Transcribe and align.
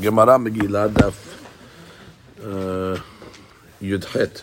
Gemara 0.00 0.38
Megillah 0.38 0.88
Daf 0.88 1.14
uh, 2.40 3.00
Yudchet. 3.80 4.40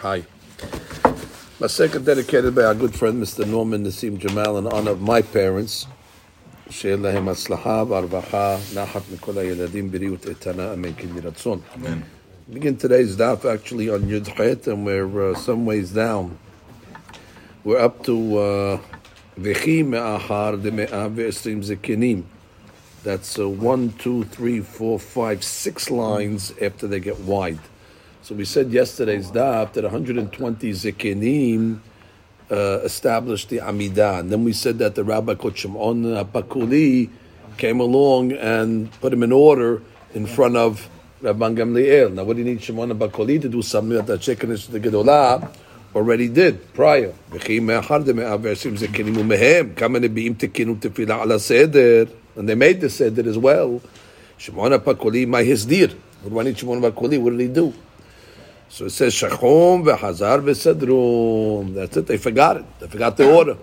Hi. 0.00 0.24
Masechet 1.60 2.04
dedicated 2.04 2.54
by 2.54 2.64
our 2.64 2.74
good 2.74 2.94
friend 2.94 3.22
Mr. 3.22 3.46
Norman 3.46 3.84
Nassim 3.84 4.18
Jamal 4.18 4.58
in 4.58 4.66
honor 4.66 4.92
of 4.92 5.00
my 5.00 5.22
parents. 5.22 5.86
שיהיה 6.72 6.96
להם 6.96 7.28
הצלחה 7.28 7.84
והרווחה, 7.88 8.56
נחת 8.74 9.02
מכל 9.14 9.38
הילדים, 9.38 9.90
בריאות 9.90 10.26
איתנה, 10.28 10.72
אמן 10.72 10.92
כן 10.96 11.08
יהי 11.08 11.20
רצון. 11.20 11.60
Begin 12.52 12.76
today's 12.76 13.16
daf 13.16 13.44
actually 13.44 13.88
on 13.88 14.02
Yud 14.02 14.26
Chet, 14.36 14.66
and 14.66 14.84
we're 14.84 15.30
uh, 15.30 15.34
some 15.34 15.64
ways 15.64 15.92
down. 15.92 16.36
We're 17.64 17.78
up 17.78 18.02
to 18.04 18.38
uh, 18.38 18.78
Vechi 19.38 19.86
me'achar 19.86 20.56
de 20.60 20.70
me'ah 20.72 21.08
ve'esrim 21.08 21.62
zekenim. 21.62 22.24
That's 23.07 23.39
uh, 23.39 23.47
one, 23.47 23.93
two, 23.93 24.25
three, 24.25 24.59
four, 24.59 24.99
five, 24.99 25.41
six 25.41 25.89
lines 25.89 26.51
after 26.61 26.87
they 26.87 26.99
get 26.99 27.17
wide. 27.21 27.61
So 28.21 28.35
we 28.35 28.43
said 28.43 28.69
yesterday's 28.69 29.31
daf 29.31 29.71
that 29.71 29.85
120 29.85 30.71
zekenim 30.73 31.79
uh, 32.51 32.55
established 32.83 33.47
the 33.47 33.59
Amidah. 33.59 34.19
And 34.19 34.29
then 34.29 34.43
we 34.43 34.51
said 34.51 34.79
that 34.79 34.95
the 34.95 35.05
Rabbi 35.05 35.35
Shimon 35.55 36.03
Bakuli 36.25 37.09
came 37.55 37.79
along 37.79 38.33
and 38.33 38.91
put 38.99 39.13
him 39.13 39.23
in 39.23 39.31
order 39.31 39.81
in 40.13 40.25
front 40.25 40.57
of 40.57 40.89
Rabban 41.21 41.55
Gamliel. 41.55 42.11
Now, 42.11 42.25
what 42.25 42.35
do 42.35 42.43
you 42.43 42.45
need 42.49 42.61
Shimon 42.61 42.89
Bakuli 42.89 43.41
to 43.41 43.47
do 43.47 43.61
something 43.61 44.05
that 44.05 44.21
Shekinah 44.21 44.57
the 44.57 44.81
Gedolah 44.81 45.49
already 45.95 46.27
did 46.27 46.73
prior? 46.73 47.13
And 52.37 52.47
they 52.47 52.55
made 52.55 52.79
the 52.79 52.89
Seder 52.89 53.27
as 53.27 53.37
well. 53.37 53.81
Shimon 54.37 54.71
Bakuli, 54.71 55.27
my 55.27 55.43
Hizdir. 55.43 55.91
What 56.23 56.43
do 56.43 56.55
Shimon 56.55 56.79
Bakuli? 56.79 57.19
What 57.19 57.31
did 57.31 57.39
he 57.41 57.47
do? 57.47 57.73
So 58.69 58.85
it 58.85 58.91
says 58.91 59.13
Shachom 59.13 59.83
v'Hazar 59.83 60.41
v'Sedrum. 60.43 61.73
That's 61.73 61.97
it. 61.97 62.07
They 62.07 62.17
forgot 62.17 62.57
it. 62.57 62.65
They 62.79 62.87
forgot 62.87 63.17
the 63.17 63.29
order. 63.29 63.57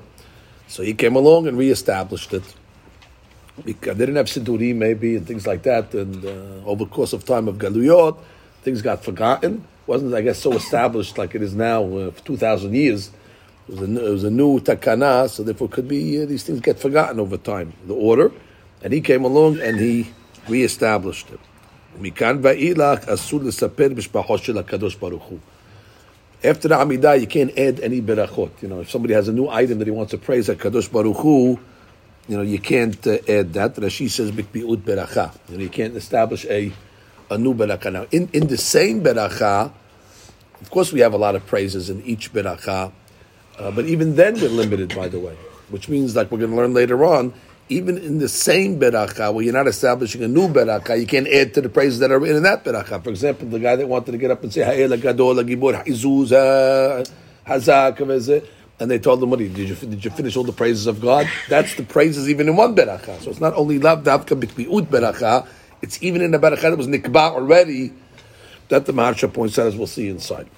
So 0.66 0.82
he 0.82 0.94
came 0.94 1.14
along 1.14 1.46
and 1.46 1.56
reestablished 1.56 2.32
it. 2.34 2.42
Because 3.64 3.96
they 3.96 4.06
didn't 4.06 4.16
have 4.16 4.26
Sidurim 4.26 4.74
maybe 4.74 5.14
and 5.14 5.26
things 5.26 5.46
like 5.46 5.62
that. 5.62 5.94
And 5.94 6.24
uh, 6.24 6.66
over 6.66 6.84
the 6.84 6.90
course 6.90 7.12
of 7.12 7.24
time 7.24 7.46
of 7.46 7.58
Galuyot, 7.58 8.18
things 8.62 8.82
got 8.82 9.04
forgotten. 9.04 9.64
wasn't 9.86 10.14
I 10.14 10.22
guess 10.22 10.38
so 10.38 10.52
established 10.54 11.18
like 11.18 11.34
it 11.34 11.42
is 11.42 11.54
now 11.54 11.84
uh, 11.84 12.10
for 12.10 12.24
two 12.24 12.36
thousand 12.36 12.74
years. 12.74 13.10
It 13.68 13.78
was, 13.78 13.80
a, 13.80 14.06
it 14.06 14.10
was 14.10 14.24
a 14.24 14.30
new 14.30 14.60
takana, 14.60 15.28
so 15.28 15.42
therefore 15.42 15.68
could 15.68 15.88
be 15.88 16.22
uh, 16.22 16.26
these 16.26 16.44
things 16.44 16.60
get 16.60 16.78
forgotten 16.78 17.18
over 17.18 17.36
time. 17.36 17.72
The 17.86 17.94
order, 17.94 18.30
and 18.84 18.92
he 18.92 19.00
came 19.00 19.24
along 19.24 19.60
and 19.60 19.80
he 19.80 20.12
reestablished 20.46 21.30
it. 21.30 21.40
Mikan. 21.98 22.42
After 26.44 26.68
the 26.68 26.74
Amidah, 26.74 27.20
you 27.20 27.26
can't 27.26 27.58
add 27.58 27.80
any 27.80 28.02
berachot. 28.02 28.50
You 28.60 28.68
know, 28.68 28.80
if 28.80 28.90
somebody 28.90 29.14
has 29.14 29.28
a 29.28 29.32
new 29.32 29.48
item 29.48 29.78
that 29.78 29.86
he 29.86 29.90
wants 29.90 30.10
to 30.10 30.18
praise 30.18 30.50
at 30.50 30.58
Kadosh 30.58 30.92
Baruch 30.92 31.16
Hu, 31.16 31.58
you 32.28 32.36
know, 32.36 32.42
you 32.42 32.58
can't 32.58 33.06
uh, 33.06 33.18
add 33.26 33.54
that. 33.54 33.74
Rashi 33.76 34.10
says 34.10 34.30
bikbiut 34.30 34.82
beracha. 34.82 35.34
You 35.48 35.56
know, 35.56 35.62
you 35.62 35.70
can't 35.70 35.96
establish 35.96 36.44
a 36.46 36.72
a 37.30 37.38
new 37.38 37.54
beracha. 37.54 37.90
Now, 37.90 38.06
in, 38.10 38.28
in 38.32 38.48
the 38.48 38.58
same 38.58 39.02
beracha, 39.02 39.72
of 40.60 40.70
course, 40.70 40.92
we 40.92 41.00
have 41.00 41.14
a 41.14 41.18
lot 41.18 41.34
of 41.34 41.46
praises 41.46 41.88
in 41.88 42.02
each 42.02 42.32
beracha, 42.32 42.92
uh, 43.58 43.70
but 43.70 43.86
even 43.86 44.16
then 44.16 44.34
we're 44.34 44.48
limited, 44.48 44.94
by 44.94 45.08
the 45.08 45.18
way, 45.18 45.36
which 45.70 45.88
means, 45.88 46.14
like 46.14 46.30
we're 46.30 46.38
going 46.38 46.50
to 46.50 46.56
learn 46.56 46.74
later 46.74 47.04
on, 47.04 47.32
even 47.68 47.96
in 47.98 48.18
the 48.18 48.28
same 48.28 48.78
beracha, 48.78 49.32
where 49.32 49.44
you're 49.44 49.54
not 49.54 49.66
establishing 49.66 50.22
a 50.22 50.28
new 50.28 50.48
beracha, 50.48 50.98
you 51.00 51.06
can't 51.06 51.28
add 51.28 51.54
to 51.54 51.60
the 51.60 51.68
praises 51.68 51.98
that 52.00 52.10
are 52.10 52.24
in 52.26 52.42
that 52.42 52.64
beracha. 52.64 53.02
For 53.02 53.10
example, 53.10 53.48
the 53.48 53.58
guy 53.58 53.76
that 53.76 53.88
wanted 53.88 54.12
to 54.12 54.18
get 54.18 54.30
up 54.30 54.42
and 54.42 54.52
say 54.52 54.62
Ha'el 54.62 54.96
Gadol 54.96 55.36
Gibor 55.36 55.82
Hazak 57.46 58.48
and 58.80 58.90
they 58.90 58.98
told 58.98 59.22
him, 59.22 59.30
"What 59.30 59.38
did 59.38 59.56
you 59.56 59.74
did 59.74 60.04
you 60.04 60.10
finish 60.10 60.36
all 60.36 60.44
the 60.44 60.52
praises 60.52 60.86
of 60.86 61.00
God?" 61.00 61.28
That's 61.48 61.74
the 61.74 61.84
praises 61.84 62.28
even 62.28 62.48
in 62.48 62.56
one 62.56 62.74
beracha. 62.74 63.20
So 63.22 63.30
it's 63.30 63.40
not 63.40 63.54
only 63.54 63.78
lav 63.78 64.02
davka 64.02 64.38
bikbiut 64.38 64.86
beracha; 64.86 65.46
it's 65.80 66.02
even 66.02 66.22
in 66.22 66.32
the 66.32 66.38
beracha 66.38 66.62
that 66.62 66.76
was 66.76 66.88
nikba 66.88 67.32
already. 67.32 67.92
That 68.68 68.86
the 68.86 68.92
Maharsha 68.92 69.32
points 69.32 69.58
out, 69.58 69.68
as 69.68 69.76
we'll 69.76 69.86
see 69.86 70.08
inside. 70.08 70.48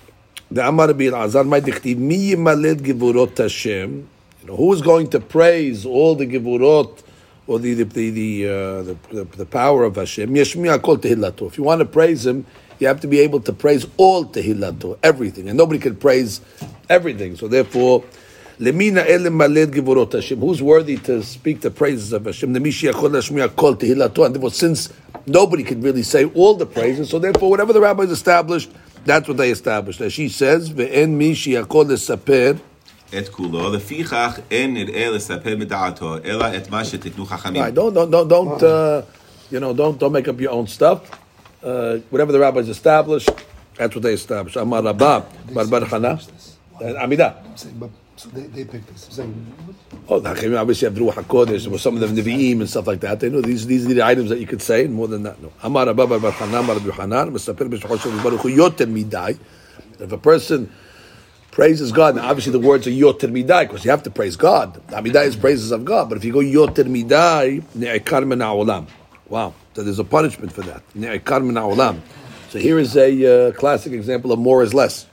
The 0.51 0.67
Amar 0.67 0.91
Azar 0.91 1.45
my 1.45 1.61
mi 1.61 1.75
yimaled 1.75 2.81
givurot 2.81 3.37
Hashem. 3.37 4.09
You 4.47 4.53
know, 4.53 4.59
who 4.59 4.73
is 4.73 4.81
going 4.81 5.09
to 5.11 5.19
praise 5.19 5.85
all 5.85 6.15
the 6.15 6.25
givurot 6.25 7.03
or 7.49 7.59
the 7.59 7.75
the 7.75 7.83
the 7.83 8.11
the, 8.11 8.47
uh, 8.47 8.83
the, 8.83 8.97
the, 9.11 9.25
the 9.39 9.47
power 9.47 9.83
of 9.83 9.97
Hashem? 9.97 10.33
Yeshmiya 10.33 10.81
kol 10.81 10.99
tehilato. 10.99 11.49
If 11.49 11.59
you 11.59 11.65
want 11.65 11.81
to 11.81 11.85
praise 11.85 12.25
Him, 12.25 12.47
you 12.79 12.87
have 12.87 13.01
to 13.01 13.09
be 13.09 13.19
able 13.19 13.41
to 13.41 13.53
praise 13.53 13.89
all 13.97 14.25
tehilato, 14.25 14.99
everything, 15.03 15.49
and 15.49 15.59
nobody 15.59 15.81
can 15.81 15.97
praise 15.97 16.41
everything. 16.89 17.35
So 17.35 17.49
therefore, 17.49 18.05
lemina 18.61 19.05
elim 19.11 19.37
maled 19.37 19.73
givurot 19.73 20.13
Hashem. 20.13 20.39
Who's 20.39 20.63
worthy 20.63 20.97
to 20.99 21.25
speak 21.25 21.63
the 21.63 21.73
praises 21.73 22.13
of 22.13 22.27
Hashem? 22.27 22.55
And 22.55 22.65
therefore, 22.65 24.51
since 24.53 24.93
nobody 25.27 25.65
can 25.65 25.81
really 25.81 26.05
say 26.05 26.25
all 26.25 26.55
the 26.55 26.67
praises, 26.67 27.11
so 27.11 27.19
therefore, 27.19 27.51
whatever 27.51 27.73
the 27.73 27.81
rabbis 27.81 28.13
established, 28.13 28.71
that's 29.05 29.27
what 29.27 29.39
they 29.39 29.51
established. 29.51 30.01
As 30.01 30.13
she 30.13 30.29
says, 30.29 30.71
ve'en 30.71 31.11
mi 31.15 31.33
sheyakol 31.33 31.87
lesaper 31.87 32.61
et 33.13 33.31
kulo. 33.31 33.71
Lefichach 33.71 34.41
en 34.51 34.75
nir'eh 34.75 35.11
lesapeh 35.11 35.57
meda'ato, 35.57 36.21
ela 36.25 36.55
et 36.55 36.71
ma 36.71 36.83
she'titnu 36.83 37.27
chachamim. 37.27 37.61
Right, 37.61 37.75
don't, 37.75 37.95
don't, 37.95 38.11
don't, 38.11 38.29
don't 38.29 38.63
uh, 38.63 39.03
you 39.51 39.61
know, 39.61 39.73
don't, 39.73 39.99
don't 39.99 40.13
make 40.13 40.29
up 40.29 40.41
your 40.41 40.53
own 40.53 40.67
stuff. 40.67 41.11
Uh, 41.63 41.99
whatever 42.11 42.33
the 42.33 42.39
rabbis 42.39 42.69
established, 42.69 43.31
that's 43.77 43.95
what 43.95 44.03
they 44.03 44.13
established. 44.13 44.57
Amar 44.57 44.83
Rabba, 44.83 45.27
Bar 45.53 45.67
Bar 45.67 45.81
chana, 45.83 46.29
and 46.81 46.97
amida. 46.97 47.43
So 48.17 48.29
they, 48.31 48.43
they 48.43 48.65
picked 48.65 48.89
this. 48.89 49.21
Oh, 50.09 50.21
the 50.21 50.59
obviously 50.59 50.89
have 50.89 50.97
Ruach 50.97 51.15
HaKodesh, 51.15 51.71
or 51.71 51.79
some 51.79 51.95
of 51.95 52.01
them 52.01 52.17
Nevi'im 52.17 52.61
and 52.61 52.71
stuff 52.71 52.87
like 52.87 53.01
that. 53.01 53.21
They 53.21 53.29
know 53.29 53.43
these, 53.43 53.67
these 53.67 53.85
are 53.85 53.93
the 53.93 54.03
items 54.03 54.31
that 54.31 54.39
you 54.39 54.47
could 54.47 54.63
say, 54.63 54.87
and 54.87 54.95
more 54.95 55.07
than 55.07 55.25
that, 55.25 55.43
no. 55.43 55.53
Amar 55.63 55.89
Abba 55.89 56.07
Bar 56.07 56.33
Hanan, 56.33 56.67
Bar 56.67 56.77
Yotem 56.77 58.95
Midai. 58.95 59.39
If 59.99 60.13
a 60.13 60.19
person 60.19 60.71
praises 61.56 61.92
God, 61.92 62.16
now 62.16 62.30
obviously 62.30 62.52
the 62.52 62.60
words 62.60 62.88
are 62.88 62.92
Yoter 62.92 63.30
Midai, 63.30 63.68
because 63.68 63.84
you 63.84 63.92
have 63.92 64.04
to 64.04 64.12
praise 64.12 64.36
God. 64.36 64.82
Amidah 64.88 65.26
is 65.26 65.36
praises 65.36 65.72
of 65.72 65.86
God, 65.86 66.10
but 66.10 66.18
if 66.18 66.24
you 66.24 66.32
go 66.32 66.40
Yoter 66.40 66.86
Midai, 66.86 67.62
Ne'ekar 67.78 68.26
Min 68.26 68.40
Ha'olam. 68.40 68.88
Wow, 69.28 69.54
so 69.74 69.84
there's 69.84 70.00
a 70.00 70.04
punishment 70.04 70.52
for 70.54 70.62
that. 70.62 70.84
Ne'ekar 70.94 71.46
Min 71.46 71.56
Ha'olam. 71.56 72.00
So 72.50 72.60
here 72.60 72.80
is 72.80 72.98
a 72.98 73.48
uh, 73.48 73.52
classic 73.54 73.94
example 73.94 74.32
of 74.32 74.40
more 74.40 74.64
is 74.64 74.74
less. 74.74 75.06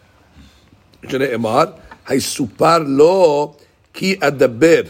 שנאמר, 1.08 1.64
היסופר 2.06 2.78
לו 2.78 3.54
כי 3.94 4.16
אדבר. 4.20 4.82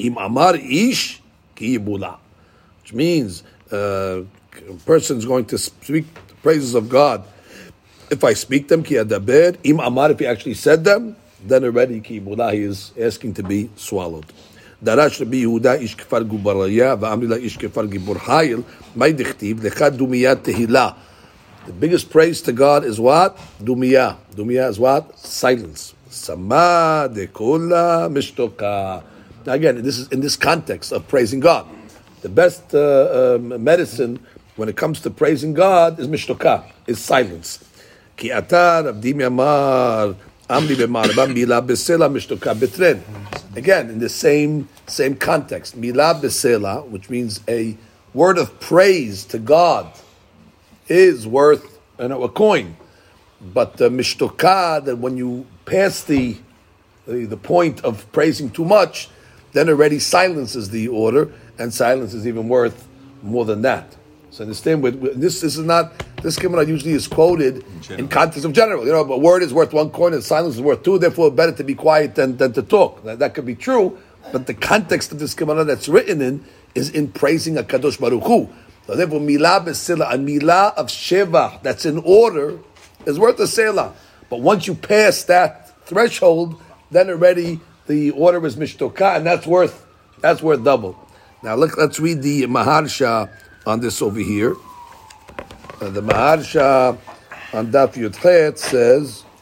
אם 0.00 0.18
אמר 0.18 0.54
איש, 0.54 1.20
כי 1.56 1.64
יבולע. 1.64 2.12
Which 2.82 2.94
means 2.94 3.42
uh, 3.70 3.74
a 3.74 4.74
person 4.86 5.18
is 5.18 5.24
going 5.24 5.44
to 5.46 5.58
speak 5.58 6.04
the 6.28 6.34
praises 6.42 6.74
of 6.74 6.88
God. 6.88 7.24
If 8.10 8.24
I 8.24 8.34
speak 8.34 8.68
them, 8.68 8.82
ki 8.82 8.96
adaber, 8.96 9.56
im 9.64 9.80
amar, 9.80 10.10
if 10.10 10.18
he 10.18 10.26
actually 10.26 10.54
said 10.54 10.84
them, 10.84 11.16
then 11.44 11.64
already 11.64 12.00
ki 12.00 12.20
yibula, 12.20 12.52
he 12.52 12.60
is 12.60 12.92
asking 13.00 13.34
to 13.34 13.42
be 13.42 13.70
swallowed. 13.76 14.26
דרש 14.82 15.20
רבי 15.20 15.36
יהודה 15.36 15.74
איש 15.74 15.94
כפר 15.94 16.22
גובריה, 16.22 16.94
ואמרי 17.00 17.26
לה 17.26 17.36
איש 17.36 17.56
כפר 17.56 17.84
גיבור 17.84 18.18
חיל, 18.18 18.60
מה 18.96 19.10
דכתיב? 19.10 19.66
לך 19.66 19.82
דומיה 19.82 20.34
תהילה. 20.34 20.90
The 21.66 21.72
biggest 21.72 22.10
praise 22.10 22.42
to 22.42 22.52
God 22.52 22.84
is 22.84 22.98
what? 22.98 23.38
Dumiyah. 23.62 24.16
Dumiyah 24.34 24.68
is 24.68 24.80
what? 24.80 25.16
Silence. 25.16 25.94
Sama 26.10 27.08
de 27.14 27.28
kula 27.28 28.10
mishtoka. 28.10 29.04
Now 29.46 29.52
again, 29.52 29.80
this 29.82 29.96
is 29.96 30.08
in 30.08 30.20
this 30.20 30.36
context 30.36 30.90
of 30.90 31.06
praising 31.06 31.38
God. 31.38 31.66
The 32.22 32.28
best 32.28 32.74
uh, 32.74 33.36
um, 33.36 33.62
medicine 33.62 34.18
when 34.56 34.68
it 34.68 34.76
comes 34.76 35.00
to 35.02 35.10
praising 35.10 35.54
God 35.54 36.00
is 36.00 36.08
mishtoka, 36.08 36.64
is 36.88 36.98
silence. 36.98 37.60
Ki 38.17 38.29
atar 38.29 38.85
avdim 38.91 39.19
yamar 39.21 40.15
amri 40.49 40.75
b'marabam 40.75 41.35
mila 41.35 41.61
besela 41.61 42.09
mishtoka 42.09 42.55
betren. 42.55 42.99
Again, 43.55 43.91
in 43.91 43.99
the 43.99 44.09
same 44.09 44.67
same 44.87 45.15
context, 45.15 45.77
mila 45.77 46.19
besela, 46.19 46.83
which 46.87 47.11
means 47.11 47.41
a 47.47 47.77
word 48.15 48.39
of 48.39 48.59
praise 48.59 49.23
to 49.25 49.37
God 49.37 49.91
is 50.87 51.27
worth 51.27 51.79
you 51.99 52.07
know, 52.07 52.23
a 52.23 52.29
coin. 52.29 52.75
But 53.39 53.77
the 53.77 53.89
mishtoka, 53.89 54.83
that 54.83 54.97
when 54.97 55.15
you 55.15 55.45
pass 55.65 56.03
the, 56.03 56.37
the 57.05 57.25
the 57.25 57.37
point 57.37 57.81
of 57.85 58.11
praising 58.11 58.49
too 58.49 58.65
much, 58.65 59.09
then 59.53 59.69
already 59.69 59.99
silences 59.99 60.71
the 60.71 60.87
order, 60.87 61.31
and 61.59 61.71
silence 61.71 62.15
is 62.15 62.25
even 62.25 62.49
worth 62.49 62.87
more 63.21 63.45
than 63.45 63.61
that. 63.61 63.95
So 64.29 64.43
understand, 64.43 64.83
with, 64.83 64.95
with- 64.95 65.19
this 65.19 65.41
this 65.41 65.57
is 65.57 65.65
not 65.65 65.93
this 66.21 66.37
Gemara 66.37 66.65
usually 66.65 66.93
is 66.93 67.07
quoted 67.07 67.63
in, 67.89 68.07
context 68.07 68.43
of 68.45 68.53
general. 68.53 68.85
You 68.85 68.91
know, 68.91 69.01
a 69.01 69.17
word 69.17 69.43
is 69.43 69.53
worth 69.53 69.73
one 69.73 69.89
coin, 69.89 70.13
and 70.13 70.23
silence 70.23 70.55
is 70.55 70.61
worth 70.61 70.83
two. 70.83 70.99
Therefore, 70.99 71.31
better 71.31 71.53
to 71.53 71.63
be 71.63 71.75
quiet 71.75 72.15
than, 72.15 72.37
than 72.37 72.53
to 72.53 72.61
talk. 72.61 73.03
That, 73.03 73.19
that 73.19 73.33
could 73.33 73.45
be 73.45 73.55
true, 73.55 73.97
but 74.31 74.47
the 74.47 74.53
context 74.53 75.11
of 75.11 75.19
this 75.19 75.33
Gemara 75.33 75.63
that's 75.63 75.87
written 75.87 76.21
in 76.21 76.43
is 76.75 76.89
in 76.89 77.11
praising 77.11 77.57
a 77.57 77.63
Kadosh 77.63 77.99
Baruch 77.99 78.23
Hu. 78.23 78.49
So 78.85 78.95
therefore, 78.95 79.19
milah 79.19 79.65
besila, 79.65 80.13
a 80.13 80.17
milah 80.17 80.73
of 80.75 80.87
sheva 80.87 81.61
that's 81.61 81.85
in 81.85 81.97
order 81.99 82.59
is 83.05 83.19
worth 83.19 83.39
a 83.39 83.47
selah. 83.47 83.93
But 84.29 84.41
once 84.41 84.67
you 84.67 84.75
pass 84.75 85.23
that 85.23 85.85
threshold, 85.85 86.61
then 86.91 87.09
already 87.09 87.59
the 87.87 88.11
order 88.11 88.45
is 88.45 88.55
mishtoka, 88.55 89.15
and 89.15 89.25
that's 89.25 89.47
worth 89.47 89.85
that's 90.19 90.41
worth 90.41 90.63
double. 90.63 90.97
Now 91.43 91.55
look, 91.55 91.77
let's 91.77 91.99
read 91.99 92.21
the 92.21 92.43
Maharsha 92.43 93.29
on 93.67 93.81
this 93.81 94.01
over 94.01 94.19
here. 94.19 94.55
Uh, 95.81 95.89
the 95.89 96.01
Maharsha 96.01 96.97
on 97.53 97.67
Daf 97.71 97.93
Yudchet 97.95 98.57
says, 98.57 99.23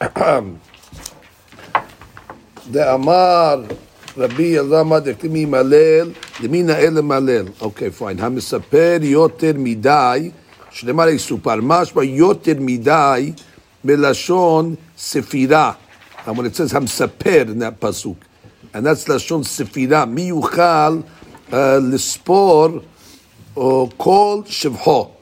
the 2.70 2.92
Amar 2.92 3.58
Rabbi 4.16 4.56
Elama 4.58 5.00
Dektimi 5.00 5.46
Malel, 5.46 6.12
Lemina 6.42 6.74
Ele 6.74 7.02
Malel. 7.02 7.62
Okay, 7.62 7.90
fine. 7.90 8.18
Hamisaper 8.18 8.98
Yoter 9.00 9.54
Midai, 9.54 10.32
Shlemar 10.72 11.08
Yisupar, 11.12 11.60
Mashma 11.60 12.04
Yoter 12.04 12.58
Midai, 12.58 13.40
Melashon 13.84 14.76
Sefira. 14.96 15.76
And 16.26 16.36
when 16.36 16.46
it 16.46 16.56
says 16.56 16.72
Hamsaper 16.72 17.48
in 17.48 17.60
that 17.60 17.78
pasuk, 17.78 18.16
and 18.74 18.84
that's 18.84 19.04
Lashon 19.04 19.44
Sefira, 19.44 20.10
Mi 20.10 20.30
Yuchal 20.30 21.04
uh, 21.52 21.78
Lispor 21.80 22.82
uh, 23.56 23.86
Kol 23.98 24.42
Shivho. 24.44 25.12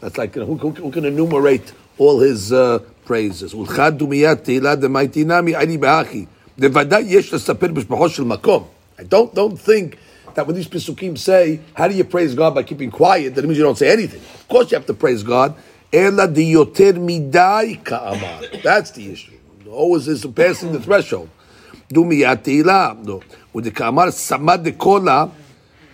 That's 0.00 0.18
like, 0.18 0.36
you 0.36 0.42
know, 0.42 0.54
who, 0.54 0.70
who, 0.70 0.90
can 0.90 1.04
enumerate 1.04 1.72
all 1.96 2.20
his 2.20 2.52
uh, 2.52 2.78
praises? 3.04 3.52
Makom. 8.24 8.66
I 8.98 9.02
don't, 9.04 9.34
don't 9.34 9.56
think 9.56 9.98
that 10.34 10.46
when 10.46 10.54
these 10.56 10.68
Pesukim 10.68 11.18
say, 11.18 11.60
how 11.74 11.88
do 11.88 11.94
you 11.94 12.04
praise 12.04 12.34
God 12.34 12.54
by 12.54 12.62
keeping 12.62 12.90
quiet, 12.90 13.34
that 13.34 13.44
means 13.44 13.58
you 13.58 13.64
don't 13.64 13.78
say 13.78 13.90
anything. 13.90 14.20
Of 14.20 14.48
course 14.48 14.70
you 14.70 14.76
have 14.76 14.86
to 14.86 14.94
praise 14.94 15.22
God. 15.22 15.56
Midai 15.92 17.82
ka'amar. 17.84 18.62
That's 18.62 18.90
the 18.92 19.10
issue. 19.12 19.32
Always 19.68 20.06
is 20.08 20.22
surpassing 20.22 20.72
the 20.72 20.80
threshold. 20.80 21.28
Dumiyat 21.92 22.42
Tehila. 22.42 23.04
No. 23.04 23.22
With 23.52 23.64
the 23.64 23.70
ka'amar 23.70 24.08
samad 24.08 24.64
de 24.64 24.72
kola. 24.72 25.30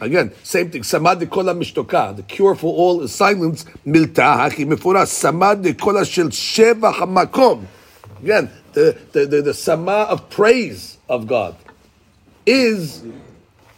Again, 0.03 0.31
same 0.43 0.71
thing. 0.71 0.83
Samad 0.83 1.19
de 1.19 1.25
kola 1.25 1.53
mishtoka. 1.53 2.15
The 2.15 2.23
cure 2.23 2.55
for 2.55 2.73
all 2.73 3.01
is 3.01 3.13
silence. 3.13 3.65
Milta 3.85 4.37
haki 4.37 4.65
mefura. 4.65 5.03
Samad 5.03 5.61
de 5.61 5.73
kola 5.73 6.05
shel 6.05 6.27
sheva 6.27 6.93
hamakom. 6.93 7.65
Again, 8.21 8.49
the, 8.73 8.97
the, 9.11 9.25
the, 9.25 9.41
the 9.41 9.53
sama 9.53 10.07
of 10.09 10.29
praise 10.29 10.97
of 11.09 11.27
God 11.27 11.55
is 12.45 13.03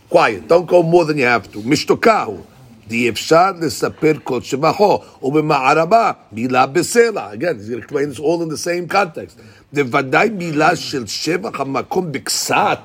quiet. 0.09 0.47
Don't 0.47 0.67
go 0.67 0.83
more 0.83 1.05
than 1.05 1.17
you 1.17 1.25
have 1.25 1.51
to. 1.51 1.59
Mishtokahu. 1.59 2.45
די 2.88 3.09
אפשר 3.09 3.51
לספר 3.61 4.11
כל 4.23 4.41
שבחו, 4.41 4.99
ובמערבה 5.23 6.11
מילה 6.31 6.65
בסלע. 6.65 7.31
Again, 7.33 7.57
he's 7.57 7.69
going 7.69 7.79
to 7.79 7.83
explain 7.83 8.09
this 8.09 8.19
all 8.19 8.41
in 8.41 8.49
the 8.49 8.57
same 8.57 8.88
context. 8.88 9.39
בוודאי 9.73 10.29
מילה 10.29 10.75
של 10.75 11.07
שבח 11.07 11.59
המקום 11.59 12.11
בקצת. 12.11 12.79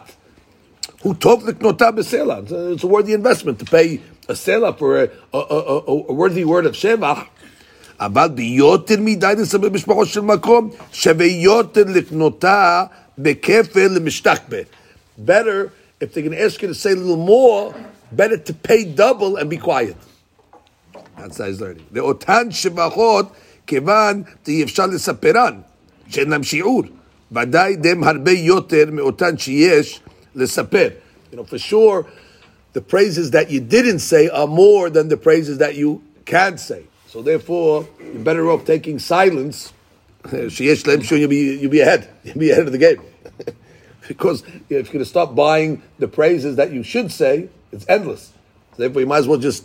who 1.03 1.14
tov 1.14 1.43
liknota 1.43 1.93
besela. 1.93 2.43
It's 2.43 2.53
a- 2.53 2.73
It's 2.73 2.85
a 2.85 2.87
worthy 2.87 3.12
investment 3.12 3.58
to 3.61 3.64
pay 3.64 4.00
a 4.29 4.32
sela 4.35 4.76
for 4.79 4.91
a, 5.03 5.11
a, 5.35 5.38
a, 5.38 5.58
a, 5.75 5.79
a 6.11 6.14
worthy 6.23 6.44
word 6.44 6.67
of 6.67 6.75
shevach. 6.75 7.25
אבל 8.00 8.29
ביותר 8.35 8.94
מדי 9.00 9.32
לספר 9.38 9.70
משפחות 9.70 10.08
של 10.08 10.20
מקום, 10.20 10.70
שווה 10.93 11.26
יותר 11.26 11.85
לקנותה 11.87 12.85
בכפל 13.19 13.88
למשתכבה. 13.94 14.56
Better, 15.26 15.70
if 16.00 16.12
they're 16.12 16.23
going 16.23 16.32
to 16.32 16.43
ask 16.43 16.61
you 16.62 16.69
to 16.69 16.75
say 16.75 16.93
a 16.93 16.94
little 16.94 17.17
more, 17.17 17.75
better 18.12 18.37
to 18.37 18.53
pay 18.53 18.85
double 18.85 19.37
and 19.37 19.49
be 19.49 19.56
quiet. 19.56 19.97
That's 21.19 21.38
how 21.38 21.44
he's 21.44 21.61
learning. 21.61 21.85
לאותן 21.93 22.49
שבחות, 22.50 23.26
כיוון 23.67 24.23
אי 24.49 24.62
אפשר 24.62 24.87
לספרן, 24.87 25.55
שאין 26.08 26.31
להם 26.31 26.43
שיעור. 26.43 26.82
ודאי 27.32 27.76
דם 27.76 28.05
הרבה 28.05 28.31
יותר 28.32 28.85
מאותן 28.93 29.38
שיש 29.38 30.00
לספר. 30.35 30.91
You 31.32 31.37
know, 31.37 31.44
for 31.44 31.58
sure, 31.58 32.06
the 32.73 32.81
praises 32.81 33.31
that 33.32 33.50
you 33.50 33.61
didn't 33.61 34.00
say 34.00 34.29
are 34.29 34.47
more 34.47 34.91
than 34.91 35.08
the 35.08 35.17
praises 35.17 35.58
that 35.58 35.75
you 35.76 36.03
can 36.25 36.58
say. 36.58 36.85
So 37.06 37.23
therefore, 37.23 37.88
you're 37.99 38.23
better 38.23 38.50
off 38.50 38.64
taking 38.64 38.99
silence. 38.99 39.73
שיש 40.49 40.87
להם 40.87 41.03
שיעור, 41.03 41.20
you'll 41.20 41.29
be, 41.29 41.58
you'll 41.61 41.70
be 41.70 41.81
ahead. 41.81 42.08
You'll 42.25 42.38
be 42.38 42.50
ahead 42.50 42.67
of 42.67 42.73
the 42.73 42.79
game. 42.79 43.00
because 44.08 44.43
if 44.69 44.70
you're 44.70 44.82
going 44.82 44.99
to 44.99 45.05
stop 45.05 45.35
buying 45.35 45.82
the 45.99 46.08
praises 46.08 46.56
that 46.56 46.73
you 46.73 46.82
should 46.82 47.12
say, 47.12 47.49
it's 47.73 47.87
endless. 47.88 48.32
So 48.76 48.82
therefore, 48.82 49.00
you 49.00 49.06
might 49.06 49.19
as 49.19 49.29
well 49.29 49.38
just 49.38 49.64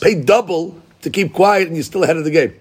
pay 0.00 0.14
double 0.14 0.80
to 1.02 1.10
keep 1.10 1.32
quiet 1.32 1.66
and 1.68 1.76
you're 1.76 1.82
still 1.82 2.04
ahead 2.04 2.16
of 2.16 2.24
the 2.24 2.30
game. 2.30 2.52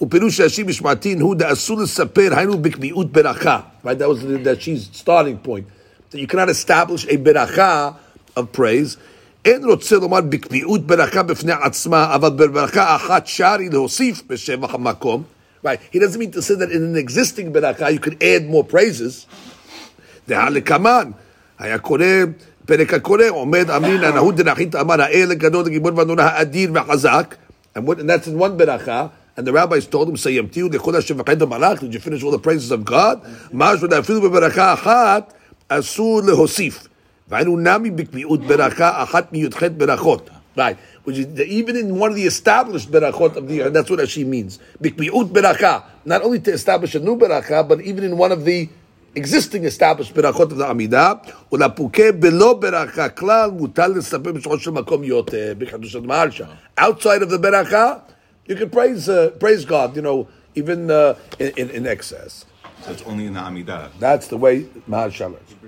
ופירוש 0.00 0.40
רש"י 0.40 0.62
משמעתין 0.62 1.20
הוא 1.20 1.34
דאסור 1.34 1.80
לספר, 1.80 2.28
היינו 2.36 2.58
בקביעות 2.58 3.12
ברכה. 3.12 3.60
Right, 3.84 3.98
that 3.98 4.08
was 4.08 4.22
the, 4.22 4.36
that 4.44 4.62
she's 4.62 4.90
starting 4.92 5.38
point. 5.38 5.66
That 6.10 6.18
you 6.18 6.26
cannot 6.26 6.48
establish 6.48 7.06
a 7.06 7.16
ברכה 7.16 7.90
of 8.36 8.42
praise. 8.52 8.96
אין 9.44 9.64
רוצה 9.64 9.96
לומר 9.96 10.20
בקביעות 10.20 10.86
ברכה 10.86 11.22
בפני 11.22 11.52
עצמה, 11.52 12.14
אבל 12.14 12.30
בברכה 12.30 12.96
אחת 12.96 13.26
שרי 13.26 13.68
להוסיף 13.68 14.22
בשבח 14.26 14.74
המקום. 14.74 15.22
Right, 15.64 15.78
he 15.92 15.98
doesn't 15.98 16.18
mean 16.18 16.30
to 16.30 16.42
say 16.42 16.54
that 16.54 16.70
in 16.70 16.82
an 16.82 16.96
existing 16.96 17.52
ברכה 17.52 17.90
you 17.90 17.98
could 17.98 18.22
add 18.22 18.50
more 18.50 18.64
praises. 18.64 19.26
דהלקמן, 20.28 21.10
היה 21.58 21.78
קורא, 21.78 22.04
פרק 22.66 22.94
הקורא, 22.94 23.28
עומד 23.28 23.70
אמרינא 23.70 24.10
נהוד 24.10 24.36
דנחית 24.36 24.74
אמר 24.74 25.02
האל 25.02 25.30
הגדול 25.30 25.66
הגיבור 25.66 25.92
והנורא 25.96 26.22
האדיר 26.22 26.70
והחזק, 26.74 27.34
and, 27.76 27.80
what, 27.80 27.98
and 27.98 28.10
that's 28.10 28.26
in 28.26 28.38
one 28.38 28.56
beracha, 28.58 29.10
and 29.36 29.46
the 29.46 29.52
rabbis 29.52 29.86
told 29.86 30.08
him, 30.08 30.16
סיימתיהו 30.16 30.68
לכל 30.72 30.96
השבחי 30.96 31.34
דמלאך, 31.34 31.80
did 31.80 31.94
you 31.94 32.00
finish 32.00 32.22
all 32.22 32.32
the 32.32 32.46
praises 32.46 32.72
of 32.72 32.90
God? 32.90 33.16
משהו 33.52 33.88
אפילו 33.98 34.20
בברכה 34.20 34.72
אחת, 34.72 35.32
אסור 35.70 36.20
להוסיף. 36.26 36.88
והיינו 37.28 37.56
נמי 37.56 37.90
בקביעות 37.90 38.40
ברכה 38.40 39.02
אחת 39.02 39.32
מי"ח 39.32 39.62
ברכות. 39.76 40.30
Right, 40.56 40.78
which 41.04 41.18
is 41.18 41.26
the, 41.34 41.44
even 41.44 41.76
in 41.76 41.98
one 41.98 42.10
of 42.12 42.16
the 42.16 42.24
established 42.24 42.90
berachot 42.90 43.36
of 43.36 43.46
the 43.46 43.56
year, 43.56 43.66
and 43.66 43.76
that's 43.76 43.90
what 43.90 44.08
she 44.08 44.24
means. 44.24 44.58
Bikmiut 44.82 45.28
beracha, 45.28 45.82
not 46.06 46.22
only 46.22 46.40
to 46.40 46.50
establish 46.50 46.94
a 46.94 46.98
new 46.98 47.14
beracha, 47.14 47.68
but 47.68 47.82
even 47.82 48.04
in 48.04 48.16
one 48.16 48.32
of 48.32 48.46
the 48.46 48.66
existing 49.14 49.64
established 49.64 50.14
berachot 50.14 50.52
of 50.52 50.56
the 50.56 50.64
Amidah, 50.64 51.20
ולפוקה 51.52 52.12
בלא 52.12 52.54
ברכה 52.54 53.08
כלל, 53.08 53.50
מותר 53.50 53.88
לספר 53.88 54.32
בשולחו 54.32 54.58
של 54.58 54.70
מקום 54.70 55.04
יותר, 55.04 55.52
בחידושת 55.58 56.00
מהרשה. 56.02 56.46
Outside 56.80 57.22
of 57.22 57.28
the 57.28 57.38
beracha, 57.38 58.00
you 58.48 58.56
can 58.56 58.70
praise, 58.70 59.10
uh, 59.10 59.30
praise 59.38 59.66
God, 59.66 59.94
you 59.94 60.00
know, 60.00 60.26
even 60.54 60.90
uh, 60.90 61.16
in, 61.38 61.52
in, 61.58 61.70
in 61.70 61.86
excess. 61.86 62.46
So 62.82 62.92
it's 62.92 63.02
only 63.02 63.26
in 63.26 63.34
the 63.34 63.40
Amidah. 63.40 63.90
That's 63.98 64.28
the 64.28 64.38
way 64.38 64.62
Maharsha 64.88 65.32
learns. 65.32 65.59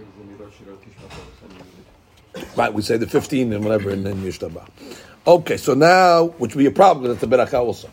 Right, 2.55 2.71
we 2.71 2.83
say 2.83 2.97
the 2.97 3.07
15 3.07 3.51
and 3.51 3.63
whatever 3.63 3.89
and 3.89 4.05
then 4.05 4.17
Yishtaba. 4.17 4.67
Okay, 5.25 5.57
so 5.57 5.73
now, 5.73 6.25
which 6.37 6.53
would 6.53 6.61
be 6.61 6.67
a 6.67 6.71
problem 6.71 7.11
it's 7.11 7.23
a 7.23 7.27
beracha 7.27 7.59
also. 7.59 7.89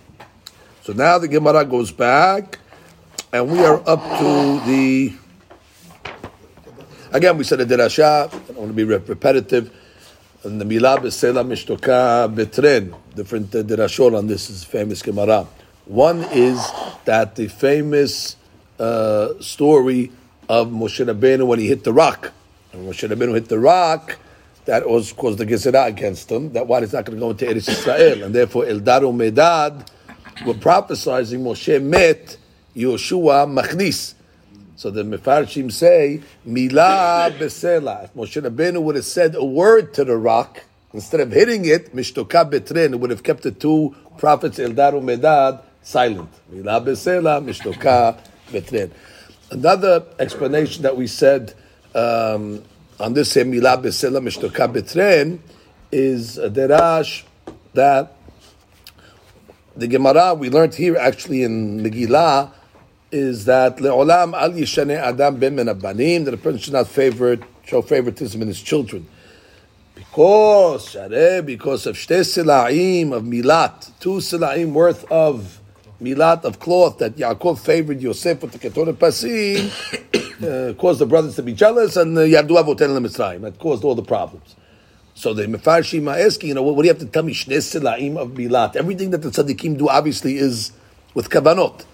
So 0.82 0.92
now 0.92 1.18
the 1.18 1.28
Gemara 1.28 1.64
goes 1.64 1.92
back, 1.92 2.58
and 3.32 3.50
we 3.50 3.60
are 3.60 3.80
up 3.88 4.02
to 4.18 4.60
the. 4.66 5.12
Again, 7.12 7.38
we 7.38 7.44
said 7.44 7.60
a 7.60 7.66
derasha. 7.66 8.26
I 8.26 8.38
don't 8.48 8.56
want 8.56 8.68
to 8.70 8.74
be 8.74 8.84
rep- 8.84 9.08
repetitive. 9.08 9.72
And 10.42 10.60
the 10.60 10.64
milah 10.64 10.98
besela 10.98 11.46
mishtoka 11.46 12.34
betren. 12.34 12.94
Different 13.14 13.54
uh, 13.54 13.62
derashot 13.62 14.16
on 14.16 14.26
this 14.26 14.50
is 14.50 14.64
famous 14.64 15.00
Gemara. 15.02 15.46
One 15.86 16.24
is 16.32 16.66
that 17.04 17.36
the 17.36 17.48
famous 17.48 18.36
uh, 18.78 19.40
story 19.40 20.12
of 20.48 20.68
Moshe 20.68 21.04
Rabbeinu 21.04 21.46
when 21.46 21.58
he 21.58 21.68
hit 21.68 21.84
the 21.84 21.92
rock. 21.92 22.32
And 22.72 22.88
Moshe 22.88 23.08
Rabbeinu 23.08 23.34
hit 23.34 23.48
the 23.48 23.58
rock, 23.58 24.18
that 24.70 24.88
was 24.88 25.12
caused 25.12 25.38
the 25.38 25.46
Gezerah 25.46 25.88
against 25.88 26.30
him. 26.30 26.52
That 26.52 26.68
why 26.68 26.80
he's 26.80 26.92
not 26.92 27.04
going 27.04 27.18
to 27.18 27.20
go 27.20 27.30
into 27.30 27.44
Eretz 27.44 27.68
Israel, 27.68 28.22
and 28.22 28.32
therefore 28.32 28.66
Eldad 28.66 29.02
or 29.02 29.12
Medad 29.12 29.88
were 30.46 30.54
prophesizing 30.54 31.40
Moshe 31.40 31.82
met 31.82 32.36
Yoshua 32.76 33.50
Machnis. 33.50 34.14
So 34.76 34.92
the 34.92 35.02
Mefarshim 35.02 35.72
say, 35.72 36.22
Milah 36.46 37.36
Besela. 37.36 38.04
If 38.04 38.14
Moshe 38.14 38.40
Rabbeinu 38.40 38.80
would 38.80 38.94
have 38.94 39.04
said 39.04 39.34
a 39.34 39.44
word 39.44 39.92
to 39.94 40.04
the 40.04 40.16
rock, 40.16 40.62
instead 40.94 41.18
of 41.18 41.32
hitting 41.32 41.64
it, 41.64 41.92
Mishtoka 41.92 42.48
Betren, 42.48 42.94
would 43.00 43.10
have 43.10 43.24
kept 43.24 43.42
the 43.42 43.50
two 43.50 43.96
prophets, 44.18 44.60
Eldad 44.60 44.92
or 44.92 45.02
Medad, 45.02 45.62
silent. 45.82 46.30
Milah 46.54 46.80
Besela, 46.86 47.42
Mishtoka 47.44 48.16
Betren. 48.52 48.92
Another 49.50 50.06
explanation 50.20 50.84
that 50.84 50.96
we 50.96 51.08
said 51.08 51.54
um, 51.96 52.62
on 53.00 53.14
this 53.14 53.32
same 53.32 53.50
Milah 53.50 53.82
Besela, 53.82 54.20
Mishtoka 54.22 54.72
Betren 54.72 55.38
is 55.90 56.36
a 56.38 56.50
derash 56.50 57.24
that 57.72 58.16
the 59.74 59.88
Gemara 59.88 60.34
we 60.34 60.50
learned 60.50 60.74
here 60.74 60.96
actually 60.96 61.42
in 61.42 61.80
Megillah 61.80 62.52
is 63.10 63.46
that 63.46 63.78
leolam 63.78 64.34
al 64.34 64.50
yishane 64.50 64.96
adam 64.96 65.36
ben 65.38 65.56
min 65.56 65.66
abanim 65.66 66.24
that 66.26 66.34
a 66.34 66.36
person 66.36 66.60
should 66.60 66.74
not 66.74 66.86
favorite 66.86 67.42
show 67.64 67.82
favoritism 67.82 68.42
in 68.42 68.48
his 68.48 68.60
children. 68.60 69.08
Because, 69.94 70.94
because 71.44 71.86
of 71.86 71.96
shte 71.96 72.20
sila'im 72.20 73.12
of 73.12 73.24
milat, 73.24 73.90
two 73.98 74.18
sila'im 74.18 74.72
worth 74.72 75.10
of 75.10 75.60
milat 76.00 76.44
of 76.44 76.60
cloth 76.60 76.98
that 76.98 77.16
Yaakov 77.16 77.58
favored 77.58 78.00
Yosef 78.00 78.42
with 78.42 78.52
the 78.52 78.58
Ketorah 78.58 78.94
Pasim, 78.94 79.70
uh, 80.42 80.74
caused 80.74 81.00
the 81.00 81.06
brothers 81.06 81.36
to 81.36 81.42
be 81.42 81.52
jealous, 81.52 81.96
and 81.96 82.16
uh, 82.16 82.22
Yardu 82.22 82.50
Avoten 82.50 82.98
Mitzrayim. 83.04 83.42
That 83.42 83.58
caused 83.58 83.84
all 83.84 83.94
the 83.94 84.02
problems. 84.02 84.56
So 85.14 85.34
the 85.34 85.44
Mefarshim 85.44 86.10
are 86.10 86.18
asking, 86.18 86.48
you 86.48 86.54
know, 86.54 86.62
what, 86.62 86.76
what 86.76 86.82
do 86.82 86.88
you 86.88 86.94
have 86.94 87.02
to 87.02 87.06
tell 87.06 87.22
me? 87.22 87.34
Shne 87.34 87.58
sila'im 87.58 88.16
of 88.16 88.30
milat. 88.30 88.76
Everything 88.76 89.10
that 89.10 89.18
the 89.22 89.28
tzaddikim 89.28 89.76
do 89.76 89.88
obviously 89.88 90.38
is 90.38 90.72
with 91.14 91.28
kavanot. 91.28 91.84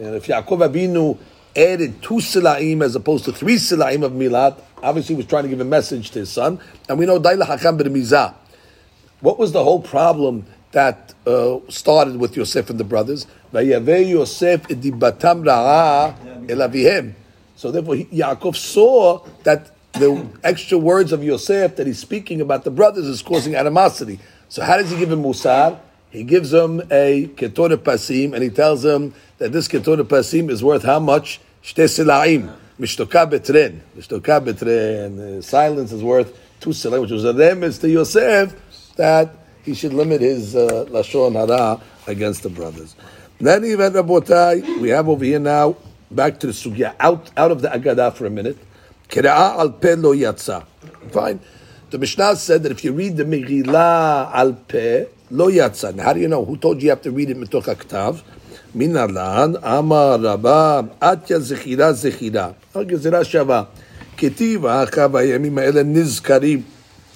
And 0.00 0.16
if 0.16 0.26
Yaakov 0.26 0.68
Avinu 0.68 1.18
added 1.54 2.02
two 2.02 2.14
sila'im 2.14 2.82
as 2.82 2.96
opposed 2.96 3.24
to 3.26 3.32
three 3.32 3.56
sila'im 3.56 4.02
of 4.02 4.12
milat, 4.12 4.60
obviously 4.82 5.14
he 5.14 5.18
was 5.18 5.26
trying 5.26 5.44
to 5.44 5.48
give 5.48 5.60
a 5.60 5.64
message 5.64 6.10
to 6.10 6.20
his 6.20 6.32
son. 6.32 6.58
And 6.88 6.98
we 6.98 7.06
know 7.06 7.20
Daila 7.20 7.46
Hakam 7.46 7.78
Mizah. 7.80 8.34
What 9.20 9.38
was 9.38 9.52
the 9.52 9.62
whole 9.62 9.80
problem 9.80 10.46
that 10.72 11.14
uh, 11.26 11.58
started 11.68 12.16
with 12.16 12.36
Yosef 12.36 12.68
and 12.68 12.80
the 12.80 12.84
brothers? 12.84 13.28
Yosef 13.52 14.66
So 17.56 17.70
therefore, 17.70 17.96
he- 17.96 18.04
Yaakov 18.06 18.56
saw 18.56 19.20
that 19.44 19.70
the 19.94 20.26
extra 20.42 20.78
words 20.78 21.12
of 21.12 21.22
Yosef 21.22 21.76
that 21.76 21.86
he's 21.86 21.98
speaking 21.98 22.40
about 22.40 22.64
the 22.64 22.70
brothers 22.70 23.06
is 23.06 23.22
causing 23.22 23.54
animosity. 23.54 24.18
So 24.48 24.62
how 24.62 24.76
does 24.78 24.90
he 24.90 24.98
give 24.98 25.12
him 25.12 25.22
musar? 25.22 25.78
He 26.10 26.24
gives 26.24 26.52
him 26.52 26.80
a 26.90 27.28
ketorah 27.36 27.76
pasim, 27.76 28.34
and 28.34 28.42
he 28.42 28.50
tells 28.50 28.84
him 28.84 29.14
that 29.38 29.52
this 29.52 29.68
ketorah 29.68 30.04
pasim 30.04 30.50
is 30.50 30.62
worth 30.62 30.82
how 30.84 30.98
much? 30.98 31.40
Shte 31.62 31.84
sila'im. 31.84 32.54
Mishtoka 32.80 33.30
betren. 33.30 33.80
Mishtoka 33.96 34.44
betren. 34.44 35.38
Uh, 35.38 35.42
Silence 35.42 35.92
is 35.92 36.02
worth 36.02 36.38
two 36.60 36.70
sila'im, 36.70 37.02
which 37.02 37.10
was 37.10 37.24
a 37.24 37.32
remez 37.32 37.80
to 37.80 37.88
Yosef 37.88 38.54
that 38.96 39.34
he 39.62 39.74
should 39.74 39.92
limit 39.92 40.20
his 40.20 40.56
uh, 40.56 40.86
lashon 40.90 41.34
hara 41.34 41.80
against 42.06 42.42
the 42.42 42.48
brothers. 42.48 42.96
Then 43.38 43.64
even 43.64 43.92
Rabotai, 43.92 44.80
we 44.80 44.88
have 44.90 45.08
over 45.08 45.24
here 45.24 45.38
now 45.38 45.76
back 46.11 46.39
to 46.39 46.47
the 46.47 46.53
sugya 46.53 46.95
out 46.99 47.31
out 47.37 47.51
of 47.51 47.61
the 47.61 47.69
Agadah 47.69 48.13
for 48.13 48.25
a 48.25 48.29
minute. 48.29 48.57
Kira'a 49.09 49.59
al 49.59 49.71
pe 49.71 49.95
lo 49.95 50.13
yatsa. 50.13 50.65
Fine. 51.11 51.39
The 51.89 51.97
Mishnah 51.97 52.35
said 52.35 52.63
that 52.63 52.71
if 52.71 52.83
you 52.83 52.91
read 52.91 53.17
the 53.17 53.23
Megillah 53.23 54.31
al 54.33 54.53
pe 54.53 55.05
lo 55.31 55.49
yatsa. 55.49 55.95
Now, 55.95 56.03
how 56.03 56.13
do 56.13 56.19
you 56.19 56.27
know? 56.27 56.43
Who 56.45 56.57
told 56.57 56.81
you 56.81 56.85
you 56.85 56.89
have 56.91 57.01
to 57.03 57.11
read 57.11 57.29
it 57.29 57.37
mitoch 57.37 57.65
haktav? 57.65 58.21
Min 58.73 58.95
alan 58.97 59.57
amar 59.63 60.19
rabba 60.19 60.89
atya 61.01 61.39
zechira 61.39 61.93
zechira. 61.93 62.55
Gezira 62.73 63.23
shava. 63.23 63.67
כתיב 64.17 64.65
האחר 64.65 65.07
והימים 65.11 65.57
האלה 65.57 65.83
נזכרים 65.83 66.61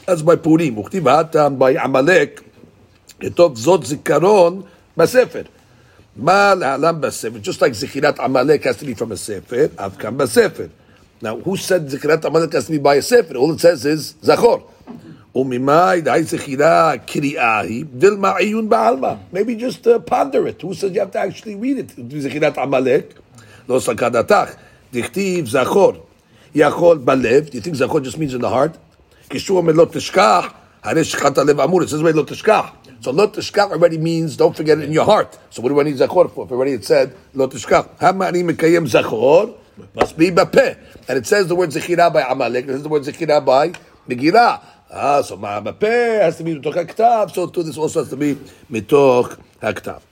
אז 0.08 0.22
בפורים, 0.22 0.78
וכתיב 0.78 1.08
האטם 1.08 1.54
בעמלק, 1.58 2.42
כתוב 3.20 3.58
זאת 3.58 3.86
זיכרון 3.86 4.62
בספר. 4.98 5.42
Ma 6.17 6.55
la'alam 6.55 7.01
b'sefer. 7.01 7.43
Just 7.43 7.61
like 7.61 7.73
zikirat 7.73 8.25
amalek 8.25 8.65
has 8.65 8.79
to 8.79 8.87
be 8.87 8.95
from 8.95 9.13
a 9.13 9.17
sefer, 9.17 9.69
avkam 9.69 10.17
b'sefer. 10.17 10.71
Now, 11.21 11.39
who 11.39 11.57
said 11.57 11.87
zikirat 11.89 12.25
amalek 12.25 12.53
has 12.55 12.67
to 12.67 12.73
be 12.73 12.79
by 12.79 12.95
a 12.95 13.03
sefer? 13.03 13.37
All 13.37 13.53
it 13.53 13.61
says 13.61 13.85
is 13.85 14.15
zachor. 14.15 14.63
Umimai 15.35 16.03
da'ai 16.03 16.23
zichira 16.23 16.97
kiri'ahi 17.07 17.85
dilma 17.85 18.39
ayun 18.39 18.67
ba'alma. 18.67 19.19
Maybe 19.31 19.57
just 19.57 19.87
uh, 19.87 19.99
ponder 19.99 20.47
it. 20.47 20.63
Who 20.63 20.73
says 20.73 20.93
you 20.93 21.01
have 21.01 21.11
to 21.11 21.19
actually 21.19 21.55
read 21.55 21.79
it? 21.79 21.89
Zikirat 21.89 22.57
amalek. 22.63 23.15
Lo 23.69 23.79
sakadatach. 23.79 24.57
Dichtiv 24.93 25.43
zachor. 25.43 26.01
Yachol 26.55 27.05
balev. 27.05 27.51
Do 27.51 27.59
you 27.59 27.61
think 27.61 27.77
zachor 27.77 28.03
just 28.03 28.17
means 28.17 28.33
in 28.33 28.41
the 28.41 28.49
heart? 28.49 28.79
Kishu 29.29 29.61
Amelot 29.61 29.77
lo 29.77 29.87
tishkach. 29.87 30.55
Hare 30.83 30.95
shechat 30.95 31.45
Lev 31.45 31.59
amur. 31.59 31.83
It 31.83 31.91
says, 31.91 32.03
wait, 32.03 32.15
lo 32.15 32.25
tishkach. 32.25 32.73
So 33.01 33.11
lo 33.13 33.29
tishkach 33.29 33.71
already 33.71 33.99
means 33.99 34.37
don't 34.37 34.57
forget 34.57 34.79
it 34.79 34.85
in 34.85 34.93
your 34.93 35.05
heart. 35.05 35.39
So 35.51 35.63
what 35.63 35.69
do 35.69 35.81
I 35.81 35.85
need 35.85 35.97
zachor 35.97 36.31
for? 36.33 36.45
If 36.45 36.53
already 36.53 36.73
it 36.73 36.85
said 36.85 37.15
lo 37.35 37.49
tishkach, 37.49 37.99
hamani 37.99 38.43
mekayem 38.51 38.87
zachor 38.89 39.55
must 39.95 40.17
be 40.17 40.31
bape? 40.31 40.79
And 41.09 41.19
it 41.19 41.27
says 41.27 41.49
the 41.49 41.55
word 41.55 41.71
zechira 41.71 42.13
by 42.13 42.23
amalek. 42.23 42.65
It 42.65 42.69
says 42.69 42.83
the 42.83 42.89
word 42.89 43.03
zechira 43.03 43.45
by 43.45 43.71
megira. 44.09 44.63
Ah, 44.91 45.23
so 45.23 45.37
ma 45.37 45.61
bape 45.61 46.23
has 46.23 46.39
to 46.39 46.45
be 46.45 46.55
mitoch 46.55 46.75
haktav. 46.75 47.33
So 47.33 47.47
too, 47.49 47.63
this 47.63 47.77
also 47.77 48.01
has 48.01 48.11
to 48.11 48.17
be 48.17 48.35
mitoch 48.71 49.39
haktav. 49.61 50.03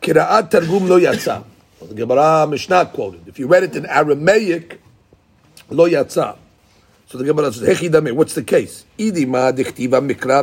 Kiraat 0.00 0.50
targum 0.50 0.88
lo 0.88 1.00
yatsa. 1.00 1.44
The 1.80 1.94
Gemara 1.94 2.46
Mishnah 2.46 2.86
quoted. 2.86 3.26
If 3.26 3.38
you 3.38 3.48
read 3.48 3.64
it 3.64 3.74
in 3.74 3.86
Aramaic, 3.86 4.80
lo 5.70 5.88
yatsa. 5.88 6.36
So 7.12 7.18
the 7.18 7.24
Gemara 7.24 7.52
says, 7.52 7.68
"Hechi 7.68 7.92
dame." 7.92 8.16
What's 8.16 8.32
the 8.32 8.42
case? 8.42 8.86
Mikra. 8.98 10.42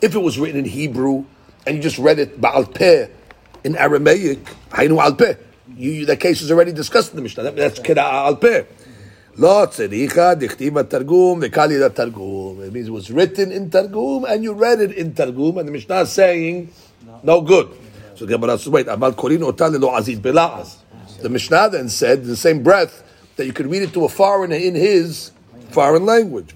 If 0.00 0.14
it 0.14 0.18
was 0.18 0.38
written 0.38 0.60
in 0.60 0.64
Hebrew 0.64 1.24
and 1.66 1.76
you 1.76 1.82
just 1.82 1.98
read 1.98 2.18
it 2.18 2.40
ba'al 2.40 3.10
in 3.62 3.76
Aramaic, 3.76 4.42
haynu 4.70 4.98
al. 4.98 5.18
You, 5.76 6.06
that 6.06 6.18
case 6.18 6.40
is 6.40 6.50
already 6.50 6.72
discussed 6.72 7.10
in 7.10 7.16
the 7.16 7.22
Mishnah. 7.22 7.42
That- 7.42 7.56
That's 7.56 7.78
kira 7.78 7.98
al 7.98 8.36
peh. 8.36 8.64
Lo 9.36 9.66
tzericha 9.66 10.34
dichtiva 10.34 10.88
targum 10.88 11.42
v'karile 11.42 11.94
targum. 11.94 12.62
It 12.64 12.72
means 12.72 12.88
it 12.88 12.92
was 12.92 13.10
written 13.10 13.52
in 13.52 13.68
targum 13.68 14.24
and 14.24 14.42
you 14.42 14.54
read 14.54 14.80
it 14.80 14.92
in 14.92 15.12
targum, 15.12 15.58
and 15.58 15.68
the 15.68 15.72
Mishnah 15.72 16.00
is 16.00 16.08
saying, 16.10 16.72
no 17.22 17.42
good. 17.42 17.68
So 18.14 18.24
the 18.24 18.32
Gemara 18.32 18.56
says, 18.56 18.70
wait, 18.70 18.86
otal 18.86 19.78
lo 19.78 19.94
aziz 19.94 20.18
bela'az. 20.18 20.76
The 21.20 21.28
Mishnah 21.28 21.68
then 21.68 21.90
said, 21.90 22.20
in 22.20 22.28
the 22.28 22.36
same 22.36 22.62
breath, 22.62 23.02
that 23.38 23.46
you 23.46 23.52
could 23.52 23.70
read 23.70 23.82
it 23.82 23.92
to 23.94 24.04
a 24.04 24.08
foreigner 24.08 24.56
in 24.56 24.74
his 24.74 25.30
foreign 25.70 26.04
language. 26.04 26.54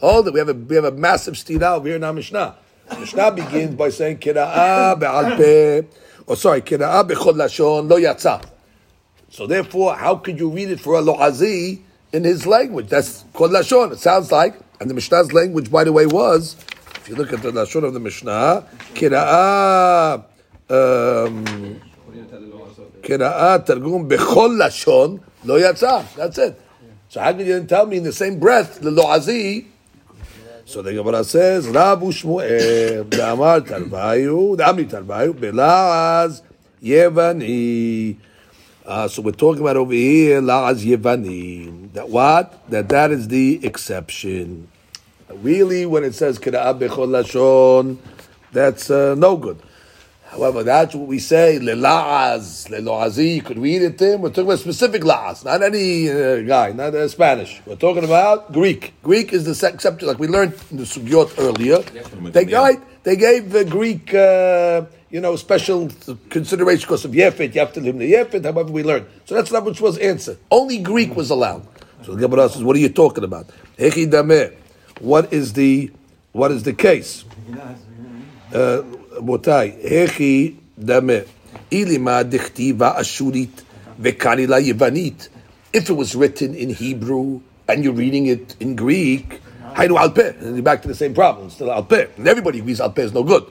Hold 0.00 0.28
it, 0.28 0.34
we 0.34 0.38
have 0.40 0.48
a, 0.48 0.54
we 0.54 0.74
have 0.74 0.84
a 0.84 0.90
massive 0.90 1.34
stira 1.34 1.76
over 1.76 1.86
here 1.86 1.96
in 1.96 2.04
our 2.04 2.12
Mishnah. 2.12 2.56
Mishnah 2.98 3.30
begins 3.30 3.74
by 3.76 3.88
saying 3.88 4.18
kira'ah 4.18 5.86
or 6.26 6.36
sorry, 6.36 6.62
b'chol 6.62 7.34
lashon 7.34 7.88
lo 7.88 7.96
yatsa. 7.98 8.44
So 9.30 9.46
therefore, 9.46 9.94
how 9.94 10.16
could 10.16 10.38
you 10.38 10.50
read 10.50 10.70
it 10.70 10.80
for 10.80 10.94
a 10.94 11.00
lo'azi 11.00 11.80
in 12.12 12.24
his 12.24 12.44
language? 12.44 12.88
That's 12.88 13.24
kol 13.32 13.48
lashon. 13.48 13.92
It 13.92 13.98
sounds 14.00 14.32
like, 14.32 14.58
and 14.80 14.90
the 14.90 14.94
Mishnah's 14.94 15.32
language, 15.32 15.70
by 15.70 15.84
the 15.84 15.92
way, 15.92 16.06
was, 16.06 16.56
if 16.96 17.08
you 17.08 17.14
look 17.14 17.32
at 17.32 17.42
the 17.42 17.52
lashon 17.52 17.84
of 17.84 17.94
the 17.94 18.00
Mishnah, 18.00 18.66
kira'ah, 18.94 20.24
um, 20.68 21.80
קראה 23.05 23.57
תרגום 23.59 24.07
בכל 24.07 24.59
לשון 24.65 25.17
לא 25.45 25.69
יצא. 25.69 25.99
That's 26.17 26.37
it. 26.37 26.53
So 27.09 27.19
how 27.19 27.31
can 27.33 27.39
you 27.39 27.59
then 27.59 27.67
tell 27.67 27.85
me 27.85 27.97
in 27.97 28.03
the 28.03 28.13
same 28.13 28.39
breath, 28.39 28.79
ללועזי, 28.81 29.65
so 30.65 30.81
the 30.81 30.93
Gemara 30.93 31.23
says, 31.23 31.67
רב 31.73 32.03
ושמואל, 32.03 33.03
דאמר 33.09 33.59
תרוויו, 33.59 34.55
דאמרי 34.55 34.85
תרוויו, 34.85 35.33
בלעז 35.33 36.41
יווני. 36.81 38.13
Uh, 38.83 39.07
so 39.07 39.21
we're 39.21 39.31
talking 39.31 39.61
about 39.61 39.77
over 39.77 39.93
here, 39.93 40.41
la'az 40.41 40.83
yevani. 40.83 41.93
That 41.93 42.09
what? 42.09 42.67
That 42.69 42.89
that 42.89 43.11
is 43.11 43.27
the 43.27 43.63
exception. 43.63 44.67
Really, 45.29 45.85
when 45.85 46.03
it 46.03 46.15
says 46.15 46.39
kira'ah 46.39 46.79
bechol 46.79 47.07
lashon, 47.07 47.97
that's 48.51 48.89
uh, 48.89 49.13
no 49.15 49.37
good. 49.37 49.61
However, 50.36 50.62
that's 50.64 50.94
what 50.94 51.08
we 51.08 51.18
say, 51.18 51.58
lela'az, 51.58 52.68
lelo'azi, 52.68 53.36
you 53.36 53.42
could 53.42 53.58
read 53.58 53.80
it 53.80 54.02
in. 54.02 54.20
We're 54.20 54.28
talking 54.28 54.44
about 54.44 54.58
specific 54.58 55.00
la'az, 55.00 55.46
not 55.46 55.62
any 55.62 56.10
uh, 56.10 56.42
guy, 56.42 56.72
not 56.72 56.94
uh, 56.94 57.08
Spanish. 57.08 57.62
We're 57.64 57.76
talking 57.76 58.04
about 58.04 58.52
Greek. 58.52 58.92
Greek 59.02 59.32
is 59.32 59.46
the 59.46 59.54
subject, 59.54 60.02
like 60.02 60.18
we 60.18 60.28
learned 60.28 60.52
in 60.70 60.76
the 60.76 60.82
sugyot 60.82 61.32
earlier. 61.38 61.78
They, 62.32 62.44
right, 62.44 62.78
they 63.02 63.16
gave 63.16 63.54
uh, 63.54 63.64
Greek, 63.64 64.12
uh, 64.12 64.84
you 65.08 65.22
know, 65.22 65.36
special 65.36 65.88
consideration 66.28 66.82
because 66.82 67.06
of 67.06 67.12
Yefet, 67.12 67.54
you 67.54 67.60
have 67.60 67.72
to 67.72 67.80
live 67.80 67.94
in 67.94 68.00
the 68.00 68.10
Yefet, 68.12 68.44
however 68.44 68.70
we 68.70 68.82
learned. 68.82 69.06
So 69.24 69.36
that's 69.36 69.50
not 69.50 69.64
which 69.64 69.80
was 69.80 69.96
answered. 69.96 70.36
Only 70.50 70.80
Greek 70.80 71.16
was 71.16 71.30
allowed. 71.30 71.66
So 72.02 72.14
the 72.14 72.28
Gemara 72.28 72.50
says, 72.50 72.62
what 72.62 72.76
are 72.76 72.80
you 72.80 72.90
talking 72.90 73.24
about? 73.24 73.46
What 75.00 75.32
is 75.32 75.54
the, 75.54 75.90
what 76.32 76.50
is 76.50 76.62
the 76.64 76.74
case? 76.74 77.24
רבותיי, 79.15 79.71
הכי 80.03 80.53
דמה, 80.79 81.13
אילמה 81.71 82.23
דכתיבה 82.23 82.91
אשורית 83.01 83.61
וקרילה 83.99 84.59
יוונית. 84.59 85.29
If 85.73 85.89
it 85.89 85.95
was 85.95 86.15
written 86.15 86.53
in 86.53 86.69
Hebrew 86.69 87.39
and 87.67 87.83
you're 87.83 87.93
reading 87.93 88.25
it 88.25 88.55
in 88.59 88.75
Greek, 88.75 89.35
היינו 89.75 89.99
על 89.99 90.09
פה. 90.09 90.21
And 90.21 90.57
you're 90.57 90.63
back 90.63 90.81
to 90.81 90.87
the 90.87 90.95
same 90.95 91.13
problem, 91.13 91.49
still 91.49 91.69
על 91.69 91.83
פה. 91.87 91.95
And 92.17 92.27
everybody 92.27 92.59
agrees 92.59 92.81
על 92.81 92.89
פה 92.89 93.01
is 93.05 93.13
no 93.13 93.23
good. 93.23 93.43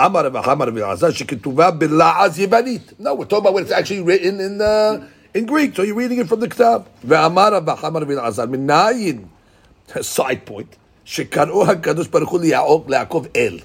אמר 0.00 0.26
רב 0.26 0.40
חמר 0.40 0.66
רבי 0.68 0.82
אלעזר 0.82 1.10
שכתובה 1.10 1.70
בלעז 1.70 2.38
יוונית. 2.38 2.92
No, 3.00 3.04
we're 3.04 3.24
talking 3.24 3.38
about 3.38 3.54
when 3.54 3.64
it's 3.64 3.72
actually 3.72 4.02
written 4.02 4.40
in, 4.40 4.60
uh, 4.60 5.06
in 5.34 5.46
Greek, 5.46 5.74
so 5.76 5.82
you're 5.82 5.94
reading 5.94 6.18
it 6.18 6.28
from 6.28 6.40
the 6.40 6.48
כתב. 6.48 6.80
ואמר 7.04 7.54
רב 7.54 7.74
חמר 7.74 8.00
רבי 8.00 8.14
אלעזר, 8.14 8.46
מנין, 8.46 9.24
side 9.94 10.50
point, 10.50 10.76
שקראו 11.04 11.70
הקדוש 11.70 12.08
ברוך 12.08 12.30
הוא 12.30 12.40
ליעקב 12.40 12.84
ליעקב 12.88 13.24
אל. 13.36 13.58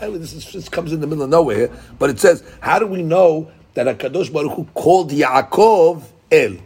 This 0.00 0.32
is, 0.32 0.44
just 0.44 0.70
comes 0.70 0.92
in 0.92 1.00
the 1.00 1.06
middle 1.06 1.24
of 1.24 1.30
nowhere 1.30 1.56
here, 1.56 1.72
but 1.98 2.10
it 2.10 2.20
says, 2.20 2.44
how 2.60 2.78
do 2.78 2.86
we 2.86 3.02
know 3.02 3.50
that 3.74 3.98
HaKadosh 3.98 4.32
Baruch 4.32 4.52
Hu 4.52 4.64
called 4.74 5.10
Yaakov 5.10 6.02
El? 6.30 6.56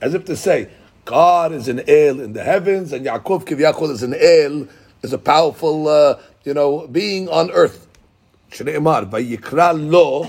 As 0.00 0.14
if 0.14 0.24
to 0.26 0.36
say, 0.36 0.70
God 1.04 1.52
is 1.52 1.68
an 1.68 1.80
El 1.88 2.20
in 2.20 2.34
the 2.34 2.44
heavens, 2.44 2.92
and 2.92 3.04
Yaakov 3.04 3.44
Kivyachol 3.44 3.90
is 3.90 4.02
an 4.02 4.14
El, 4.14 4.68
is 5.02 5.12
a 5.12 5.18
powerful, 5.18 5.88
uh, 5.88 6.20
you 6.44 6.54
know, 6.54 6.86
being 6.86 7.28
on 7.28 7.50
earth. 7.50 7.86
Vayikra 8.50 9.90
Lo, 9.90 10.24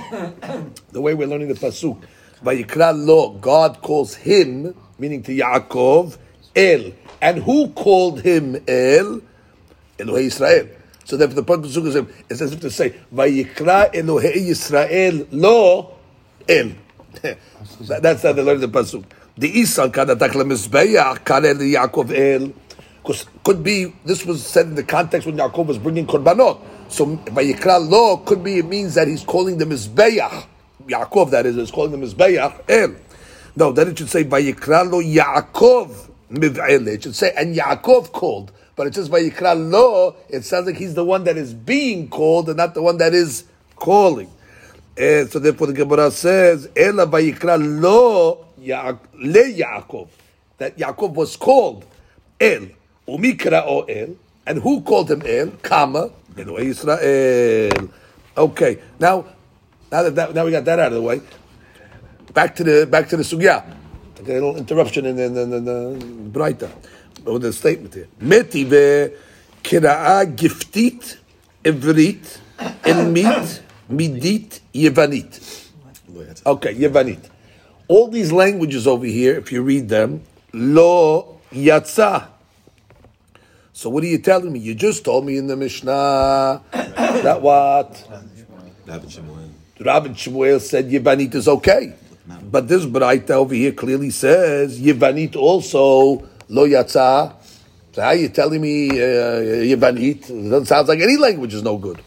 the 0.91 1.01
way 1.01 1.13
we're 1.13 1.27
learning 1.27 1.49
the 1.49 1.53
Pasuk, 1.53 2.01
Vayikra 2.43 2.93
Lo, 2.95 3.31
God 3.31 3.81
calls 3.81 4.15
him, 4.15 4.75
meaning 4.97 5.21
to 5.23 5.35
Yaakov, 5.35 6.17
El. 6.55 6.91
And 7.21 7.43
who 7.43 7.69
called 7.69 8.21
him 8.21 8.55
El? 8.67 9.21
Elohei 9.99 10.25
Israel. 10.25 10.69
So 11.09 11.17
therefore 11.17 11.35
the 11.37 11.43
point 11.43 11.65
of 11.65 11.73
the 11.73 11.81
Pasuk 11.81 12.13
is, 12.29 12.41
as 12.43 12.53
if 12.53 12.59
to 12.61 12.69
say, 12.69 12.91
Vayikra 13.11 13.91
Elohei 13.95 14.35
Israel 14.35 15.25
Lo 15.31 15.95
El. 16.47 16.69
That- 17.23 18.03
That's 18.03 18.21
how 18.21 18.33
they 18.33 18.43
learn 18.43 18.61
the 18.61 18.67
Pasuk. 18.67 19.05
The 19.35 19.59
Isan 19.59 19.91
Kadatak 19.91 20.29
LeMizbeach 20.33 21.25
Kare 21.25 21.55
Yaakov 21.55 22.11
El. 22.15 22.53
Because 23.01 23.25
could 23.43 23.63
be 23.63 23.91
this 24.05 24.23
was 24.23 24.45
said 24.45 24.67
in 24.67 24.75
the 24.75 24.83
context 24.83 25.25
when 25.25 25.35
Yaakov 25.35 25.65
was 25.65 25.79
bringing 25.79 26.05
korbanot. 26.05 26.61
So 26.89 27.07
Vayikra 27.07 27.89
Lo 27.89 28.17
could 28.17 28.43
be 28.43 28.59
it 28.59 28.65
means 28.67 28.93
that 28.93 29.07
he's 29.07 29.23
calling 29.23 29.57
the 29.57 29.65
Mizbeach. 29.65 30.45
Yaakov 30.85 31.31
that 31.31 31.47
is 31.47 31.57
is 31.57 31.71
calling 31.71 31.99
the 31.99 32.05
Mizbeach 32.05 32.53
El. 32.69 32.95
No, 33.55 33.71
then 33.71 33.87
it 33.87 33.97
should 33.97 34.11
say 34.11 34.25
Vayikra 34.25 34.87
Lo 34.91 35.01
Yaakov 35.01 36.11
Miv'ele. 36.31 36.89
It 36.89 37.01
should 37.05 37.15
say 37.15 37.33
and 37.35 37.55
Yaakov 37.55 38.11
called. 38.11 38.51
But 38.79 38.87
it 38.87 38.95
says 38.95 39.09
Vayikra 39.09 39.69
Lo, 39.69 40.15
it 40.29 40.45
sounds 40.45 40.65
like 40.67 40.77
he's 40.77 40.93
the 40.93 41.03
one 41.03 41.25
that 41.25 41.35
is 41.35 41.53
being 41.53 42.07
called 42.07 42.47
and 42.47 42.55
not 42.55 42.73
the 42.75 42.81
one 42.81 42.97
that 42.99 43.13
is 43.13 43.43
calling. 43.75 44.31
And 44.97 45.29
so 45.29 45.39
therefore 45.39 45.67
the 45.67 45.73
Gemara 45.73 46.09
says, 46.11 46.69
Ela 46.77 47.05
vayikra 47.05 47.59
lo 47.81 48.45
Ya- 48.57 48.95
le 49.15 49.43
Yaakov. 49.51 50.07
That 50.59 50.77
Yaakov 50.77 51.13
was 51.13 51.35
called 51.35 51.85
El. 52.39 52.69
Umikra 53.05 53.65
o 53.65 53.81
El. 53.81 54.15
And 54.45 54.61
who 54.61 54.79
called 54.79 55.11
him 55.11 55.23
El? 55.25 55.51
Kama. 55.61 56.11
Elohei 56.35 56.67
Israel. 56.67 57.89
Okay. 58.37 58.79
Now, 58.97 59.25
now 59.91 60.03
that, 60.03 60.15
that 60.15 60.33
now 60.33 60.45
we 60.45 60.51
got 60.51 60.63
that 60.63 60.79
out 60.79 60.93
of 60.93 60.93
the 60.93 61.01
way, 61.01 61.19
back 62.33 62.55
to 62.55 62.63
the 62.63 62.87
back 62.87 63.09
to 63.09 63.17
the 63.17 63.23
sugya. 63.23 63.75
A 64.19 64.21
little 64.21 64.55
interruption 64.55 65.05
in 65.05 65.17
the, 65.17 65.23
in 65.25 65.33
the, 65.33 65.41
in 65.41 66.31
in. 66.31 66.71
With 67.31 67.43
the 67.43 67.53
statement 67.53 67.93
here. 67.93 68.07
Metive 68.19 69.13
kira'a 69.63 70.25
giftit 70.35 71.17
evrit 71.63 72.39
elmit 72.83 73.61
midit 73.89 74.59
yevanit. 74.73 75.67
Okay, 76.45 76.73
Yevanit. 76.75 77.29
All 77.87 78.07
these 78.07 78.31
languages 78.31 78.87
over 78.87 79.05
here, 79.05 79.37
if 79.37 79.51
you 79.51 79.61
read 79.61 79.89
them, 79.89 80.21
lo 80.53 81.39
yatsa. 81.51 82.27
So 83.73 83.89
what 83.89 84.03
are 84.03 84.07
you 84.07 84.19
telling 84.19 84.51
me? 84.51 84.59
You 84.59 84.75
just 84.75 85.05
told 85.05 85.25
me 85.25 85.37
in 85.37 85.47
the 85.47 85.55
Mishnah 85.55 86.61
that 86.71 87.41
what? 87.41 88.05
Shemuel. 89.07 89.49
Rabbi 89.79 90.09
Shmuel 90.09 90.59
said 90.59 90.89
Yevanit 90.89 91.35
is 91.35 91.47
okay. 91.47 91.93
But 92.51 92.67
this 92.67 92.85
Braita 92.85 93.31
over 93.31 93.55
here 93.55 93.71
clearly 93.71 94.09
says 94.09 94.79
Yevanit 94.79 95.35
also 95.35 96.28
lo 96.49 96.67
yatsa. 96.67 97.33
So 97.91 98.01
how 98.01 98.09
are 98.09 98.15
you 98.15 98.29
telling 98.29 98.61
me 98.61 98.89
uh, 98.89 98.93
Yevanit? 98.93 100.29
It 100.29 100.49
doesn't 100.49 100.65
sound 100.65 100.87
like 100.87 100.99
any 100.99 101.17
language 101.17 101.53
is 101.53 101.63
no 101.63 101.77
good. 101.77 102.01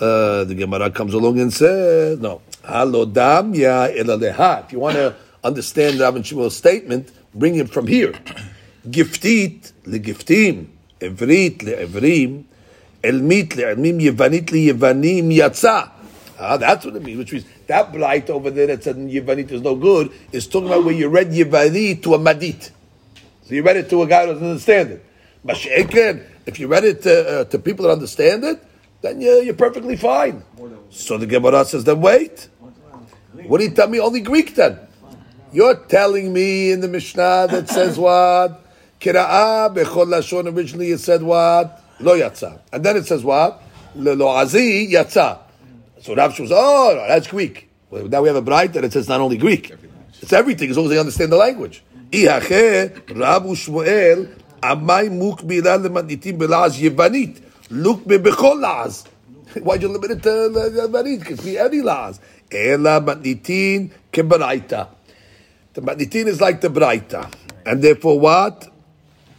Uh, 0.00 0.44
the 0.44 0.54
Gemara 0.54 0.90
comes 0.90 1.14
along 1.14 1.40
and 1.40 1.52
says, 1.52 2.18
no. 2.18 2.40
Halodam 2.62 3.56
ya 3.56 3.88
elaleha. 3.88 4.64
If 4.64 4.72
you 4.72 4.80
want 4.80 4.96
to 4.96 5.14
understand 5.42 5.98
Rabbi 5.98 6.18
Shmuel's 6.18 6.56
statement, 6.56 7.10
bring 7.34 7.56
it 7.56 7.70
from 7.70 7.86
here. 7.86 8.12
Giftit 8.86 9.72
legiftim, 9.84 10.66
evrit 11.00 11.58
leevrim, 11.58 12.44
elmit 13.02 13.48
leelmim, 13.50 14.00
yevanit 14.02 14.46
leyevanim 14.46 15.34
yatsa. 15.34 15.90
Ah, 16.38 16.56
that's 16.56 16.84
what 16.84 16.94
it 16.94 17.02
means. 17.02 17.18
Which 17.18 17.32
means 17.32 17.44
that 17.66 17.92
braita 17.92 18.30
over 18.30 18.50
there 18.50 18.68
that 18.68 18.84
said 18.84 18.96
yevanit 18.96 19.50
is 19.50 19.62
no 19.62 19.74
good 19.74 20.12
is 20.30 20.46
talking 20.46 20.68
about 20.68 20.84
where 20.84 20.94
you 20.94 21.08
read 21.08 21.28
yevanit 21.28 22.02
to 22.02 22.14
a 22.14 22.18
madit. 22.18 22.70
So 23.48 23.54
you 23.54 23.62
read 23.62 23.78
it 23.78 23.88
to 23.88 24.02
a 24.02 24.06
guy 24.06 24.26
who 24.26 24.34
doesn't 24.34 24.46
understand 24.46 24.90
it. 24.90 25.04
Mashiach, 25.42 26.22
if 26.44 26.60
you 26.60 26.68
read 26.68 26.84
it 26.84 27.00
to, 27.00 27.40
uh, 27.40 27.44
to 27.44 27.58
people 27.58 27.86
that 27.86 27.92
understand 27.92 28.44
it, 28.44 28.62
then 29.00 29.22
you're, 29.22 29.42
you're 29.42 29.54
perfectly 29.54 29.96
fine. 29.96 30.44
So 30.90 31.16
the 31.16 31.24
Gemara 31.24 31.64
says, 31.64 31.82
then 31.84 31.98
wait. 32.02 32.50
What 33.46 33.58
do 33.58 33.64
you 33.64 33.70
tell 33.70 33.88
me? 33.88 34.00
Only 34.00 34.20
Greek 34.20 34.54
then. 34.54 34.78
You're 35.50 35.76
telling 35.76 36.30
me 36.30 36.72
in 36.72 36.80
the 36.80 36.88
Mishnah 36.88 37.46
that 37.48 37.70
says 37.70 37.98
what? 37.98 38.66
Kira'ah 39.00 39.74
bechol 39.74 40.08
lashon. 40.08 40.54
Originally 40.54 40.90
it 40.90 40.98
said 40.98 41.22
what? 41.22 41.82
Lo 42.00 42.18
yatsa. 42.18 42.60
And 42.70 42.84
then 42.84 42.98
it 42.98 43.06
says 43.06 43.24
what? 43.24 43.62
Lo 43.94 44.14
azi 44.14 44.92
yatsa. 44.92 45.38
So 46.02 46.14
Rav 46.14 46.34
says, 46.34 46.50
oh, 46.52 47.02
that's 47.08 47.28
Greek. 47.28 47.70
Well, 47.88 48.08
now 48.08 48.20
we 48.20 48.28
have 48.28 48.36
a 48.36 48.42
braita 48.42 48.74
that 48.74 48.84
it 48.84 48.92
says 48.92 49.08
not 49.08 49.22
only 49.22 49.38
Greek. 49.38 49.72
It's 50.20 50.34
everything 50.34 50.68
as 50.68 50.76
long 50.76 50.84
as 50.84 50.90
they 50.90 50.98
understand 50.98 51.32
the 51.32 51.36
language. 51.36 51.82
אי 52.12 52.38
אחי 52.38 52.84
רב 53.16 53.46
ושמואל 53.46 54.26
עמי 54.64 55.08
מוק 55.10 55.42
מילה 55.44 55.76
למניתים 55.76 56.38
בלעז 56.38 56.82
יוונית, 56.82 57.40
לוק 57.70 58.06
בבכל 58.06 58.58
לעז. 58.60 59.04
why 59.54 59.76
you 59.76 59.88
limit 59.88 60.24
it 60.24 60.28
ליוונית? 60.74 61.20
אין 61.46 61.70
לי 61.70 61.82
לעז. 61.82 62.18
אלא 62.54 62.90
מניתין 62.98 63.86
כברייתא. 64.12 64.82
The 65.74 65.80
מתניתין 65.80 66.28
is 66.28 66.40
like 66.40 66.64
the 66.64 66.68
ברייתא. 66.68 67.20
And 67.66 67.82
therefore 67.82 68.22
what? 68.22 68.66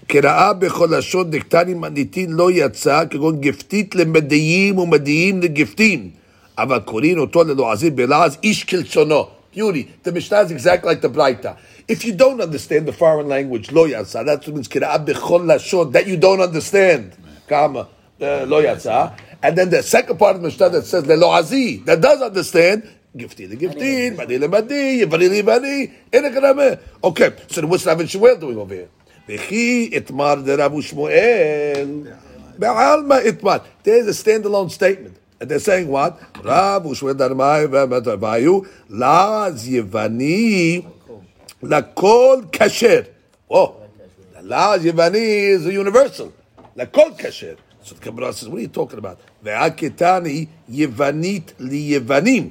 כראה 0.07 0.53
בכל 0.53 0.89
לשון 0.91 1.31
דקטני 1.31 1.73
מניתין 1.73 2.31
לא 2.31 2.51
יצא, 2.51 3.03
כגון 3.09 3.41
גפתית 3.41 3.95
למדיים 3.95 4.77
ומדיים 4.77 5.41
לגפתים. 5.41 6.09
אבל 6.57 6.79
קוראים 6.79 7.19
אותו 7.19 7.43
ללועזי 7.43 7.89
בלעז 7.89 8.37
איש 8.43 8.63
כלשונו. 8.63 9.27
יורי, 9.55 9.85
the 10.05 10.11
משנה 10.11 10.41
is 10.41 10.51
exactly 10.51 10.85
like 10.85 11.05
the 11.05 11.07
ברייתא. 11.07 11.51
If 11.89 12.05
you 12.05 12.13
don't 12.13 12.39
understand 12.39 12.87
the 12.87 12.93
foreign 12.93 13.27
language, 13.27 13.71
lo 13.71 13.87
yatsa, 13.87 14.23
that 14.23 14.47
means 14.47 14.67
kira'at 14.67 15.07
bechol 15.07 15.41
lashon, 15.41 15.91
that 15.93 16.05
you 16.05 16.17
don't 16.17 16.39
understand, 16.39 17.17
kama, 17.47 17.87
uh, 18.21 18.45
lo 18.45 18.61
yatsa. 18.61 19.17
And 19.41 19.57
then 19.57 19.71
the 19.71 19.81
second 19.81 20.19
part 20.19 20.35
of 20.35 20.43
the 20.43 20.49
Mishnah 20.49 20.69
that 20.69 20.85
says 20.85 21.05
lelo 21.05 21.35
azi, 21.35 21.83
that 21.85 21.99
does 21.99 22.21
understand, 22.21 22.87
gifti 23.17 23.49
the 23.49 23.57
gifti 23.57 24.15
badi 24.15 24.37
le 24.37 24.47
badi, 24.47 25.03
badi 25.05 25.29
le 25.29 25.43
badi, 25.43 25.91
enekarame. 26.11 26.79
Okay, 27.03 27.35
so 27.47 27.65
what's 27.65 27.87
Rav 27.87 27.99
and 27.99 28.07
Shmuel 28.07 28.39
doing 28.39 28.59
over 28.59 28.75
here? 28.75 28.89
Vechi 29.27 29.91
itmar 29.91 30.45
de 30.45 30.57
Rav 30.57 30.71
Shmuel. 30.71 32.15
be'alma 32.59 33.23
itmar. 33.23 33.63
There's 33.81 34.07
a 34.07 34.23
standalone 34.23 34.69
statement. 34.69 35.17
And 35.39 35.49
they're 35.49 35.57
saying 35.57 35.87
what? 35.87 36.21
Rav 36.43 36.83
Shmuel 36.83 37.15
darmai 37.15 37.65
ve'metavayu, 37.67 38.67
laz 38.89 39.67
yevani, 39.67 40.85
לכל 41.62 42.42
כשר. 42.52 43.00
Oh, 43.50 43.68
לעז 44.40 44.84
יווני 44.84 45.54
is 45.56 45.66
a 45.66 45.72
universal. 45.72 46.30
לכל 46.76 47.10
כשר. 47.18 47.54
So 47.84 47.94
the 47.94 48.00
Gemara 48.00 48.32
says, 48.32 48.48
what 48.48 48.58
are 48.58 48.62
you 48.62 48.68
talking 48.68 48.98
about? 48.98 49.18
והכתני 49.42 50.46
יוונית 50.68 51.52
ליוונים. 51.60 52.50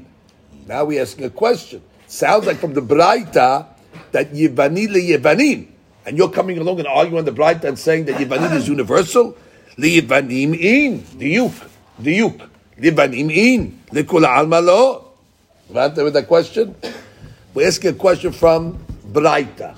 Now 0.67 0.85
we're 0.85 1.01
asking 1.01 1.25
a 1.25 1.29
question. 1.29 1.81
Sounds 2.07 2.45
like 2.45 2.57
from 2.57 2.73
the 2.73 2.81
Braita 2.81 3.65
that 4.11 4.31
Yevani 4.33 4.87
leYevanim. 4.87 5.67
And 6.05 6.17
you're 6.17 6.29
coming 6.29 6.57
along 6.57 6.79
and 6.79 6.87
arguing 6.87 7.19
on 7.19 7.25
the 7.25 7.31
Braita 7.31 7.65
and 7.65 7.79
saying 7.79 8.05
that 8.05 8.15
Yevanim 8.15 8.53
is 8.55 8.67
universal. 8.67 9.35
LeYevanim 9.77 10.55
in. 10.59 10.99
Diuk. 10.99 11.69
Diuk. 11.99 12.49
Yevanim 12.79 13.31
in. 13.31 13.79
Lekul 13.91 14.25
alma 14.27 14.61
lo. 14.61 15.11
Right 15.69 15.93
there 15.95 16.03
with 16.03 16.13
that 16.13 16.27
question? 16.27 16.75
We're 17.53 17.67
asking 17.67 17.91
a 17.91 17.93
question 17.93 18.31
from 18.31 18.85
Braita. 19.10 19.76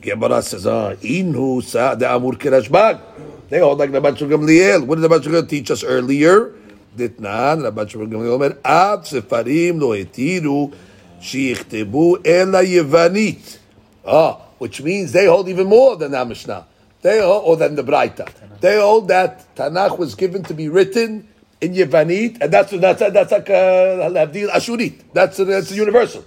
Gemara 0.00 0.42
says, 0.42 0.66
ah, 0.66 0.94
inu 1.02 1.62
sa 1.62 1.94
de 1.94 2.06
amur 2.06 2.34
kirashbag. 2.34 3.00
They 3.48 3.58
hold 3.58 3.78
like 3.78 3.90
Rabban 3.90 4.16
Shul 4.16 4.28
Gamliel. 4.28 4.86
What 4.86 5.00
did 5.00 5.10
Rabban 5.10 5.20
Gamliel 5.20 5.48
teach 5.48 5.70
us 5.70 5.82
earlier? 5.82 6.54
Ditnan, 6.96 7.68
Rabban 7.68 7.88
Shul 7.88 8.06
Gamliel 8.06 8.34
Omer, 8.34 8.58
Av 8.64 9.04
sefarim 9.04 9.80
lo 9.80 9.88
etiru 9.90 10.72
shiichtebu 11.20 12.24
ela 12.26 12.62
yevanit. 12.62 13.58
Ah, 14.06 14.40
which 14.58 14.82
means 14.82 15.12
they 15.12 15.26
hold 15.26 15.48
even 15.48 15.66
more 15.66 15.96
than 15.96 16.12
the 16.12 16.24
Mishnah. 16.24 16.66
They 17.02 17.20
hold, 17.20 17.44
or 17.44 17.56
than 17.56 17.74
the 17.74 17.82
Braita. 17.82 18.30
They 18.60 18.78
hold 18.78 19.08
that 19.08 19.54
Tanakh 19.54 19.98
was 19.98 20.14
given 20.14 20.42
to 20.44 20.54
be 20.54 20.68
written 20.68 21.28
in 21.60 21.74
Yevanit, 21.74 22.40
and 22.40 22.52
that's 22.52 22.70
that's 22.72 23.00
that's 23.00 23.32
like 23.32 23.46
Labdil 23.46 24.50
Ashurit. 24.50 25.02
That's 25.12 25.36
that's 25.38 25.70
universal. 25.72 26.24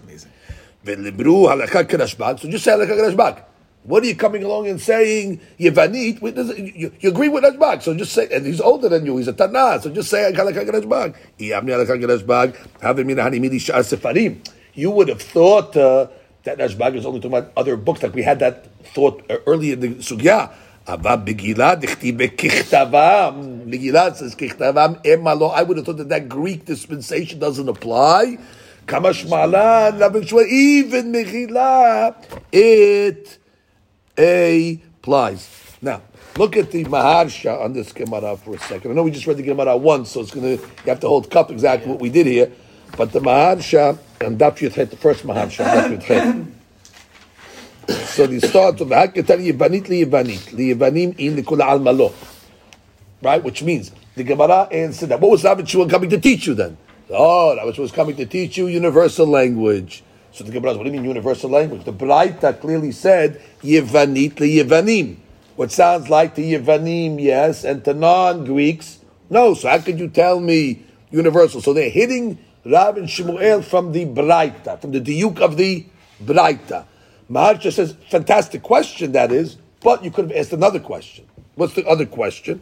Velibru 0.84 1.46
halakha 1.48 1.84
kerashbag. 1.84 2.40
So 2.40 2.48
just 2.48 2.64
say 2.64 2.72
halakha 2.72 2.96
kerashbag. 2.98 3.42
What 3.84 4.02
are 4.02 4.06
you 4.06 4.16
coming 4.16 4.42
along 4.42 4.66
and 4.66 4.80
saying 4.80 5.40
Yevanit? 5.60 6.20
Wait, 6.20 6.34
does- 6.34 6.58
You, 6.58 6.92
you 6.98 7.08
agree 7.08 7.28
with 7.28 7.44
Rashbag, 7.44 7.82
so 7.82 7.94
just 7.94 8.12
say, 8.12 8.26
and 8.32 8.44
he's 8.44 8.60
older 8.60 8.88
than 8.88 9.06
you, 9.06 9.16
he's 9.16 9.28
a 9.28 9.32
Tanah, 9.32 9.80
so 9.80 9.90
just 9.90 10.10
say 10.10 10.32
halakha 10.32 10.68
kerashbag. 10.68 11.14
Iyamni 11.38 11.70
halakha 11.70 11.96
kerashbag. 12.02 12.56
Havim 12.80 13.06
min 13.06 13.16
hanimidi 13.18 13.60
sha'ar 13.60 13.84
sefarim. 13.86 14.38
You 14.74 14.90
would 14.90 15.08
have 15.08 15.22
thought 15.22 15.76
uh, 15.76 16.08
that 16.42 16.58
Rashbag 16.58 16.96
is 16.96 17.06
only 17.06 17.20
talking 17.20 17.38
about 17.38 17.52
other 17.56 17.76
books, 17.76 18.02
like 18.02 18.12
we 18.12 18.22
had 18.22 18.40
that 18.40 18.66
thought 18.86 19.22
uh, 19.30 19.36
earlier 19.46 19.74
in 19.74 19.80
the 19.80 19.88
Sugya. 19.96 20.50
אבל 20.88 21.16
בגילה 21.24 21.74
דכתיב 21.74 22.18
בככתבם, 22.22 23.34
מגילה 23.66 24.08
says 24.14 24.34
ככתבם, 24.34 24.92
אמה 25.14 25.34
לא, 25.34 25.56
I 25.56 25.62
would 25.62 25.76
have 25.78 25.84
thought 25.86 25.96
that 25.96 26.08
that 26.08 26.28
Greek 26.28 26.64
dispensation 26.64 27.40
doesn't 27.40 27.68
apply. 27.68 28.38
Kamashmalan, 28.85 29.99
Labishwa, 29.99 30.47
even 30.47 31.11
Mechila, 31.11 32.15
it 32.51 33.37
applies. 34.17 35.77
Now, 35.81 36.01
look 36.37 36.57
at 36.57 36.71
the 36.71 36.85
Maharsha 36.85 37.61
on 37.63 37.73
this 37.73 37.91
Gemara 37.91 38.37
for 38.37 38.55
a 38.55 38.59
second. 38.59 38.91
I 38.91 38.93
know 38.93 39.03
we 39.03 39.11
just 39.11 39.25
read 39.25 39.37
the 39.37 39.43
Gemara 39.43 39.77
once, 39.77 40.11
so 40.11 40.21
it's 40.21 40.31
going 40.31 40.57
to, 40.57 40.63
you 40.63 40.83
have 40.85 40.99
to 40.99 41.07
hold 41.07 41.29
cup 41.31 41.51
exactly 41.51 41.89
what 41.89 41.99
we 41.99 42.09
did 42.09 42.27
here. 42.27 42.51
But 42.97 43.11
the 43.11 43.19
Maharsha, 43.19 43.97
and 44.19 44.37
Daf 44.37 44.59
the 44.59 44.97
first 44.97 45.25
Maharsha, 45.25 45.65
Daf 45.65 45.97
Yutchet. 45.97 46.51
So 48.11 48.27
the 48.27 48.39
start 48.39 48.79
of 48.79 48.89
Hakkatar 48.89 49.39
Yevanit 49.39 49.89
li 49.89 50.05
Yevanit, 50.05 50.53
li 50.53 50.73
Yevanim 50.73 51.17
in 51.17 51.35
the 51.35 51.43
Kula 51.43 51.61
Al 51.61 51.79
Malo. 51.79 52.13
Right? 53.21 53.43
Which 53.43 53.63
means 53.63 53.91
the 54.15 54.23
Gemara 54.23 54.67
answered 54.71 55.09
that. 55.09 55.19
What 55.19 55.31
was 55.31 55.43
Rabbi 55.43 55.63
Shimon 55.63 55.89
coming 55.89 56.09
to 56.09 56.19
teach 56.19 56.45
you 56.47 56.53
then? 56.53 56.77
Oh, 57.13 57.55
that 57.55 57.77
was 57.77 57.91
coming 57.91 58.15
to 58.15 58.25
teach 58.25 58.57
you 58.57 58.67
universal 58.67 59.27
language. 59.27 60.03
So 60.31 60.43
the 60.43 60.51
Gemara 60.51 60.71
says, 60.71 60.77
what 60.77 60.83
do 60.85 60.89
you 60.91 60.95
mean 60.95 61.03
universal 61.03 61.49
language? 61.49 61.83
The 61.83 61.91
Braita 61.91 62.59
clearly 62.61 62.91
said, 62.91 63.41
Yevanit 63.61 64.39
le 64.39 64.47
Yevanim. 64.47 65.17
What 65.57 65.71
sounds 65.71 66.09
like 66.09 66.35
to 66.35 66.41
Yevanim, 66.41 67.21
yes, 67.21 67.65
and 67.65 67.83
to 67.83 67.93
non-Greeks, 67.93 68.99
no. 69.29 69.53
So 69.53 69.67
how 69.67 69.79
could 69.79 69.99
you 69.99 70.07
tell 70.07 70.39
me 70.39 70.83
universal? 71.11 71.61
So 71.61 71.73
they're 71.73 71.89
hitting 71.89 72.37
Rav 72.65 72.97
and 72.97 73.07
Shmuel 73.07 73.63
from 73.63 73.91
the 73.91 74.05
Braita, 74.05 74.79
from 74.79 74.91
the 74.91 75.01
Diuk 75.01 75.39
of 75.39 75.57
the 75.57 75.85
Braita. 76.23 76.85
Maharsha 77.29 77.71
says, 77.71 77.95
fantastic 78.09 78.61
question 78.61 79.11
that 79.13 79.31
is, 79.31 79.57
but 79.81 80.03
you 80.03 80.11
could 80.11 80.29
have 80.29 80.37
asked 80.37 80.53
another 80.53 80.79
question. 80.79 81.27
What's 81.55 81.73
the 81.73 81.85
other 81.85 82.05
question? 82.05 82.61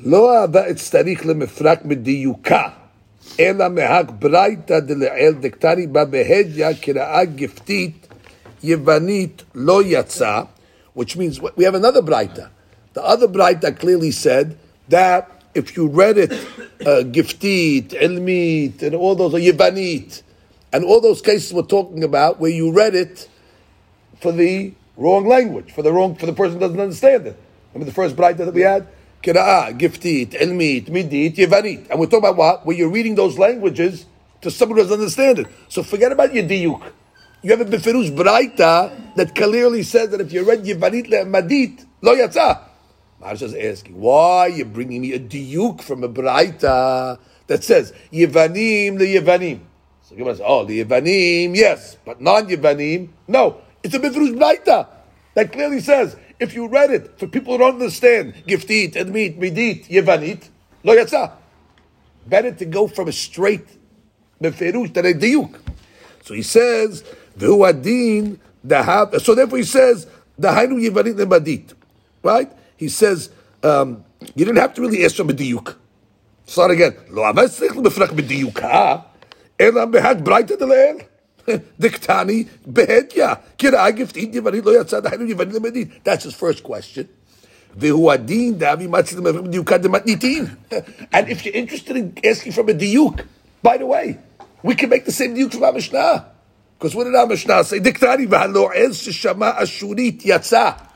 Lo 0.00 0.28
haba 0.28 0.68
etztarich 0.68 1.22
lemefrak 1.22 1.84
mediyuka. 1.84 2.74
אלא 3.39 3.69
מהק 3.69 4.11
ברייתא 4.19 4.79
דלעיל 4.79 5.33
דקטרי 5.33 5.87
בה 5.87 6.05
בהדיא 6.05 6.67
קראה 6.81 7.25
גפתית 7.25 8.07
יוונית 8.63 9.43
לא 9.55 9.81
יצא, 9.85 10.41
which 10.95 11.17
means 11.17 11.39
we 11.41 11.63
have 11.63 11.75
another 11.75 12.01
braita. 12.01 12.49
The 12.93 13.03
other 13.03 13.27
braita 13.27 13.77
clearly 13.77 14.11
said 14.11 14.57
that 14.89 15.29
if 15.55 15.75
you 15.75 15.87
read 15.87 16.17
it, 16.17 16.31
uh, 16.31 17.03
giftit, 17.15 17.93
elmit, 17.93 18.81
and 18.83 18.95
all 18.95 19.15
those, 19.15 19.33
or 19.33 19.39
yivanit, 19.39 20.21
and 20.71 20.83
all 20.83 21.01
those 21.01 21.21
cases 21.21 21.53
we're 21.53 21.63
talking 21.63 22.03
about 22.03 22.39
where 22.39 22.51
you 22.51 22.71
read 22.71 22.95
it 22.95 23.29
for 24.19 24.31
the 24.31 24.73
wrong 24.97 25.27
language, 25.27 25.71
for 25.71 25.81
the 25.81 25.91
wrong, 25.91 26.15
for 26.15 26.25
the 26.25 26.33
person 26.33 26.55
who 26.55 26.59
doesn't 26.59 26.79
understand 26.79 27.27
it. 27.27 27.37
Remember 27.73 27.89
the 27.89 27.95
first 27.95 28.15
braita 28.15 28.37
that 28.37 28.53
we 28.53 28.61
had? 28.61 28.87
Kira'ah, 29.22 29.76
giftit, 29.78 30.34
elmit, 30.34 30.86
midit, 30.86 31.36
yivanit. 31.36 31.90
And 31.90 31.98
we're 31.98 32.06
talking 32.06 32.18
about 32.20 32.36
what? 32.36 32.66
Where 32.66 32.76
you're 32.76 32.90
reading 32.90 33.14
those 33.14 33.38
languages 33.38 34.06
to 34.42 34.50
someone 34.50 34.78
who 34.78 34.84
doesn't 34.84 35.00
understand 35.00 35.40
it. 35.40 35.46
So 35.68 35.82
forget 35.82 36.12
about 36.12 36.32
your 36.32 36.44
diuk. 36.44 36.92
You 37.42 37.50
have 37.50 37.60
a 37.60 37.64
beferush 37.64 38.14
braita 38.14 39.14
that 39.16 39.34
clearly 39.34 39.82
says 39.82 40.10
that 40.10 40.20
if 40.20 40.32
you 40.32 40.44
read 40.44 40.64
yivanit 40.64 41.08
le'madit, 41.08 41.84
lo 42.02 42.14
yatsa. 42.14 42.60
Maharsha 43.20 43.42
is 43.42 43.54
asking, 43.54 44.00
why 44.00 44.40
are 44.40 44.48
you 44.48 44.64
bringing 44.64 45.02
me 45.02 45.12
a 45.12 45.18
diuk 45.18 45.82
from 45.82 46.04
a 46.04 46.08
braita 46.08 47.18
that 47.48 47.64
says 47.64 47.92
yivanim 48.12 48.98
le'yivanim? 48.98 49.60
So 50.02 50.16
Gemara 50.16 50.36
says, 50.36 50.44
oh, 50.46 50.64
the 50.64 50.84
yivanim, 50.84 51.56
yes, 51.56 51.96
but 52.04 52.20
non 52.20 52.48
Yevanim, 52.48 53.08
no. 53.26 53.60
It's 53.82 53.94
a 53.94 53.98
beferush 53.98 54.34
braita 54.34 54.86
that 55.34 55.52
clearly 55.52 55.80
says 55.80 56.16
if 56.40 56.54
you 56.54 56.68
read 56.68 56.90
it 56.90 57.18
for 57.18 57.26
people 57.26 57.54
who 57.54 57.58
don't 57.58 57.74
understand, 57.74 58.34
giftit, 58.46 58.96
edmit, 58.96 59.38
midit, 59.38 59.88
yivanit, 59.88 60.48
lo 60.84 60.94
yatsa. 60.94 61.32
Better 62.26 62.52
to 62.52 62.64
go 62.64 62.86
from 62.86 63.08
a 63.08 63.12
straight 63.12 63.66
beferush 64.40 64.92
than 64.92 65.06
a 65.06 65.12
diuk. 65.12 65.58
So 66.22 66.34
he 66.34 66.42
says, 66.42 67.02
"V'hu 67.38 67.68
adin 67.68 68.38
dahav." 68.66 69.20
So 69.20 69.34
therefore 69.34 69.58
he 69.58 69.64
says, 69.64 70.06
"Dahainu 70.40 70.78
yivanit 70.78 71.14
lemadit." 71.14 71.74
Right? 72.22 72.50
He 72.76 72.88
says 72.88 73.30
um, 73.62 74.04
you 74.34 74.44
didn't 74.44 74.58
have 74.58 74.74
to 74.74 74.82
really 74.82 75.04
ask 75.04 75.16
from 75.16 75.30
a 75.30 75.32
diuk. 75.32 75.74
Start 76.46 76.70
again. 76.70 76.96
Lo 77.10 77.22
avatzich 77.22 77.70
lebefrak 77.70 78.08
b'diyuka, 78.16 79.04
ela 79.58 79.86
behad 79.86 80.24
braita 80.24 80.56
deleel. 80.56 81.04
Diktani 81.80 82.48
behedya. 82.66 83.40
Kira 83.56 83.90
giftit 83.92 84.32
yivanit 84.34 84.64
lo 84.64 84.72
yatsa 84.72 85.02
dahainu 85.02 85.28
yivanit 85.28 85.52
lemadit. 85.52 86.04
That's 86.04 86.24
his 86.24 86.34
first 86.34 86.62
question. 86.62 87.08
V'hu 87.76 88.12
adin 88.12 88.58
davi 88.58 88.88
matzil 88.88 89.20
b'diyuka 89.20 89.78
dematnitin. 89.78 90.56
And 91.12 91.28
if 91.28 91.44
you're 91.44 91.54
interested 91.54 91.96
in 91.96 92.16
asking 92.24 92.52
from 92.52 92.68
a 92.68 92.74
diuk, 92.74 93.24
by 93.62 93.78
the 93.78 93.86
way, 93.86 94.18
we 94.62 94.74
can 94.74 94.90
make 94.90 95.04
the 95.04 95.12
same 95.12 95.34
diuk 95.34 95.52
from 95.52 95.64
our 95.64 95.72
Mishnah. 95.72 96.26
Because 96.78 96.94
what 96.94 97.04
did 97.04 97.14
our 97.14 97.26
Mishnah 97.26 97.64
say? 97.64 97.80
Diktani 97.80 98.26
v'halo'ez 98.26 99.08
sheshama 99.08 99.56
ashurit 99.56 100.22
yatsa. 100.22 100.86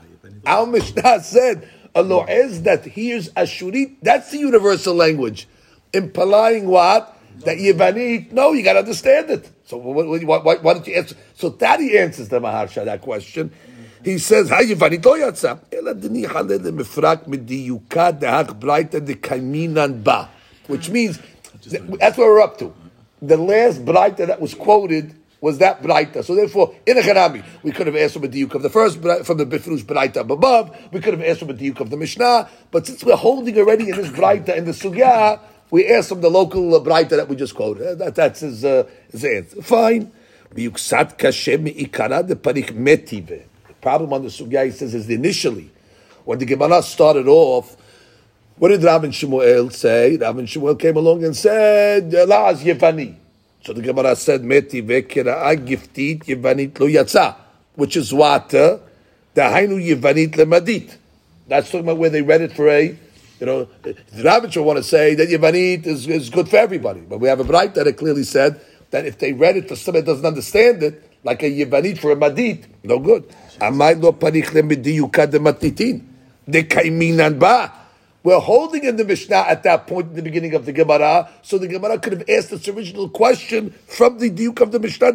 Our 0.45 0.67
Mishnah 0.67 1.21
said 1.23 1.69
a 1.95 2.03
lo'ez 2.03 2.63
that 2.63 2.85
hears 2.85 3.29
ashurit, 3.29 3.95
that's 4.01 4.31
the 4.31 4.39
universal 4.39 4.95
language. 4.95 5.47
Implying 5.93 6.67
what? 6.67 7.17
That 7.39 7.57
Yivanit, 7.57 8.31
no, 8.31 8.53
you 8.53 8.63
got 8.63 8.73
to 8.73 8.79
understand 8.79 9.29
it. 9.29 9.49
So 9.65 9.77
why, 9.77 10.37
why 10.39 10.73
don't 10.73 10.87
you 10.87 10.95
answer? 10.95 11.15
So 11.35 11.49
that 11.49 11.79
he 11.79 11.97
answers 11.97 12.29
the 12.29 12.39
Maharsha 12.39 12.85
that 12.85 13.01
question. 13.01 13.51
He 14.03 14.17
says, 14.17 14.49
"Hay 14.49 14.65
Yivanit 14.67 15.03
lo 15.05 15.17
yatsa." 15.17 15.59
Ela 15.71 15.95
dini 15.95 16.25
halel 16.25 16.59
lemefrak 16.59 17.25
mediyuka 17.25 18.19
dehak 18.19 18.59
braita 18.59 18.99
dekaminan 18.99 20.03
ba, 20.03 20.29
which 20.67 20.89
means 20.89 21.19
that's 21.65 22.17
what 22.17 22.27
we're 22.27 22.41
up 22.41 22.57
to. 22.59 22.73
The 23.21 23.37
last 23.37 23.83
braita 23.83 24.27
that 24.27 24.41
was 24.41 24.53
quoted 24.53 25.15
was 25.39 25.57
that 25.57 25.81
braita. 25.81 26.23
So 26.23 26.35
therefore, 26.35 26.73
in 26.85 26.97
a 26.97 27.01
Harami, 27.01 27.43
we 27.63 27.71
could 27.71 27.87
have 27.87 27.95
asked 27.95 28.13
from 28.13 28.23
a 28.23 28.27
diuk 28.27 28.55
of 28.55 28.61
the 28.61 28.69
first 28.69 29.01
from 29.25 29.37
the 29.37 29.45
Bifrush 29.45 29.83
braita 29.83 30.17
up 30.17 30.29
above. 30.29 30.77
We 30.91 31.01
could 31.01 31.13
have 31.13 31.23
asked 31.23 31.39
from 31.39 31.49
a 31.49 31.53
diuk 31.53 31.79
of 31.79 31.89
the 31.89 31.97
Mishnah. 31.97 32.49
But 32.71 32.87
since 32.87 33.03
we're 33.03 33.15
holding 33.15 33.57
already 33.57 33.89
in 33.89 33.97
this 33.97 34.09
braita 34.09 34.55
in 34.55 34.65
the 34.65 34.71
sugya, 34.71 35.39
we 35.73 35.87
asked 35.87 36.09
from 36.09 36.21
the 36.21 36.29
local 36.29 36.75
uh, 36.75 37.03
that 37.03 37.25
we 37.27 37.35
just 37.35 37.55
quoted. 37.55 37.81
Uh, 37.83 37.95
That, 37.95 38.13
that's 38.13 38.41
his, 38.41 38.63
uh, 38.63 38.83
his 39.11 39.25
answer. 39.25 39.59
Fine. 39.63 40.11
The 40.53 40.69
problem 43.81 44.13
on 44.13 44.21
the 44.21 44.29
sugya 44.29 44.65
he 44.65 44.71
says 44.71 44.93
is 44.93 45.09
initially 45.09 45.71
when 46.25 46.37
the 46.37 46.45
Gemara 46.45 46.83
started 46.83 47.27
off. 47.27 47.75
What 48.57 48.67
did 48.67 48.83
Rav 48.83 49.03
and 49.03 49.13
Shmuel 49.13 49.73
say? 49.73 50.15
Rav 50.15 50.37
and 50.37 50.47
Shmuel 50.47 50.79
came 50.79 50.95
along 50.95 51.25
and 51.25 51.35
said, 51.35 52.11
"La'az 52.11 52.61
yevani." 52.61 53.15
So 53.63 53.73
the 53.73 53.81
Gemara 53.81 54.15
said, 54.15 54.43
"Meti 54.43 54.83
vekira 54.83 55.55
giftit 55.57 56.25
yevanit 56.25 56.79
lo 56.79 56.85
yatsa," 56.87 57.35
which 57.73 57.97
is 57.97 58.13
what 58.13 58.53
uh, 58.53 58.77
dahainu 59.35 59.83
yevanit 59.83 60.35
lemadit. 60.35 60.97
That's 61.47 61.71
talking 61.71 61.87
about 61.87 61.97
where 61.97 62.11
they 62.11 62.21
read 62.21 62.41
it 62.41 62.53
for 62.53 62.69
a, 62.69 62.95
you 63.43 63.47
know, 63.47 63.67
the 63.81 63.93
will 64.55 64.63
want 64.63 64.77
to 64.77 64.83
say 64.83 65.15
that 65.15 65.27
yevanit 65.27 65.85
is, 65.85 66.07
is 66.07 66.29
good 66.29 66.47
for 66.47 66.55
everybody, 66.55 67.01
but 67.01 67.19
we 67.19 67.27
have 67.27 67.41
a 67.41 67.43
braita 67.43 67.73
that 67.73 67.87
it 67.87 67.97
clearly 67.97 68.23
said 68.23 68.61
that 68.91 69.05
if 69.05 69.17
they 69.17 69.33
read 69.33 69.57
it 69.57 69.67
for 69.67 69.75
somebody 69.75 70.05
that 70.05 70.11
doesn't 70.11 70.25
understand 70.25 70.81
it, 70.81 71.11
like 71.25 71.43
a 71.43 71.51
yevanit 71.51 71.97
for 71.97 72.11
a 72.11 72.15
madit, 72.15 72.63
no 72.83 72.99
good. 72.99 73.25
We're 78.23 78.39
holding 78.39 78.85
in 78.85 78.95
the 78.95 79.03
Mishnah 79.03 79.35
at 79.35 79.63
that 79.63 79.87
point 79.87 80.07
in 80.07 80.13
the 80.13 80.21
beginning 80.21 80.53
of 80.53 80.65
the 80.65 80.71
Gemara, 80.71 81.29
so 81.41 81.57
the 81.57 81.67
Gemara 81.67 81.99
could 81.99 82.13
have 82.13 82.29
asked 82.29 82.53
its 82.53 82.69
original 82.69 83.09
question 83.09 83.71
from 83.87 84.19
the 84.19 84.31
diuk 84.31 84.61
of 84.61 84.71
the 84.71 84.79
Mishnah. 84.79 85.11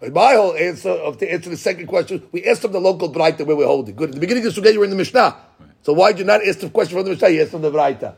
Diktari 0.00 0.06
halo 0.06 0.06
answer 0.06 0.06
shema 0.06 0.06
ashurit. 0.06 0.06
Hayevanit 0.06 0.06
lo. 0.06 0.10
My 0.10 0.34
whole 0.34 0.54
answer 0.54 0.90
of 0.90 1.18
to 1.18 1.32
answer 1.32 1.50
the 1.50 1.56
second 1.56 1.86
question, 1.86 2.22
we 2.32 2.44
asked 2.44 2.62
from 2.62 2.72
the 2.72 2.80
local 2.80 3.12
Braita 3.12 3.46
where 3.46 3.56
we're 3.56 3.66
holding. 3.66 3.94
Good. 3.94 4.10
At 4.10 4.14
the 4.14 4.20
beginning 4.20 4.46
of 4.46 4.54
the 4.54 4.60
Sugya, 4.60 4.72
you 4.72 4.78
were 4.78 4.84
in 4.84 4.90
the 4.90 4.96
Mishnah. 4.96 5.36
So 5.82 5.92
why 5.92 6.12
did 6.12 6.20
you 6.20 6.24
not 6.24 6.46
ask 6.46 6.60
the 6.60 6.70
question 6.70 6.96
from 6.96 7.04
the 7.04 7.10
Mishnah? 7.10 7.28
You 7.28 7.42
asked 7.42 7.50
from 7.50 7.62
the 7.62 7.70
Braita. 7.70 8.14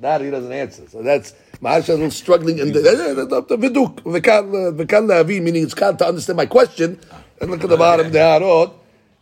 That 0.00 0.20
he 0.20 0.30
doesn't 0.30 0.52
answer. 0.52 0.88
So 0.88 1.02
that's 1.02 1.32
Maharsha 1.60 1.90
little 1.90 2.10
struggling 2.10 2.58
in 2.58 2.72
the 2.72 2.80
viduk 2.80 4.00
v'kan 4.02 4.76
v'kan 4.76 5.26
meaning 5.26 5.62
it's 5.62 5.78
hard 5.78 5.98
to 5.98 6.06
understand 6.06 6.36
my 6.38 6.46
question. 6.46 6.98
And 7.40 7.50
look 7.50 7.62
at 7.62 7.70
the 7.70 7.76
bottom, 7.76 8.10
the 8.10 8.18
harot. 8.18 8.72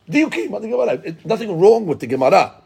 Diukim 0.09 0.55
on 0.55 0.62
the 0.62 0.68
Gemara. 0.68 1.01
It's 1.05 1.25
nothing 1.25 1.61
wrong 1.61 1.87
with 1.87 2.01
the 2.01 2.07
Gemara. 2.07 2.60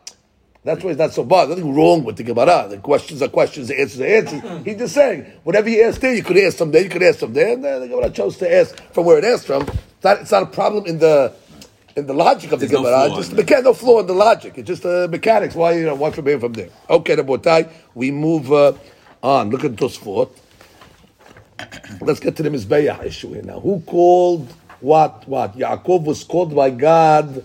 That's 0.65 0.83
why 0.83 0.91
it's 0.93 0.99
not 0.99 1.13
so 1.13 1.25
bad. 1.25 1.51
Nothing 1.51 1.75
wrong 1.75 2.05
with 2.05 2.17
the 2.17 2.23
Gemara. 2.23 2.67
The 2.71 2.79
questions 2.79 3.21
are 3.21 3.29
questions, 3.29 3.69
the 3.69 3.79
answers 3.79 4.01
are 4.01 4.07
answers. 4.07 4.65
He's 4.65 4.79
just 4.79 4.95
saying, 4.95 5.25
whatever 5.45 5.69
you 5.69 5.83
ask 5.85 6.01
there, 6.01 6.15
you 6.15 6.23
could 6.23 6.39
ask 6.39 6.57
there, 6.59 6.83
you 6.83 6.89
could 6.89 7.03
ask 7.03 7.21
there, 7.21 7.53
and 7.53 7.63
then 7.63 7.81
the 7.83 7.89
Gemara 7.89 8.11
chose 8.11 8.39
to 8.39 8.53
ask 8.53 8.75
from 8.93 9.05
where 9.05 9.19
it 9.19 9.25
asked 9.25 9.47
from. 9.47 9.63
It's 9.63 10.05
not, 10.05 10.21
it's 10.23 10.31
not 10.33 10.43
a 10.45 10.47
problem 10.47 10.87
in 10.87 10.99
the 10.99 11.35
in 11.97 12.07
the 12.07 12.15
logic 12.15 12.51
of 12.51 12.61
the 12.61 12.67
There's 12.67 12.73
no 12.73 12.83
Gemara. 12.83 13.07
flaw 13.09 13.17
just 13.17 13.37
the 13.37 13.43
mecha- 13.43 13.63
no 13.63 13.75
flaw 13.75 14.01
in 14.01 14.07
the 14.07 14.15
logic. 14.15 14.55
It's 14.57 14.67
just 14.67 14.83
the 14.83 15.07
mechanics. 15.09 15.55
Why 15.55 15.73
you 15.75 15.85
know 15.85 15.95
one 15.95 16.13
from 16.13 16.27
here 16.27 16.41
from 16.41 16.55
there. 16.55 16.71
Okay, 16.91 17.15
the 17.15 17.23
Botai, 17.23 17.71
we 17.95 18.11
move 18.11 18.53
uh, 18.53 18.73
on. 19.23 19.51
Look 19.51 19.65
at 19.65 19.73
Tosfot. 19.73 20.31
let's 22.01 22.21
get 22.21 22.37
to 22.37 22.43
the 22.43 22.49
Mizbeach 22.49 23.05
issue 23.05 23.35
here 23.35 23.43
now. 23.43 23.61
Who 23.61 23.81
called 23.83 24.53
what? 24.81 25.29
What? 25.29 25.57
Yaakov 25.57 26.05
was 26.05 26.25
called 26.25 26.55
by 26.55 26.71
God 26.71 27.45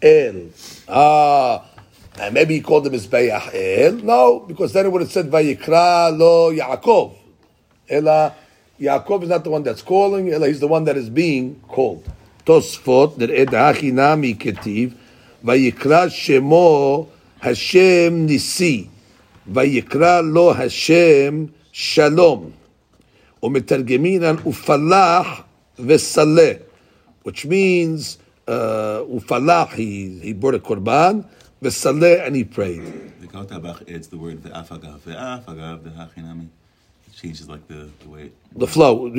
El. 0.00 0.46
Ah, 0.88 1.64
and 2.19 2.33
maybe 2.33 2.55
he 2.55 2.61
called 2.61 2.87
him 2.87 2.93
Mizbeach 2.93 3.53
El. 3.53 3.93
No, 4.03 4.39
because 4.39 4.73
then 4.73 4.85
it 4.87 4.91
would 4.91 5.01
have 5.01 5.11
said 5.11 5.29
Vayikra 5.29 6.17
lo 6.17 6.51
Yaakov. 6.51 7.15
Ela, 7.89 8.33
Yaakov 8.79 9.23
is 9.23 9.29
not 9.29 9.43
the 9.43 9.49
one 9.49 9.63
that's 9.63 9.81
calling, 9.81 10.31
Ela, 10.31 10.47
he's 10.47 10.59
the 10.59 10.67
one 10.67 10.83
that 10.85 10.97
is 10.97 11.09
being 11.09 11.61
called. 11.67 12.03
Tosfot, 12.45 13.17
נראה 13.17 13.45
דהכי 13.45 13.91
נמי 13.91 14.35
כתיב, 14.39 14.93
ויקרא 15.43 16.09
שמו 16.09 17.05
השם 17.41 18.13
ניסי, 18.13 18.85
ויקרא 19.47 20.21
לו 20.21 20.51
השם 20.51 21.45
שלום. 21.71 22.51
ומתרגמינן 23.43 24.35
ופלח 24.45 25.27
וסלה, 25.79 26.51
which 27.25 27.45
means 27.45 28.17
uh, 28.47 28.51
ופלח, 29.15 29.73
he, 29.75 30.19
he 30.23 30.33
brought 30.33 30.55
a 30.55 30.59
korban, 30.59 31.23
וסלה, 31.61 32.25
and 32.25 32.35
he 32.35 32.43
prayed. 32.43 32.81
The 33.21 33.27
Kautabach 33.27 33.89
adds 33.93 34.07
the 34.07 34.17
word 34.17 34.43
ve'afagav. 34.43 34.99
Ve'afagav, 34.99 35.79
v'hachinami. 35.79 36.47
It 37.07 37.13
changes 37.13 37.47
like 37.49 37.67
the, 37.67 37.89
the 38.01 38.09
way 38.09 38.21
it, 38.23 38.33
The 38.55 38.67
flow. 38.67 39.09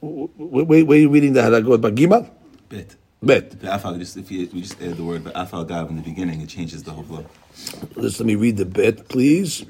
Where, 0.00 0.64
where 0.84 0.96
are 0.98 1.00
you 1.00 1.08
reading 1.08 1.32
the 1.32 1.40
Haragot? 1.42 1.80
By 1.80 1.90
Gimal? 1.90 2.28
bit. 2.68 2.96
Bet. 3.22 3.50
Ve'afag, 3.52 3.98
just 4.00 4.16
if 4.16 4.30
you, 4.30 4.48
we 4.52 4.60
just 4.62 4.80
add 4.82 4.96
the 4.96 5.04
word 5.04 5.24
ve'afagav 5.24 5.88
in 5.90 5.96
the 5.96 6.02
beginning, 6.02 6.40
it 6.40 6.48
changes 6.48 6.82
the 6.82 6.90
whole 6.90 7.04
flow. 7.04 7.24
Just 8.00 8.20
let 8.20 8.26
me 8.26 8.34
read 8.34 8.56
the 8.56 8.66
bit, 8.66 9.08
please. 9.08 9.64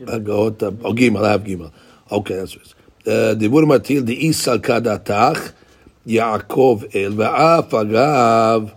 Haragot. 0.00 0.62
Oh, 0.62 0.92
Gimal, 0.92 1.24
I 1.24 1.32
have 1.32 1.44
Gimal. 1.44 1.72
Okay, 2.10 2.36
that's 2.36 2.54
it. 2.56 2.74
Uh, 3.06 3.34
The 3.34 3.48
word 3.48 3.66
matil, 3.66 4.04
the 4.06 4.16
Isal 4.28 4.58
Kadatach, 4.58 5.52
Yaakov 6.06 6.94
El, 6.96 7.12
Ve'af 7.12 7.70
Agav, 7.70 8.72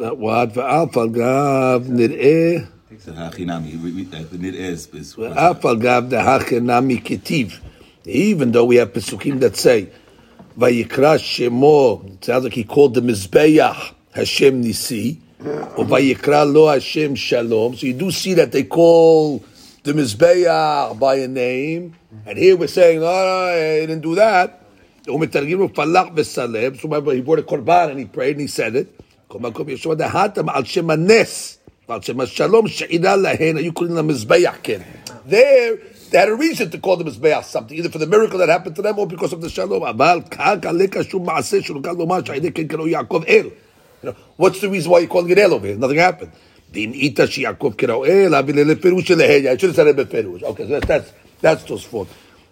that 0.00 0.18
wad 0.18 0.54
va'alfal 0.54 1.12
gav 1.12 1.84
nir'eh. 1.84 2.66
The 2.88 4.38
nir'eh 4.38 4.54
is. 4.54 4.86
Va'alfal 4.88 5.80
gav 5.80 6.10
dehachinami 6.10 7.02
ketiv. 7.02 7.60
Even 8.04 8.52
though 8.52 8.64
we 8.64 8.76
have 8.76 8.92
pesukim 8.92 9.40
that 9.40 9.56
say, 9.56 9.88
Vayikra 10.58 11.18
Shemo, 11.18 12.14
it 12.14 12.24
sounds 12.24 12.44
like 12.44 12.54
he 12.54 12.64
called 12.64 12.94
the 12.94 13.02
Mizbeach 13.02 13.92
Hashem 14.12 14.62
Nisi, 14.62 15.20
or 15.40 15.84
Vayikra 15.84 16.50
Lo 16.50 16.68
Hashem 16.68 17.14
Shalom. 17.14 17.76
So 17.76 17.86
you 17.86 17.92
do 17.94 18.10
see 18.10 18.32
that 18.34 18.52
they 18.52 18.64
call 18.64 19.44
the 19.82 19.92
Mizbeach 19.92 20.98
by 20.98 21.16
a 21.16 21.28
name, 21.28 21.94
and 22.26 22.38
here 22.38 22.56
we're 22.56 22.68
saying, 22.68 23.00
no, 23.00 23.06
oh, 23.06 23.10
no, 23.10 23.52
he 23.80 23.86
didn't 23.86 24.00
do 24.00 24.14
that. 24.16 24.56
So 25.04 25.18
he 25.18 25.26
brought 25.26 25.38
a 25.38 25.42
korban 27.42 27.90
and 27.90 27.98
he 27.98 28.04
prayed 28.04 28.32
and 28.32 28.40
he 28.40 28.46
said 28.46 28.76
it. 28.76 29.00
כל 29.29 29.39
מקום 29.39 29.69
ישוע 29.69 29.95
דהתם 29.95 30.49
על 30.49 30.65
שם 30.65 30.89
הנס 30.89 31.57
ועל 31.89 32.01
שם 32.01 32.19
השלום 32.19 32.67
שעידה 32.67 33.15
להן, 33.15 33.57
היו 33.57 33.73
קוראים 33.73 33.95
לה 33.95 34.01
מזבח 34.01 34.55
כן. 34.63 34.79
There, 35.29 35.77
they 36.11 36.17
had 36.17 36.29
a 36.29 36.35
reason 36.35 36.69
to 36.69 36.77
call 36.77 36.97
the 36.97 37.03
mizbeach 37.03 37.43
something, 37.43 37.77
either 37.77 37.89
for 37.89 37.97
the 37.97 38.07
miracle 38.07 38.37
that 38.39 38.49
happened 38.49 38.75
to 38.75 38.81
them 38.81 38.99
or 38.99 39.07
because 39.07 39.33
of 39.33 39.41
the 39.41 39.49
shalom. 39.49 39.83
אבל 39.83 40.19
כאן 40.31 40.59
עליך 40.65 41.03
שום 41.09 41.25
מעשה 41.25 41.61
שנוכל 41.61 41.91
לומר 41.91 42.19
שהעידי 42.25 42.51
כן 42.51 42.67
קראו 42.67 42.87
יעקב 42.87 43.23
אל. 43.27 43.47
You 44.03 44.07
know, 44.07 44.13
what's 44.37 44.59
the 44.61 44.69
reason 44.69 44.91
why 44.91 44.99
you're 44.99 45.07
calling 45.07 45.29
it 45.29 45.39
El 45.39 45.53
over 45.53 45.67
here? 45.67 45.77
Nothing 45.77 45.97
happened. 45.97 46.29
דין 46.71 46.93
איתה 46.93 47.27
שיעקב 47.27 47.73
קראו 47.77 48.05
אל, 48.05 48.35
אבל 48.35 48.71
לפירוש 48.71 49.07
שלהן, 49.07 49.45
I 49.45 49.59
should 49.59 49.69
have 49.69 49.75
said 49.75 49.87
it 49.87 49.95
בפירוש. 49.95 50.43
Okay, 50.43 50.67
so 50.67 50.79
that's, 50.79 50.87
that's, 50.87 51.11
that's 51.41 51.63
those 51.63 51.83
four. 51.83 52.05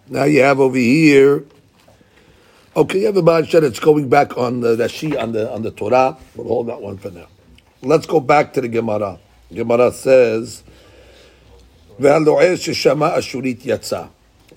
Now 0.10 0.24
you 0.24 0.42
have 0.42 0.60
over 0.60 0.78
here, 0.78 1.44
Okay, 2.77 3.07
a 3.07 3.13
Maharsha 3.13 3.61
that's 3.63 3.81
going 3.81 4.09
back 4.09 4.37
on 4.37 4.61
the 4.61 4.77
Rashi 4.77 5.21
on 5.21 5.33
the 5.33 5.51
on 5.51 5.63
the 5.63 5.71
Torah. 5.71 6.17
We'll 6.37 6.47
hold 6.47 6.69
that 6.69 6.81
one 6.81 6.99
for 6.99 7.11
now. 7.11 7.27
Let's 7.83 8.07
go 8.07 8.21
back 8.21 8.53
to 8.53 8.61
the 8.61 8.69
Gemara. 8.69 9.19
Gemara 9.53 9.91
says, 9.91 10.63
"Ve'alo'eh 11.99 12.53
sheshama 12.55 13.17
ashurit 13.17 13.63
yatsa." 13.63 14.11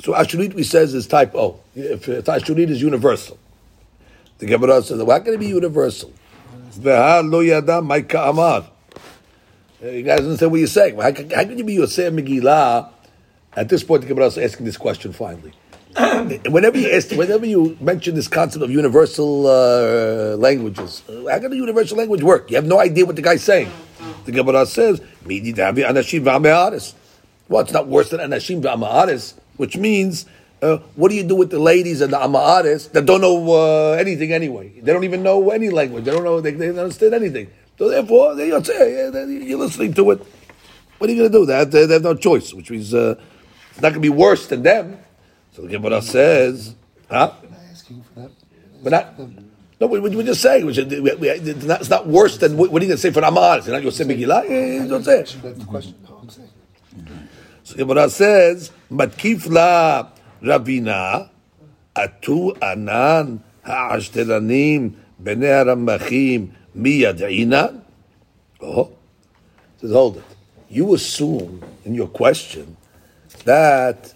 So 0.04 0.13
ashurit 0.13 0.54
we 0.54 0.63
says 0.63 0.93
is 0.93 1.08
type 1.08 1.34
O. 1.36 1.62
If, 1.74 2.06
ashurit 2.06 2.69
is 2.69 2.82
universal, 2.82 3.39
the 4.39 4.45
Gemara 4.45 4.84
says, 4.84 5.02
"Why 5.02 5.19
can 5.21 5.36
it 5.36 5.39
be 5.39 5.47
universal?" 5.47 6.12
Ve'alo 6.74 7.45
yada 7.47 7.82
maika 7.82 8.30
amar. 8.30 8.69
You 9.82 10.04
guys 10.04 10.19
understand 10.19 10.52
what 10.52 10.60
you're 10.60 10.67
saying? 10.67 11.00
How 11.00 11.12
can, 11.12 11.30
how 11.30 11.43
can 11.43 11.58
you 11.58 11.63
be 11.63 11.74
Yosef 11.74 12.13
Megillah? 12.13 12.91
At 13.56 13.69
this 13.69 13.84
point, 13.84 14.04
the 14.04 14.08
Gemara 14.08 14.28
is 14.28 14.38
asking 14.38 14.65
this 14.65 14.78
question 14.78 15.12
finally. 15.12 15.54
whenever 16.49 16.77
you 16.77 16.89
ask, 16.89 17.12
whenever 17.12 17.45
you 17.45 17.77
mention 17.82 18.15
this 18.15 18.27
concept 18.27 18.63
of 18.63 18.71
universal 18.71 19.47
uh, 19.47 20.38
languages, 20.38 21.04
uh, 21.10 21.30
how 21.30 21.39
can 21.39 21.51
a 21.51 21.56
universal 21.56 21.97
language 21.97 22.23
work? 22.23 22.49
You 22.49 22.56
have 22.56 22.65
no 22.65 22.80
idea 22.80 23.06
what 23.06 23.17
the 23.17 23.21
guy's 23.21 23.43
saying. 23.43 23.69
The 24.25 24.32
Gemara 24.32 24.65
says, 24.65 25.01
"Midi 25.25 25.51
davi 25.54 25.86
anashim 25.86 26.23
v'ameharis." 26.23 26.93
Well, 27.49 27.63
it's 27.63 27.73
not 27.73 27.88
worse 27.88 28.10
than 28.10 28.21
anashim 28.21 28.62
v'ameharis, 28.62 29.34
which 29.58 29.75
means, 29.75 30.25
uh, 30.62 30.77
what 30.95 31.10
do 31.10 31.15
you 31.15 31.23
do 31.23 31.36
with 31.36 31.49
the 31.49 31.60
ladies 31.60 31.99
and 31.99 32.13
the 32.13 32.17
amaharis 32.17 32.89
that 32.93 33.06
don't 33.06 33.19
know 33.19 33.51
uh, 33.51 33.91
anything 33.93 34.32
anyway? 34.32 34.69
They 34.69 34.93
don't 34.93 35.04
even 35.04 35.23
know 35.23 35.49
any 35.49 35.69
language. 35.69 36.06
They 36.06 36.12
don't 36.12 36.23
know. 36.23 36.39
They, 36.39 36.51
they 36.51 36.67
don't 36.67 36.80
understand 36.80 37.15
anything. 37.15 37.51
So 37.77 37.89
therefore, 37.89 38.36
they, 38.36 38.47
you're, 38.47 38.62
you're 38.62 39.60
listening 39.60 39.93
to 39.95 40.12
it. 40.12 40.21
What 40.99 41.10
are 41.10 41.13
you 41.13 41.19
going 41.19 41.32
to 41.32 41.38
do? 41.39 41.45
They 41.47 41.58
have, 41.58 41.71
they 41.71 41.88
have 41.88 42.04
no 42.04 42.15
choice, 42.15 42.54
which 42.54 42.69
means 42.69 42.93
uh, 42.93 43.15
it's 43.71 43.82
not 43.82 43.89
going 43.89 43.95
to 43.95 43.99
be 43.99 44.10
worse 44.10 44.47
than 44.47 44.62
them. 44.63 44.99
So 45.52 45.64
the 45.64 45.68
Gemara 45.68 46.02
says, 46.02 46.76
huh? 47.10 47.34
Am 47.44 47.54
I 47.54 47.72
asking 47.72 48.04
for 48.04 48.22
that? 48.22 48.32
But 48.84 48.90
not. 48.92 49.20
No, 49.80 49.88
we, 49.88 50.00
we, 50.00 50.16
we're 50.16 50.24
just 50.24 50.42
saying. 50.42 50.66
We 50.66 50.74
should, 50.74 50.92
we, 50.92 51.00
we, 51.00 51.30
it's, 51.30 51.66
not, 51.66 51.82
it's 51.82 51.90
not 51.90 52.08
worse 52.08 52.38
than 52.38 52.56
what, 52.56 52.72
what 52.72 52.82
are 52.82 52.86
you 52.86 52.90
going 52.90 52.98
to 52.98 53.02
say 53.02 53.12
for 53.12 53.22
Amar? 53.22 53.58
It's 53.58 53.68
not 53.68 53.82
your 53.82 53.92
say 53.92 54.06
Megillah. 54.06 54.88
Don't 54.88 55.04
say 55.04 55.22
it. 55.22 55.36
That's 55.42 55.60
the 55.60 55.66
question. 55.66 55.96
No, 56.08 56.18
I'm 56.22 56.30
saying. 56.30 56.50
So 57.64 57.76
Gemara 57.76 58.10
says, 58.10 58.72
"Matkif 58.92 59.50
la 59.50 60.10
Ravina 60.42 61.30
atu 61.96 62.56
anan 62.62 63.44
ha'ashtelanim 63.64 64.94
bnei 65.22 65.66
haramachim 65.66 66.52
miyadina." 66.78 67.82
Oh, 68.62 68.92
says 69.80 69.92
hold 69.92 70.18
it. 70.18 70.24
You 70.70 70.94
assume 70.94 71.64
in 71.86 71.96
your 71.96 72.08
question 72.08 72.78
that 73.46 74.14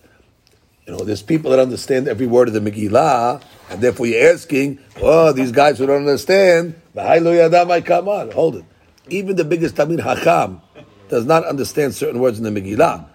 you 0.86 0.94
know 0.94 1.00
there's 1.00 1.22
people 1.22 1.52
that 1.52 1.60
understand 1.60 2.08
every 2.08 2.28
word 2.28 2.48
of 2.48 2.54
the 2.54 2.60
Megillah, 2.60 3.42
and 3.70 3.82
therefore 3.82 4.06
you're 4.06 4.32
asking, 4.34 4.80
"Oh, 5.02 5.32
these 5.32 5.52
guys 5.52 5.80
who 5.80 5.86
don't 5.88 6.02
understand." 6.02 6.76
"V'hai 6.96 7.22
lo 7.22 7.32
yada 7.32 7.66
my 7.66 7.82
kamar." 7.82 8.32
Hold 8.32 8.58
it. 8.58 8.66
Even 9.10 9.36
the 9.36 9.46
biggest 9.46 9.76
Tamid 9.76 10.00
Hakam 10.00 10.62
does 11.10 11.26
not 11.26 11.46
understand 11.46 11.94
certain 11.96 12.20
words 12.20 12.40
in 12.40 12.44
the 12.44 12.62
Megillah. 12.62 13.06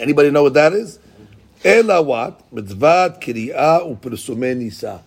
Anybody 0.00 0.30
know 0.30 0.44
what 0.44 0.54
that 0.54 0.72
is? 0.72 0.98
Ela 1.64 2.00
what? 2.02 2.40
Mitzvat 2.54 3.20
kiri'ah 3.20 3.82
u'persumei 3.82 4.56
nisa. 4.56 5.02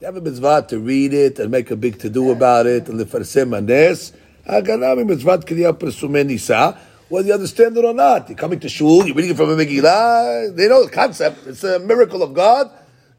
You 0.00 0.06
have 0.06 0.16
a 0.16 0.20
mitzvah 0.22 0.64
to 0.68 0.78
read 0.78 1.12
it 1.12 1.38
and 1.38 1.50
make 1.50 1.70
a 1.70 1.76
big 1.76 1.98
to-do 1.98 2.30
about 2.30 2.66
it 2.66 2.88
and 2.88 2.98
lefarsem 2.98 3.54
anes. 3.54 4.12
Haganami 4.48 5.04
mitzvat 5.10 5.44
kiri'ah 5.44 5.74
u'persumei 5.74 6.26
nisa 6.26 6.78
Whether 7.09 7.27
you 7.27 7.33
understand 7.35 7.77
it 7.77 7.85
or 7.85 7.93
not. 7.93 8.29
You're 8.29 8.37
coming 8.37 8.59
to 8.61 8.69
shul, 8.69 9.05
you're 9.05 9.15
reading 9.15 9.31
it 9.31 9.37
from 9.37 9.49
a 9.51 9.55
Megillah. 9.55 10.55
They 10.55 10.67
know 10.67 10.83
the 10.85 10.89
concept. 10.91 11.45
It's 11.47 11.63
a 11.63 11.77
miracle 11.79 12.23
of 12.23 12.33
God. 12.33 12.71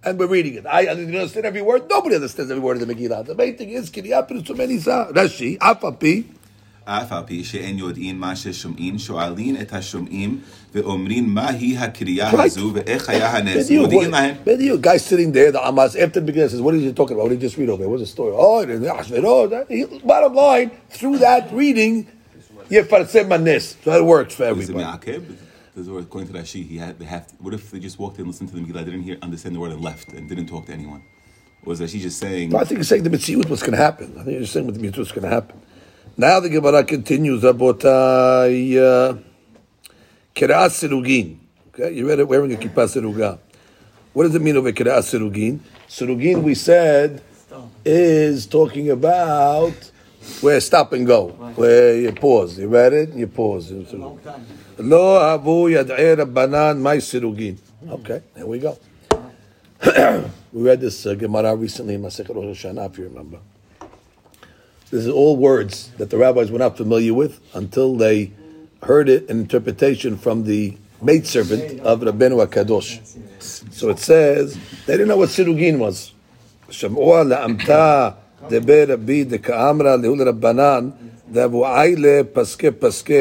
And 0.05 0.19
we're 0.19 0.27
reading 0.27 0.55
it. 0.55 0.67
I 0.67 0.87
understand 0.87 1.47
every 1.47 1.63
word. 1.63 1.83
Nobody 1.89 2.15
understands 2.17 2.51
every 2.51 2.63
word 2.63 2.81
of 2.81 2.87
the 2.87 2.93
Megillah. 2.95 3.27
The 3.27 3.35
main 3.35 3.57
thing 3.57 3.71
is, 3.71 3.91
kiri'ah 3.91 4.29
u'persumei 4.29 4.69
nisa. 4.69 5.09
Rashi, 5.13 5.57
afapi. 5.59 6.25
אף 6.89 7.13
על 7.13 7.23
פי 7.27 7.45
שאין 7.45 7.79
יודעין 7.79 8.19
מה 8.19 8.37
ששומעים, 8.37 8.99
שואלין 8.99 9.57
את 9.61 9.73
השומעים 9.73 10.39
ואומרים 10.75 11.25
מהי 11.35 11.77
הקריאה 11.79 12.31
Right. 12.31 12.45
הזו 12.45 12.71
ואיך 12.75 13.09
היה 13.11 13.37
הנס. 13.37 13.69
Bediu, 13.71 13.73
מודיעים 13.81 14.11
להם. 14.11 14.35
what- 14.45 14.49
Bediu, 14.49 14.79
guy 14.81 14.97
sitting 14.97 15.33
there, 15.33 15.51
the 15.51 15.67
Amas, 15.69 15.97
after 15.97 16.21
the 16.21 16.27
beginning 16.27 16.49
says, 16.49 16.61
what 16.61 16.75
are 16.75 16.79
you 16.79 16.93
talking 16.93 17.17
about? 17.17 17.25
What 17.25 17.31
did 17.31 17.43
you 17.43 17.49
just 17.49 17.59
read 17.59 17.71
over 17.71 17.83
there? 17.83 17.89
What's 17.89 18.03
the 18.03 18.07
story? 18.07 18.33
Oh, 18.37 18.61
it 18.61 18.71
is 18.71 18.81
Ashverod. 18.83 19.51
That- 19.51 19.67
he- 19.69 20.01
Bottom 20.05 20.35
line, 20.35 20.71
through 20.91 21.19
that 21.19 21.53
reading, 21.53 22.07
Yefarsem 22.72 23.28
Manes. 23.28 23.76
So 23.84 23.92
that 23.92 24.04
works 24.04 24.36
for 24.36 24.46
everybody. 24.46 24.74
Was 24.74 24.84
it 24.84 24.88
everybody. 24.88 25.20
Me'akev? 25.20 25.38
Because 25.74 25.88
according 25.88 26.34
to 26.34 26.40
Rashi, 26.40 26.68
he 26.68 26.78
had, 26.78 27.00
they 27.00 27.06
have 27.06 27.28
to, 27.28 27.36
what 27.36 27.54
if 27.54 27.72
they 27.72 27.80
just 27.80 28.00
walked 28.00 28.16
in, 28.16 28.22
and 28.22 28.30
listened 28.30 28.50
to 28.50 28.56
the 28.56 28.62
Megillah, 28.62 28.84
didn't 28.86 29.04
hear, 29.04 29.18
understand 29.22 29.56
the 29.56 29.60
word, 29.60 29.72
and 29.72 29.82
left, 29.82 30.10
and 30.10 30.28
didn't 30.28 30.48
talk 30.48 30.66
to 30.66 30.74
anyone? 30.74 31.04
Or 31.64 31.70
was 31.70 31.82
Rashi 31.82 32.00
just 32.00 32.18
saying, 32.20 32.50
No, 32.50 32.58
I 32.58 32.66
think 32.66 32.80
he's 32.80 32.90
saying 32.90 33.04
the 33.04 33.10
Mitzvah, 33.10 33.48
what's 33.48 33.62
going 33.62 33.74
to 33.74 33.78
happen. 33.78 34.12
I 34.20 34.24
think 34.24 34.38
he's 34.38 34.42
just 34.42 34.54
saying 34.54 34.66
what 34.66 34.76
the 34.76 34.82
Mitzvah 34.82 35.02
is 35.02 35.12
going 35.12 35.24
to 35.24 35.30
happen. 35.30 35.62
Now 36.18 36.40
the 36.40 36.50
Gemara 36.50 36.84
continues 36.84 37.44
about 37.44 37.86
uh, 37.86 38.46
Kira'at 38.48 39.20
Sirugin. 40.36 41.38
Okay, 41.70 41.94
you 41.94 42.08
read 42.08 42.20
it 42.20 42.28
wearing 42.28 42.54
a 42.54 42.58
kippah 42.58 42.86
siruga. 42.86 43.40
What 44.14 44.24
does 44.24 44.36
it 44.36 44.42
mean 44.42 44.58
over 44.58 44.72
Kira'at 44.74 45.04
Sirugin? 45.04 45.60
Sirugin, 45.88 46.44
we 46.44 46.54
said, 46.54 47.22
is 47.86 48.46
talking 48.46 48.90
about 48.90 49.91
where 50.42 50.60
stop 50.60 50.94
and 50.94 51.06
go, 51.06 51.30
where 51.56 51.96
you 51.96 52.12
pause. 52.12 52.58
You 52.60 52.68
read 52.68 52.94
it? 52.94 53.14
You 53.14 53.28
pause. 53.28 53.72
Lo 53.72 55.20
havu 55.20 55.70
yad'ei 55.72 56.32
banan 56.32 56.82
my 56.82 56.98
sirugin. 56.98 57.58
Okay, 57.90 58.22
there 58.36 58.46
we 58.46 58.60
go. 58.60 58.78
we 60.54 60.62
read 60.62 60.80
this 60.80 61.06
uh, 61.06 61.16
Gemara 61.16 61.56
recently 61.56 61.96
in 61.96 62.02
Masechet 62.02 62.36
Rosh 62.36 62.66
Hashanah, 62.66 62.92
if 62.92 62.98
you 63.00 63.06
remember. 63.06 63.40
This 64.92 65.06
is 65.06 65.10
all 65.10 65.38
words 65.38 65.90
that 65.98 66.10
the 66.10 66.18
rabbis 66.18 66.52
were 66.52 66.60
not 66.60 66.78
familiar 66.78 67.14
with 67.14 67.40
until 67.56 67.96
they 67.96 68.34
heard 68.84 69.10
it 69.10 69.30
in 69.30 69.40
interpretation 69.40 70.18
from 70.18 70.44
the 70.44 70.78
maidservant 71.02 71.80
of 71.82 72.02
Rabbeinu 72.02 72.46
HaKadosh. 72.46 73.72
So 73.74 73.90
it 73.90 74.00
says, 74.00 74.58
they 74.86 74.94
didn't 74.94 75.08
know 75.08 75.18
what 75.18 75.30
sirugin 75.30 75.80
was. 75.80 76.14
Shemua 76.70 77.26
la'amta 77.26 78.16
דבר 78.49 78.85
רבי 78.89 79.25
דקאמרה 79.25 79.97
להול 79.97 80.29
רבנן 80.29 80.89
דאבו 81.33 81.67
איילה 81.67 82.21
פסקה 82.33 82.71
פסקה 82.71 83.15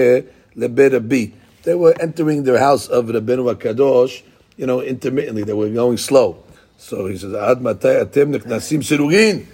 לבי 0.56 0.88
רבי. 0.88 1.30
They 1.64 1.74
were 1.74 1.96
entering 2.00 2.44
their 2.44 2.60
house 2.60 2.88
of 2.88 3.06
Rabbeinu 3.06 3.56
HaKadosh, 3.56 4.22
you 4.56 4.68
know, 4.68 4.82
intermittently. 4.82 5.44
They 5.44 5.54
were 5.54 5.70
going 5.70 5.98
slow. 5.98 6.44
So 6.78 7.08
he 7.08 7.18
says, 7.18 7.34
Ad 7.34 7.58
matay 7.58 8.06
atem 8.06 8.36
neknasim 8.36 8.84
sirugin. 8.84 9.46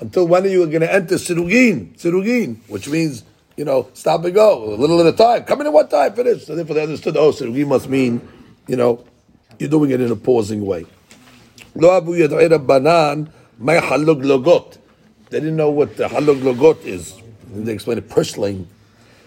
Until 0.00 0.28
when 0.28 0.44
are 0.44 0.48
you 0.48 0.66
going 0.66 0.82
to 0.82 0.92
enter 0.92 1.16
sirugin? 1.16 1.98
Sirugin, 1.98 2.58
which 2.68 2.88
means, 2.88 3.24
you 3.56 3.64
know, 3.64 3.88
stop 3.92 4.24
and 4.24 4.34
go, 4.34 4.72
a 4.72 4.76
little 4.76 5.00
at 5.00 5.06
a 5.12 5.16
time. 5.16 5.42
Come 5.42 5.62
in 5.62 5.66
at 5.66 5.72
one 5.72 5.88
time, 5.88 6.12
finish. 6.14 6.46
So 6.46 6.54
therefore 6.54 6.74
they 6.76 6.82
understood, 6.84 7.16
oh, 7.16 7.32
sirugin 7.32 7.66
must 7.66 7.88
mean, 7.88 8.20
you 8.68 8.76
know, 8.76 9.04
you're 9.58 9.68
doing 9.68 9.90
it 9.90 10.00
in 10.00 10.12
a 10.12 10.16
pausing 10.16 10.64
way. 10.64 10.86
Lo 11.74 11.96
abu 11.96 12.12
yad'ei 12.12 12.48
rabbanan 12.56 13.28
my 13.58 13.76
halug 13.76 14.24
logot. 14.24 14.78
They 15.30 15.40
didn't 15.40 15.56
know 15.56 15.70
what 15.70 15.96
the 15.96 16.08
halug 16.08 16.42
logot 16.42 16.84
is. 16.84 17.14
They 17.52 17.72
explained 17.72 17.98
it 17.98 18.08
purslane. 18.08 18.66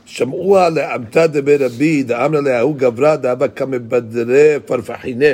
שמעוה 0.05 0.69
לעמתה 0.69 1.27
דבר 1.27 1.55
רבי, 1.59 2.03
דאמנה 2.03 2.39
להוא 2.39 2.75
גברה, 2.77 3.17
דאבה 3.17 3.47
כמבדרי 3.47 4.59
פרפחינה. 4.65 5.25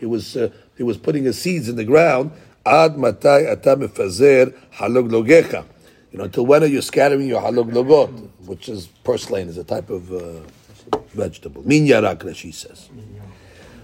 He 0.00 0.04
was, 0.04 0.36
uh, 0.36 0.48
he 0.76 0.82
was 0.82 0.96
putting 0.96 1.24
his 1.24 1.38
seeds 1.38 1.68
in 1.68 1.76
the 1.76 1.84
ground. 1.84 2.30
עד 2.64 2.98
מתי 2.98 3.52
אתה 3.52 3.76
מפזר 3.76 4.44
חלוג 4.78 5.12
לוגך. 5.12 5.56
You 6.12 6.18
know, 6.18 6.24
until 6.24 6.46
when 6.46 6.62
are 6.62 6.66
you 6.66 6.82
scattering 6.82 7.28
your 7.28 7.40
halog 7.40 7.72
logot, 7.72 8.10
which 8.46 8.68
is 8.68 8.88
purslane, 9.04 9.48
is 9.48 9.58
a 9.58 9.64
type 9.64 9.90
of 9.90 10.12
uh, 10.12 10.18
vegetable. 11.14 11.62
Min 11.64 11.86
yarak, 11.86 12.24
Rashi 12.24 12.52
says. 12.52 12.88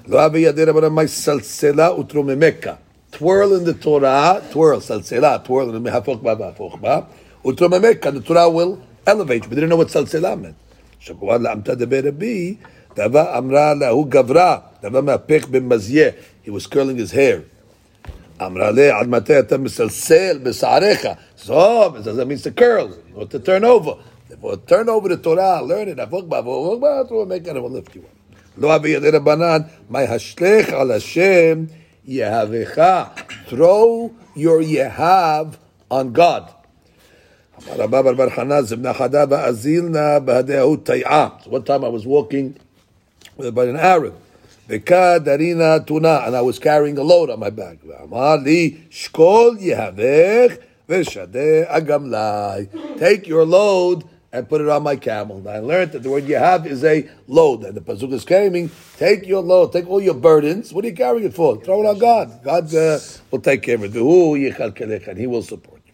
לא 0.09 0.27
אבי 0.27 0.41
ידי 0.41 0.65
רבנה 0.65 0.89
מי 0.89 1.09
סלסלה 1.09 1.93
ותרוממך. 1.93 2.71
Twirl 3.17 3.55
in 3.59 3.65
the 3.65 3.75
Torah, 3.75 4.43
twirl, 4.51 4.81
salsela, 4.81 5.45
twirl 5.45 5.75
in 5.75 5.83
the 5.83 5.91
hafok 5.91 6.23
ba 6.23 6.35
hafok 6.35 6.81
ba. 6.81 7.07
Utrumamek, 7.45 8.01
the 8.01 8.21
Torah 8.21 8.49
will 8.49 8.81
elevate 9.07 9.43
you. 9.43 9.49
But 9.49 9.57
they 9.57 9.61
didn't 9.61 9.69
know 9.69 9.77
what 9.77 9.89
salsela 9.89 10.41
meant. 10.41 10.57
שבוע 10.99 11.39
לעמתה 11.39 11.75
דבר 11.75 12.01
רבי, 12.05 12.57
דבה 12.97 13.39
אמרה 13.39 13.75
להוא 13.75 14.07
גברה, 14.09 14.59
דבה 14.83 15.01
מהפך 15.01 15.49
במזיה. 15.49 16.11
He 16.45 16.51
was 16.51 16.67
curling 16.67 16.97
his 16.97 17.13
hair. 17.13 17.43
אמרה 18.47 18.71
לה, 18.71 18.99
עד 19.01 19.09
מתי 19.09 19.39
אתה 19.39 19.59
מסלסל 19.59 20.39
בשעריך? 20.43 21.09
So, 21.37 21.91
that 21.91 22.27
means 22.27 22.43
to 22.43 22.51
curl, 22.51 22.91
or 23.17 23.27
to 23.27 23.39
turn 23.39 23.65
over. 23.65 23.95
Therefore, 24.29 24.57
turn 24.67 24.89
over 24.89 25.09
the 25.09 25.17
Torah, 25.17 25.61
learn 25.63 25.89
it, 25.89 25.99
hafok 25.99 26.29
ba, 26.29 26.43
hafok 26.43 26.81
ba, 26.81 27.05
Utrumamek, 27.05 27.49
and 27.49 27.57
it 27.59 27.63
will 27.63 27.71
lift 27.71 27.95
you 27.95 28.03
up. 28.03 28.23
לא 28.59 28.77
אבי 28.77 28.91
ידי 28.91 29.11
רבנן, 29.11 29.59
מה 29.91 29.99
השלך 30.01 30.73
על 30.73 30.91
השם 30.91 31.65
Yehavecha. 32.08 33.16
Throw 33.48 34.14
your 34.36 34.62
Yehav 34.62 35.56
on 35.92 36.14
God. 36.14 36.54
One 37.66 37.78
time 41.64 41.84
I 41.84 41.90
was 41.90 42.06
walking 42.06 42.56
by 43.38 43.66
an 43.66 43.78
Arab. 43.78 44.16
darina 44.70 45.86
tuna, 45.86 46.24
and 46.26 46.36
I 46.36 46.42
was 46.42 46.60
carrying 46.60 46.98
a 46.98 47.04
load 47.04 47.30
on 47.30 47.40
my 47.40 47.50
back. 47.50 47.78
Take 52.98 53.28
your 53.28 53.46
load 53.46 54.04
and 54.37 54.49
put 54.49 54.61
it 54.63 54.69
on 54.69 54.83
my 54.83 54.97
camel. 54.97 55.37
And 55.39 55.49
I 55.49 55.59
learned 55.59 55.93
that 55.93 56.03
the 56.03 56.11
word 56.11 56.25
you 56.25 56.37
have 56.37 56.67
is 56.67 56.83
a 56.85 57.09
load. 57.29 57.65
And 57.65 57.77
the 57.77 57.83
Pasuk 57.83 58.13
is 58.13 58.25
claiming, 58.25 58.71
take 58.97 59.27
your 59.27 59.43
load, 59.43 59.73
take 59.73 59.87
all 59.89 60.01
your 60.01 60.15
burdens. 60.15 60.73
What 60.73 60.85
are 60.85 60.89
you 60.89 60.95
carrying 60.95 61.25
it 61.27 61.35
for? 61.35 61.61
Throw 61.63 61.83
it 61.83 61.87
on 61.87 61.99
God. 61.99 62.43
God 62.43 62.75
uh, 62.75 62.99
will 63.31 63.41
take 63.41 63.63
care 63.63 63.75
of 63.75 63.85
it. 63.85 63.95
And 65.07 65.19
He 65.19 65.27
will 65.27 65.43
support 65.43 65.83
you. 65.87 65.93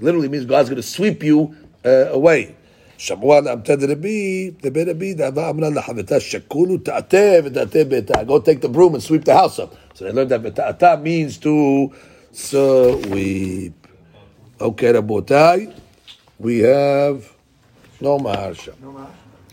Literally 0.00 0.28
means 0.28 0.46
God's 0.46 0.70
going 0.70 0.80
to 0.80 0.82
sweep 0.82 1.22
you 1.22 1.54
uh, 1.84 2.08
away. 2.12 2.54
שבוע 2.98 3.40
לעמתד 3.40 3.84
רבי, 3.84 4.50
דבי 4.62 4.84
רבי, 4.84 5.14
דאבה 5.14 5.50
אמרה 5.50 5.68
לחבטה 5.70 6.20
שקולו 6.20 6.78
תעתה 6.78 7.16
ותעתה 7.44 7.84
ביתה. 7.84 8.22
Go 8.26 8.38
take 8.38 8.60
the 8.60 8.68
broom 8.68 8.94
and 8.94 9.02
sweep 9.02 9.24
the 9.24 9.34
house 9.34 9.58
up. 9.58 9.74
So 9.94 10.04
they 10.04 10.12
learned 10.12 10.30
that 10.30 10.42
ותעתה 10.42 10.96
means 11.02 11.36
to 11.38 11.92
sweep. 12.31 13.73
Okay, 14.59 14.93
Rabotai, 14.93 15.73
we 16.39 16.59
have 16.59 17.31
no 18.01 18.17
maharsha. 18.17 18.73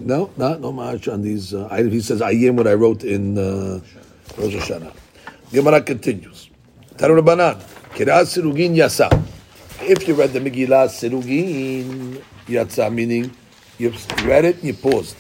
No, 0.00 0.30
not 0.36 0.60
no 0.60 0.72
maharsha 0.72 1.12
on 1.12 1.22
these 1.22 1.54
uh. 1.54 1.68
He 1.76 2.00
says, 2.00 2.20
I 2.20 2.32
am 2.32 2.56
what 2.56 2.66
I 2.66 2.74
wrote 2.74 3.04
in 3.04 3.38
uh, 3.38 3.80
Rosh 4.36 4.54
Hashanah. 4.54 4.92
Gemara 5.52 5.82
continues. 5.82 6.50
Taru 6.96 7.20
Rabbanan, 7.20 7.60
Kiraz 7.94 8.36
Sirugin 8.36 8.74
Yasa. 8.74 9.08
If 9.80 10.08
you 10.08 10.14
read 10.14 10.32
the 10.32 10.40
Megillah 10.40 10.88
Sirugin 10.88 12.22
Yatsa, 12.46 12.92
meaning 12.92 13.30
you 13.78 13.92
read 14.24 14.44
it 14.44 14.56
and 14.56 14.64
you 14.64 14.74
paused. 14.74 15.16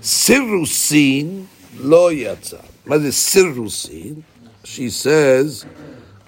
Sirusin 0.00 1.46
lo 1.78 2.12
Yatsa. 2.12 2.64
What 2.84 3.02
is 3.02 3.16
Sirusin? 3.16 4.22
She 4.64 4.90
says, 4.90 5.66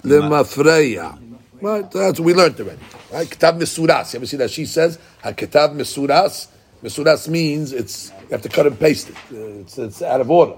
lemafreya. 0.03 1.17
Right, 1.61 1.89
that's 1.91 2.19
what 2.19 2.25
we 2.25 2.33
learned 2.33 2.59
already. 2.59 2.79
Right, 3.13 3.29
kitab 3.29 3.59
misuras. 3.59 4.13
You 4.13 4.17
ever 4.17 4.25
see 4.25 4.37
that 4.37 4.49
she 4.49 4.65
says 4.65 4.97
kitab 5.37 5.73
misuras? 5.73 6.47
Misuras 6.81 7.27
means 7.27 7.71
it's 7.71 8.11
you 8.21 8.29
have 8.31 8.41
to 8.41 8.49
cut 8.49 8.65
and 8.65 8.79
paste 8.79 9.09
it. 9.09 9.15
It's, 9.29 9.77
it's 9.77 10.01
out 10.01 10.21
of 10.21 10.31
order. 10.31 10.55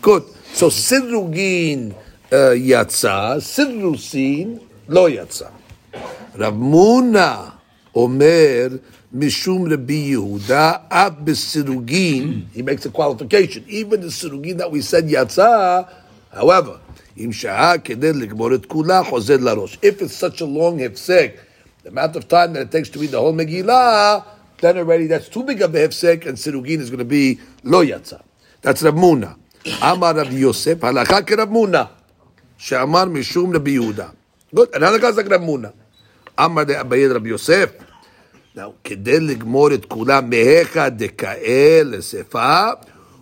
Good. 0.00 0.24
So 0.52 0.68
sidrugin 0.68 1.94
uh, 2.32 2.56
yatsa, 2.58 3.36
sidrusin 3.38 4.60
lo 4.88 5.08
yatsa. 5.08 5.52
Rav 6.36 6.54
Muna 6.54 7.52
Omer 7.94 8.80
Mishum 9.14 9.70
Rabbi 9.70 10.10
Yehuda 10.10 10.86
Ab 10.90 11.24
Besirugin. 11.24 12.48
He 12.52 12.62
makes 12.62 12.84
a 12.84 12.90
qualification. 12.90 13.64
Even 13.68 14.00
the 14.00 14.08
sirugin 14.08 14.56
that 14.58 14.72
we 14.72 14.80
said 14.80 15.04
yatsa, 15.04 15.88
however, 16.34 16.80
if 19.81 20.01
it's 20.01 20.15
such 20.15 20.41
a 20.41 20.45
long 20.45 20.79
hefsek, 20.79 21.39
the 21.83 21.89
amount 21.89 22.15
of 22.15 22.27
time 22.27 22.53
that 22.53 22.61
it 22.61 22.71
takes 22.71 22.89
to 22.89 22.99
read 22.99 23.11
the 23.11 23.19
whole 23.19 23.33
Megillah, 23.33 24.23
then 24.59 24.77
already 24.77 25.07
that's 25.07 25.29
too 25.29 25.43
big 25.43 25.61
of 25.61 25.73
a 25.73 25.77
hefsek, 25.77 26.25
and 26.25 26.37
Sirugin 26.37 26.79
is 26.79 26.89
going 26.89 26.99
to 26.99 27.05
be 27.05 27.39
lo 27.63 27.83
yatsa. 27.83 28.21
That's 28.61 28.81
Rav 28.83 28.95
Muna. 28.95 29.37
Amar 29.81 30.15
Rav 30.15 30.31
Yosef, 30.33 30.79
halakha 30.79 31.25
ke 31.25 31.37
Rav 31.37 31.49
Muna. 31.49 31.89
She'amar 32.57 33.05
mishum 33.07 33.53
Rabbi 33.53 33.71
Yehuda. 33.71 34.13
Good. 34.53 34.75
And 34.75 34.83
halakha 34.83 35.09
is 35.09 35.17
like 35.17 35.29
Rav 35.29 35.41
Muna. 35.41 35.73
Amar 36.37 36.65
de 36.65 36.73
Abayed 36.73 37.13
Rav 37.13 37.25
Yosef. 37.25 37.71
Now, 38.55 38.73
כדי 38.83 39.19
לגמור 39.19 39.73
את 39.73 39.85
כולם, 39.85 40.29
מהיכא 40.29 40.89
דכאל 40.89 41.93
לספה, 41.97 42.69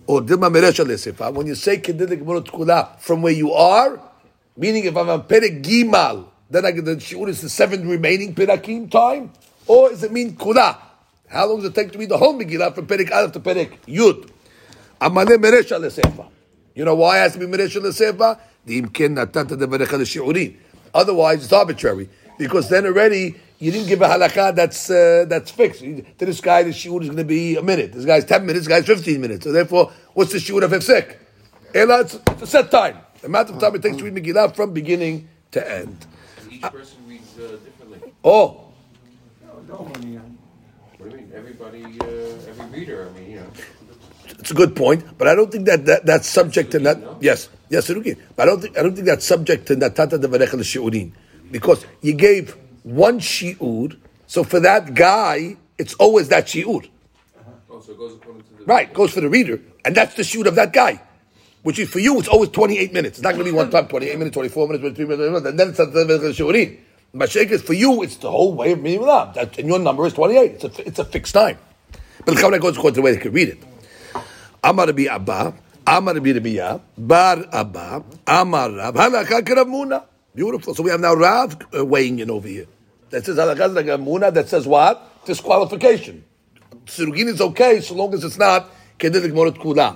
or 0.07 0.21
Dilma 0.21 0.51
Meresha 0.51 0.85
Lesefa, 0.85 1.33
when 1.33 1.47
you 1.47 1.55
say 1.55 1.77
Kedele 1.77 2.17
Gemara 2.17 2.41
Tkula 2.41 2.99
from 2.99 3.21
where 3.21 3.33
you 3.33 3.53
are, 3.53 4.01
meaning 4.57 4.85
if 4.85 4.95
I'm 4.95 5.09
on 5.09 5.23
Perek 5.23 5.63
Gimal, 5.63 6.27
then 6.49 6.65
I 6.65 6.71
get 6.71 6.85
the 6.85 6.95
Shiur 6.95 7.29
is 7.29 7.41
the 7.41 7.49
seventh 7.49 7.85
remaining 7.85 8.35
Perakim 8.35 8.91
time, 8.91 9.31
or 9.67 9.89
does 9.89 10.03
it 10.03 10.11
mean 10.11 10.35
Kula? 10.35 10.77
How 11.27 11.47
long 11.47 11.57
does 11.57 11.69
it 11.69 11.75
take 11.75 11.91
to 11.93 11.97
read 11.97 12.09
the 12.09 12.17
whole 12.17 12.37
Megillah 12.37 12.75
from 12.75 12.87
Perek 12.87 13.11
Aleph 13.11 13.31
to 13.33 13.39
Perek 13.39 13.77
Yud? 13.87 14.29
Amale 14.99 15.37
Meresha 15.37 15.79
Lesefa. 15.79 16.27
You 16.75 16.85
know 16.85 16.95
why 16.95 17.17
has 17.17 17.33
to 17.33 17.39
be 17.39 17.45
Meresha 17.45 17.81
Lesefa? 17.81 18.39
The 18.65 18.81
Imken 18.81 19.15
Devarecha 19.15 19.99
Shiurin. 20.01 20.55
Otherwise, 20.93 21.43
it's 21.43 21.53
arbitrary 21.53 22.09
because 22.37 22.69
then 22.69 22.85
already 22.85 23.35
you 23.61 23.71
didn't 23.71 23.87
give 23.87 24.01
a 24.01 24.07
halakha 24.07 24.55
that's 24.55 24.89
uh, 24.89 25.25
that's 25.27 25.51
fixed. 25.51 25.81
To 25.81 26.25
this 26.25 26.41
guy, 26.41 26.63
the 26.63 26.71
shiur 26.71 26.99
is 27.01 27.07
going 27.07 27.17
to 27.17 27.23
be 27.23 27.55
a 27.57 27.61
minute. 27.61 27.93
This 27.93 28.05
guy's 28.05 28.25
ten 28.25 28.45
minutes. 28.45 28.65
This 28.65 28.75
guy's 28.75 28.85
fifteen 28.87 29.21
minutes. 29.21 29.45
So 29.45 29.51
therefore, 29.51 29.91
what's 30.13 30.31
the 30.31 30.39
shiur 30.39 30.63
of 30.63 30.71
hefsek? 30.71 31.17
Ela, 31.73 32.01
it's, 32.01 32.15
it's 32.15 32.41
a 32.41 32.47
set 32.47 32.71
time. 32.71 32.97
The 33.21 33.27
amount 33.27 33.51
of 33.51 33.59
time 33.59 33.75
it 33.75 33.83
takes 33.83 33.97
to 33.97 34.03
read 34.03 34.15
Megillah 34.15 34.55
from 34.55 34.73
beginning 34.73 35.29
to 35.51 35.71
end. 35.71 36.05
And 36.41 36.51
Each 36.51 36.61
person 36.63 36.97
reads 37.07 37.37
uh, 37.37 37.57
differently. 37.63 38.13
Oh, 38.23 38.73
No, 39.45 39.61
no, 39.69 39.91
I 39.95 39.99
mean, 39.99 40.37
What 40.97 41.11
do 41.11 41.15
you 41.15 41.21
mean? 41.21 41.31
Everybody, 41.33 41.83
uh, 42.01 42.49
every 42.49 42.79
reader. 42.79 43.09
I 43.09 43.19
mean, 43.19 43.31
you 43.31 43.35
know. 43.41 43.47
it's 44.39 44.51
a 44.51 44.55
good 44.55 44.75
point, 44.75 45.05
but 45.19 45.27
I 45.27 45.35
don't 45.35 45.51
think 45.51 45.65
that, 45.67 45.85
that 45.85 46.05
that's 46.05 46.27
subject 46.27 46.71
to 46.71 46.79
that. 46.79 46.97
Yes, 47.21 47.47
yes, 47.69 47.87
Sirugin. 47.87 48.17
But 48.35 48.43
I 48.43 48.45
don't 48.51 48.61
think 48.61 48.77
I 48.77 48.81
don't 48.81 48.95
think 48.95 49.05
that's 49.05 49.25
subject 49.25 49.67
to 49.67 49.75
natata 49.75 50.17
devarecha 50.19 50.55
l'shiurin 50.57 51.11
because 51.51 51.85
you 52.01 52.13
gave 52.13 52.57
one 52.83 53.19
shiur, 53.19 53.97
so 54.27 54.43
for 54.43 54.59
that 54.59 54.93
guy, 54.93 55.57
it's 55.77 55.93
always 55.95 56.29
that 56.29 56.47
shiur. 56.47 56.89
Oh, 57.69 57.79
so 57.79 57.93
goes 57.93 58.13
according 58.15 58.43
to 58.43 58.53
the 58.57 58.65
Right, 58.65 58.93
goes 58.93 59.11
for 59.13 59.21
the 59.21 59.29
reader, 59.29 59.59
and 59.85 59.95
that's 59.95 60.15
the 60.15 60.23
shoot 60.23 60.47
of 60.47 60.55
that 60.55 60.73
guy. 60.73 61.01
Which 61.63 61.77
is 61.77 61.89
for 61.89 61.99
you, 61.99 62.17
it's 62.19 62.27
always 62.27 62.49
28 62.49 62.91
minutes. 62.91 63.19
It's 63.19 63.23
not 63.23 63.33
going 63.33 63.45
to 63.45 63.51
be 63.51 63.55
one 63.55 63.69
time, 63.69 63.87
28 63.87 64.17
minutes, 64.17 64.33
24 64.33 64.67
minutes, 64.67 64.81
23 64.81 65.05
minutes, 65.05 65.45
and 65.47 65.59
then 65.59 65.69
it's 65.69 65.77
the 65.77 66.43
shurin. 66.43 66.79
But 67.13 67.29
sheikh 67.29 67.51
is 67.51 67.61
for 67.61 67.73
you, 67.73 68.01
it's 68.03 68.15
the 68.17 68.31
whole 68.31 68.53
way 68.53 68.71
of 68.71 68.81
meaning 68.81 69.01
love. 69.01 69.35
That, 69.35 69.57
and 69.59 69.67
your 69.67 69.79
number 69.79 70.05
is 70.05 70.13
28. 70.13 70.51
It's 70.51 70.63
a, 70.63 70.87
it's 70.87 70.99
a 70.99 71.05
fixed 71.05 71.33
time. 71.33 71.57
But 72.25 72.35
the 72.35 72.59
goes 72.59 72.77
according 72.77 72.95
to 72.95 73.01
the 73.01 73.01
way 73.01 73.11
they 73.11 73.21
can 73.21 73.33
read 73.33 73.49
it. 73.49 73.59
Amar 74.63 74.87
Rabbi 74.87 75.05
Abba, 75.05 75.53
Amar 75.85 76.13
Rabbi 76.13 76.31
Rabbiya, 76.33 76.81
Bar 76.97 77.45
Abba, 77.51 78.03
Amar 78.27 78.71
Rav, 78.71 78.95
Halakha 78.95 79.55
Rav 79.55 79.67
Muna. 79.67 80.03
Beautiful. 80.34 80.74
So 80.74 80.82
we 80.82 80.90
have 80.90 81.00
now 81.00 81.14
Rav 81.14 81.56
uh, 81.74 81.84
weighing 81.84 82.18
in 82.18 82.30
over 82.30 82.48
here. 82.48 82.66
That 83.10 83.24
says 83.24 83.36
Halakha 83.36 83.74
Rav 83.88 84.00
Muna, 84.00 84.32
that 84.34 84.48
says 84.48 84.66
what? 84.66 85.24
Disqualification. 85.24 86.24
Sirugin 86.86 87.28
is 87.28 87.40
okay 87.40 87.80
so 87.80 87.94
long 87.94 88.12
as 88.14 88.24
it's 88.24 88.38
not 88.38 88.70
כדי 88.98 89.20
לגמור 89.20 89.48
את 89.48 89.58
כולם. 89.58 89.94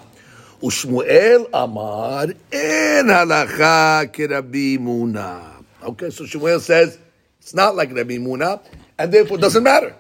ושמואל 0.65 1.45
אמר, 1.55 2.25
אין 2.53 3.11
הלכה 3.11 4.01
כרבי 4.13 4.77
מונה. 4.77 5.41
Okay, 5.83 6.11
so 6.11 6.25
Shmuel 6.25 6.61
says, 6.61 6.99
it's 7.41 7.55
not 7.55 7.75
like 7.75 7.91
Rabbi 7.95 8.19
Muna, 8.19 8.61
and 8.99 9.11
therefore 9.11 9.39
it 9.39 9.41
doesn't 9.41 9.63
matter. 9.63 9.95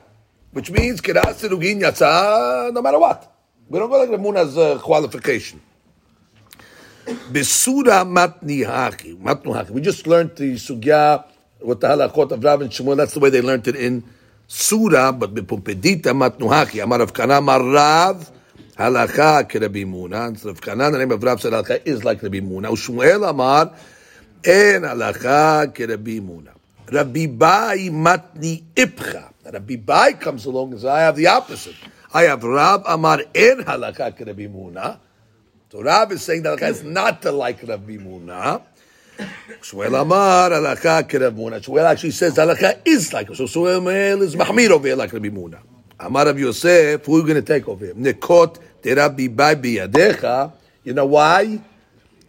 Which 0.52 0.70
means, 0.70 1.00
כרעת 1.00 1.36
סירוגין 1.36 1.80
יצא 1.80 2.70
no 2.74 2.82
matter 2.82 2.98
what. 2.98 3.32
We 3.70 3.78
don't 3.78 3.88
go 3.88 3.98
like 3.98 4.10
Rabbi 4.10 4.22
Muna's 4.22 4.58
uh, 4.58 4.78
qualification. 4.78 5.60
Besura 7.05 8.03
matnihaki. 8.03 9.17
Matnuhaki. 9.17 9.69
We 9.71 9.81
just 9.81 10.07
learned 10.07 10.35
the 10.35 10.53
sugya 10.53 11.23
with 11.61 11.81
the 11.81 11.87
halachot 11.87 12.31
of 12.31 12.43
Rav 12.43 12.61
and 12.61 12.71
Shmuel. 12.71 12.97
That's 12.97 13.13
the 13.13 13.19
way 13.19 13.29
they 13.29 13.41
learned 13.41 13.67
it 13.67 13.75
in 13.75 14.03
Sura, 14.47 15.11
but 15.11 15.33
bepumpedita 15.33 16.13
matnuhaki. 16.13 16.83
Amar 16.83 16.99
Rav 16.99 17.13
Kana 17.13 17.37
Amar 17.37 17.63
Rav. 17.63 18.31
Halacha 18.77 19.49
keRabbi 19.49 19.85
Muna. 19.85 20.27
And 20.27 20.45
Rav 20.45 20.59
Kana, 20.61 20.91
the 20.91 20.97
name 20.97 21.11
of 21.11 21.23
Rav 21.23 21.39
said 21.39 21.53
halacha 21.53 21.81
is 21.85 22.03
like 22.03 22.21
Rabbi 22.21 22.39
Muna. 22.39 22.69
Ushmuel 22.71 23.29
Amar 23.29 23.73
en 24.43 24.81
halacha 24.81 25.73
keRabbi 25.73 26.21
Muna. 26.21 26.51
Rabbi 26.91 27.27
Bai 27.27 27.89
matni 27.89 28.63
ipcha. 28.75 29.31
Rabbi 29.51 29.77
Bai 29.77 30.13
comes 30.13 30.45
along 30.45 30.71
and 30.71 30.81
says, 30.81 30.89
I 30.89 31.01
have 31.01 31.15
the 31.15 31.27
opposite. 31.27 31.75
I 32.13 32.23
have 32.23 32.43
Rav 32.43 32.83
Amar 32.85 33.21
en 33.33 33.59
halacha 33.59 34.11
keRabbi 34.17 34.51
Muna. 34.51 34.99
So 35.75 35.81
Rav 35.81 36.09
is 36.13 36.21
saying 36.21 36.43
that 36.43 36.61
is 36.61 36.85
not 36.85 37.21
to 37.23 37.33
like 37.33 37.61
Rabbi 37.61 37.97
Muna. 37.97 38.61
Shmuel 39.59 40.01
Amar 40.01 40.51
halacha 40.51 41.03
keRabbi 41.03 41.35
Muna. 41.35 41.59
Shmuel 41.61 41.83
actually 41.83 42.11
says 42.11 42.37
halacha 42.37 42.79
is 42.85 43.11
like 43.11 43.27
so. 43.35 43.43
Shmuel 43.43 44.21
is 44.21 44.37
mahmir 44.37 44.69
over 44.69 44.87
here 44.87 44.95
like 44.95 45.11
Rabbi 45.11 45.27
Muna. 45.27 45.59
Amar 45.99 46.27
Rabbi 46.27 46.39
Yosef, 46.39 47.05
who 47.05 47.15
are 47.15 47.19
you 47.19 47.23
going 47.23 47.35
to 47.35 47.41
take 47.41 47.67
over 47.67 47.87
here? 47.87 47.93
Nekot 47.93 48.57
de 48.81 48.93
Rabbi 48.93 49.27
Bai 49.27 49.55
biyadecha. 49.55 50.53
You 50.85 50.93
know 50.93 51.07
why? 51.07 51.59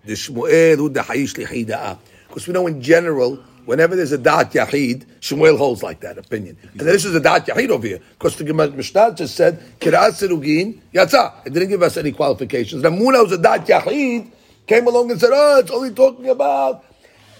The 0.04 0.14
Shmuel 0.14 0.76
who 0.78 0.88
the 0.88 1.02
hayish 1.02 1.36
lihida'a. 1.36 1.98
Because 2.26 2.48
we 2.48 2.52
know 2.52 2.66
in 2.66 2.82
general, 2.82 3.38
whenever 3.66 3.94
there's 3.94 4.12
a 4.12 4.18
da'at 4.18 4.52
yahid, 4.52 5.04
Shmuel 5.20 5.58
holds 5.58 5.82
like 5.82 6.00
that 6.00 6.16
opinion. 6.16 6.56
And 6.72 6.80
this 6.80 7.04
is 7.04 7.14
a 7.14 7.20
da'at 7.20 7.46
yahid 7.46 7.68
over 7.68 7.86
here. 7.86 8.00
Because 8.18 8.36
the 8.36 8.44
Mishnah 8.52 9.14
just 9.14 9.36
said, 9.36 9.60
Kira'at 9.80 10.12
sirugin, 10.12 10.78
yatsa. 10.94 11.46
It 11.46 11.52
didn't 11.52 11.68
give 11.68 11.82
us 11.82 11.96
any 11.96 12.12
qualifications. 12.12 12.82
The 12.82 12.90
Muna 12.90 13.24
was 13.24 13.32
a 13.32 13.38
da'at 13.38 13.66
yahid, 13.66 14.30
came 14.66 14.86
along 14.86 15.10
and 15.10 15.20
said, 15.20 15.30
oh, 15.32 15.58
it's 15.58 15.70
only 15.70 15.92
talking 15.92 16.28
about. 16.30 16.84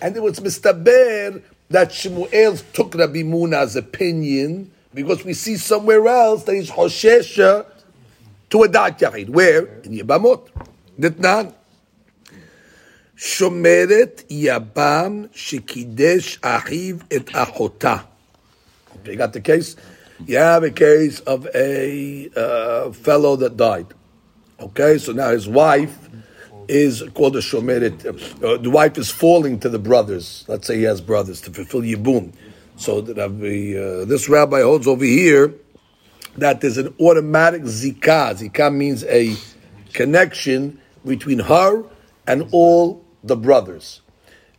And 0.02 0.16
it 0.16 0.22
was 0.22 0.40
mistaber 0.40 1.42
that 1.70 1.88
Shmuel 1.90 2.62
took 2.72 2.94
Rabbi 2.94 3.22
Muna's 3.22 3.76
opinion 3.76 4.70
because 4.92 5.24
we 5.24 5.32
see 5.32 5.56
somewhere 5.56 6.06
else 6.06 6.44
that 6.44 6.54
he's 6.54 6.70
Hoshesha 6.70 7.66
to 8.50 8.62
a 8.62 8.68
da'at 8.68 8.98
yahid. 8.98 9.28
Where? 9.30 9.66
In 9.82 9.92
Yibamot. 9.92 10.48
Ditnan. 10.98 11.54
שומרת 13.17 14.23
יבם 14.29 15.25
שקידש 15.33 16.39
אחיו 16.41 16.95
את 17.15 17.29
אחותה. 17.33 17.97
Okay, 19.03 19.11
you 19.11 19.17
got 19.17 19.33
the 19.33 19.41
case? 19.41 19.75
You 20.27 20.37
have 20.37 20.63
a 20.63 20.71
case 20.71 21.19
of 21.21 21.47
a 21.55 22.29
uh, 22.35 22.91
fellow 22.91 23.35
that 23.37 23.57
died. 23.57 23.87
Okay, 24.59 24.97
so 24.97 25.11
now 25.11 25.29
his 25.29 25.47
wife 25.47 26.09
is 26.67 27.03
called 27.13 27.35
a 27.35 27.39
shomeret. 27.39 28.05
Uh, 28.05 28.57
the 28.57 28.69
wife 28.69 28.97
is 28.97 29.09
falling 29.09 29.59
to 29.59 29.69
the 29.69 29.79
brothers. 29.79 30.45
Let's 30.47 30.67
say 30.67 30.77
he 30.77 30.83
has 30.83 31.01
brothers 31.01 31.41
to 31.41 31.51
fulfill 31.51 31.81
yibum. 31.81 32.33
So 32.75 33.01
that 33.01 33.17
Rabbi, 33.17 33.75
uh, 33.77 34.05
this 34.05 34.29
rabbi 34.29 34.61
holds 34.61 34.87
over 34.87 35.05
here 35.05 35.53
that 36.37 36.61
there's 36.61 36.77
an 36.77 36.93
automatic 36.99 37.63
zikah. 37.63 38.35
Zikah 38.35 38.73
means 38.73 39.03
a 39.05 39.35
connection 39.93 40.79
between 41.05 41.39
her 41.39 41.83
and 42.27 42.47
all 42.51 43.03
the 43.24 43.36
brothers. 43.36 44.02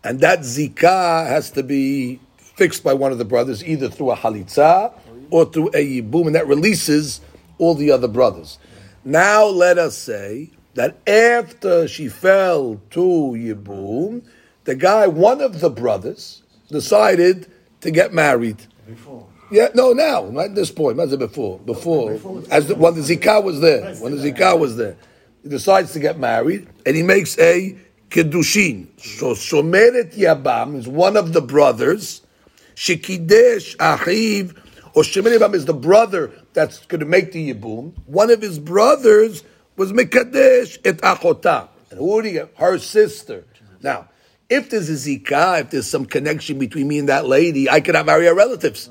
And 0.04 0.20
that 0.22 0.40
zikah 0.40 1.28
has 1.28 1.52
to 1.52 1.64
be 1.64 2.20
fixed 2.40 2.84
by 2.84 2.94
one 2.94 3.12
of 3.12 3.18
the 3.18 3.26
brothers, 3.26 3.64
either 3.64 3.90
through 3.90 4.12
a 4.12 4.16
halitza 4.16 4.94
or 5.30 5.46
through 5.46 5.70
a 5.70 6.02
yibum, 6.02 6.28
and 6.28 6.36
that 6.36 6.48
releases 6.48 7.22
all 7.58 7.76
the 7.76 7.92
other 7.92 8.08
brothers. 8.08 8.58
Now 9.04 9.46
let 9.46 9.78
us 9.78 9.98
say 9.98 10.52
that 10.74 10.98
after 11.08 11.88
she 11.88 12.10
fell 12.10 12.82
to 12.92 13.00
yibum, 13.00 14.24
the 14.64 14.76
guy, 14.76 15.08
one 15.08 15.42
of 15.42 15.60
the 15.60 15.70
brothers, 15.70 16.44
decided 16.70 17.48
to 17.82 17.92
get 17.92 18.14
married. 18.14 18.58
Before. 18.86 19.28
Yeah, 19.50 19.70
no, 19.74 19.94
now, 19.94 20.30
not 20.30 20.46
at 20.46 20.56
this 20.56 20.72
point, 20.72 20.98
not 20.98 21.10
before. 21.18 21.60
Before, 21.60 22.12
as 22.52 22.68
the, 22.68 22.76
when 22.76 22.96
the 22.96 23.02
zikah 23.02 23.42
was 23.44 23.62
there, 23.62 23.96
when 23.96 24.16
the 24.16 24.22
zikah 24.22 24.60
was 24.60 24.76
there, 24.76 24.98
he 25.42 25.50
decides 25.50 25.94
to 25.94 26.00
get 26.00 26.20
married, 26.20 26.68
and 26.86 26.96
he 26.96 27.04
makes 27.04 27.40
a 27.40 27.78
kedushin. 28.10 28.88
So 29.00 29.34
Shomeret 29.34 30.16
Yabam 30.16 30.78
is 30.78 30.88
one 30.88 31.18
of 31.18 31.34
the 31.34 31.42
brothers. 31.42 32.22
Shekidesh 32.76 33.76
Achiv, 33.78 34.56
or 34.94 35.04
Shomeret 35.04 35.40
Yabam 35.40 35.54
is 35.56 35.66
the 35.66 35.74
brother 35.74 36.32
that's 36.54 36.86
going 36.86 37.00
to 37.00 37.06
make 37.06 37.32
the 37.32 37.54
yibum. 37.54 37.94
One 38.06 38.30
of 38.30 38.42
his 38.42 38.60
brothers 38.60 39.44
was 39.76 39.92
Mekadesh 39.92 40.78
et 40.86 40.98
Achota. 40.98 41.70
And 41.90 42.00
who? 42.00 42.48
Her 42.56 42.78
sister. 42.78 43.46
Now, 43.82 44.10
if 44.50 44.70
there's 44.70 44.90
a 44.90 44.94
zikah, 44.94 45.62
if 45.62 45.70
there's 45.72 45.88
some 45.88 46.06
connection 46.06 46.58
between 46.60 46.88
me 46.88 47.00
and 47.00 47.10
that 47.10 47.26
lady, 47.26 47.70
I 47.70 47.82
cannot 47.82 48.06
marry 48.06 48.26
her 48.26 48.36
relatives. 48.36 48.90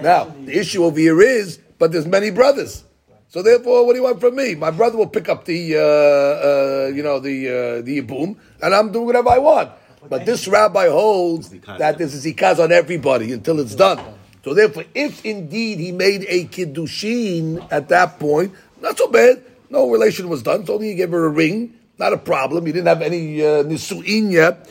Now, 0.00 0.32
the 0.44 0.58
issue 0.58 0.84
over 0.84 0.98
here 0.98 1.20
is, 1.20 1.58
but 1.78 1.92
there's 1.92 2.06
many 2.06 2.30
brothers. 2.30 2.84
So 3.30 3.42
therefore, 3.42 3.84
what 3.84 3.92
do 3.92 3.98
you 3.98 4.04
want 4.04 4.20
from 4.20 4.36
me? 4.36 4.54
My 4.54 4.70
brother 4.70 4.96
will 4.96 5.08
pick 5.08 5.28
up 5.28 5.44
the, 5.44 5.76
uh, 5.76 5.80
uh, 5.80 6.86
you 6.88 7.02
know, 7.02 7.20
the 7.20 7.48
uh, 7.48 7.82
the 7.82 8.00
yibum, 8.00 8.36
and 8.62 8.74
I'm 8.74 8.90
doing 8.90 9.04
whatever 9.04 9.28
I 9.28 9.38
want. 9.38 9.70
But 10.08 10.24
this 10.24 10.48
rabbi 10.48 10.88
holds 10.88 11.50
that 11.50 11.98
there's 11.98 12.14
a 12.14 12.32
zikaz 12.32 12.58
on 12.58 12.72
everybody 12.72 13.32
until 13.32 13.60
it's 13.60 13.74
done. 13.74 14.00
So 14.44 14.54
therefore, 14.54 14.84
if 14.94 15.24
indeed 15.26 15.78
he 15.78 15.92
made 15.92 16.24
a 16.26 16.46
kiddushin 16.46 17.68
at 17.70 17.90
that 17.90 18.18
point, 18.18 18.54
not 18.80 18.96
so 18.96 19.08
bad. 19.08 19.42
No 19.68 19.90
relation 19.90 20.30
was 20.30 20.42
done. 20.42 20.62
It's 20.62 20.70
only 20.70 20.88
he 20.88 20.94
gave 20.94 21.10
her 21.10 21.26
a 21.26 21.28
ring. 21.28 21.74
Not 21.98 22.14
a 22.14 22.16
problem. 22.16 22.64
He 22.64 22.72
didn't 22.72 22.86
have 22.86 23.02
any 23.02 23.42
uh, 23.42 23.64
nisu'in 23.64 24.30
yet. 24.32 24.70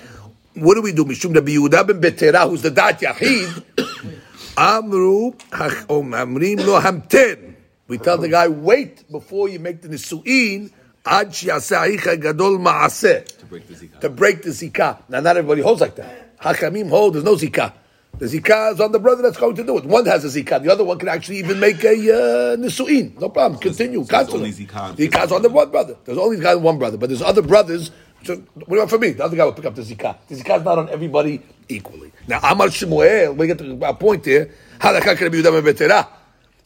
What 0.56 0.74
do 0.74 0.82
we 0.82 0.94
do? 0.94 1.06
Mishum 1.06 1.36
Rabbi 1.36 1.52
Yehuda 1.52 1.86
ben 1.86 2.02
Betera, 2.02 2.50
who's 2.50 2.64
the 2.64 2.72
dat 2.72 3.00
yachid. 3.02 3.64
Amru, 4.58 5.34
amrim 5.52 6.66
lo 6.66 6.80
hamten. 6.82 7.47
We 7.88 7.98
tell 7.98 8.18
the 8.18 8.28
guy, 8.28 8.48
wait 8.50 9.10
before 9.10 9.48
you 9.48 9.60
make 9.60 9.82
the 9.82 9.88
nisu'in, 9.88 10.72
ad 11.06 11.30
shi'aseh 11.30 11.98
achicha 11.98 12.22
gadol 12.22 12.58
ma'aseh. 12.58 13.26
to 13.40 13.46
break 13.46 13.68
the 13.68 13.76
zikah. 13.76 14.00
To 14.02 14.10
break 14.10 14.44
the 14.44 14.50
zikah. 14.50 15.04
Now, 15.08 15.22
not 15.22 15.38
everybody 15.38 15.62
holds 15.62 15.80
like 15.80 15.96
that. 15.96 16.38
Hakamim 16.40 16.90
hold, 16.90 17.16
there's 17.16 17.24
no 17.24 17.36
zikah. 17.36 17.74
The 18.18 18.26
zikah 18.26 18.74
is 18.74 18.82
on 18.82 18.92
the 18.92 19.00
brother 19.00 19.22
that's 19.22 19.38
going 19.38 19.56
to 19.56 19.64
do 19.64 19.78
it. 19.78 19.86
One 19.86 20.06
has 20.06 20.26
a 20.26 20.28
zikah, 20.28 20.64
the 20.64 20.72
other 20.72 20.84
one 20.84 21.00
can 21.00 21.08
actually 21.08 21.38
even 21.38 21.60
make 21.60 21.82
a 21.86 21.92
uh, 21.92 22.58
nisu'in. 22.58 23.18
No 23.20 23.30
problem. 23.30 23.60
Continue. 23.62 24.04
so 24.04 24.18
only 24.34 24.52
zikah. 24.52 24.98
Zikah's 24.98 25.32
on 25.32 25.42
the 25.42 25.50
one 25.50 25.70
brother. 25.72 25.96
There's 26.04 26.18
only 26.18 26.38
zikah 26.38 26.58
on 26.58 26.64
one 26.64 26.80
brother, 26.80 26.98
but 26.98 27.08
there's 27.10 27.22
other 27.22 27.42
brothers. 27.42 27.92
So, 28.24 28.36
what 28.36 28.68
do 28.68 28.74
you 28.74 28.78
want 28.80 28.90
from 28.90 29.02
me? 29.02 29.12
The 29.12 29.24
other 29.24 29.38
guy 29.38 29.46
will 29.46 29.54
pick 29.54 29.66
up 29.66 29.76
the 29.76 29.84
zikah. 29.84 30.18
The 30.28 30.36
zikah 30.36 30.60
is 30.60 30.66
not 30.66 30.78
on 30.78 30.90
everybody 30.90 31.42
equally. 31.70 32.12
Now, 32.28 32.40
Amar 32.44 32.68
Shmuel, 32.68 33.38
we 33.38 33.48
get 33.48 33.60
to 33.60 33.80
a 33.86 33.94
point 33.94 34.26
here. 34.26 34.52
Halakha 34.80 35.16
can 35.16 35.32
be 35.32 35.42
Yehuda 35.42 35.64
ben 35.64 35.74
Betera. 35.74 36.08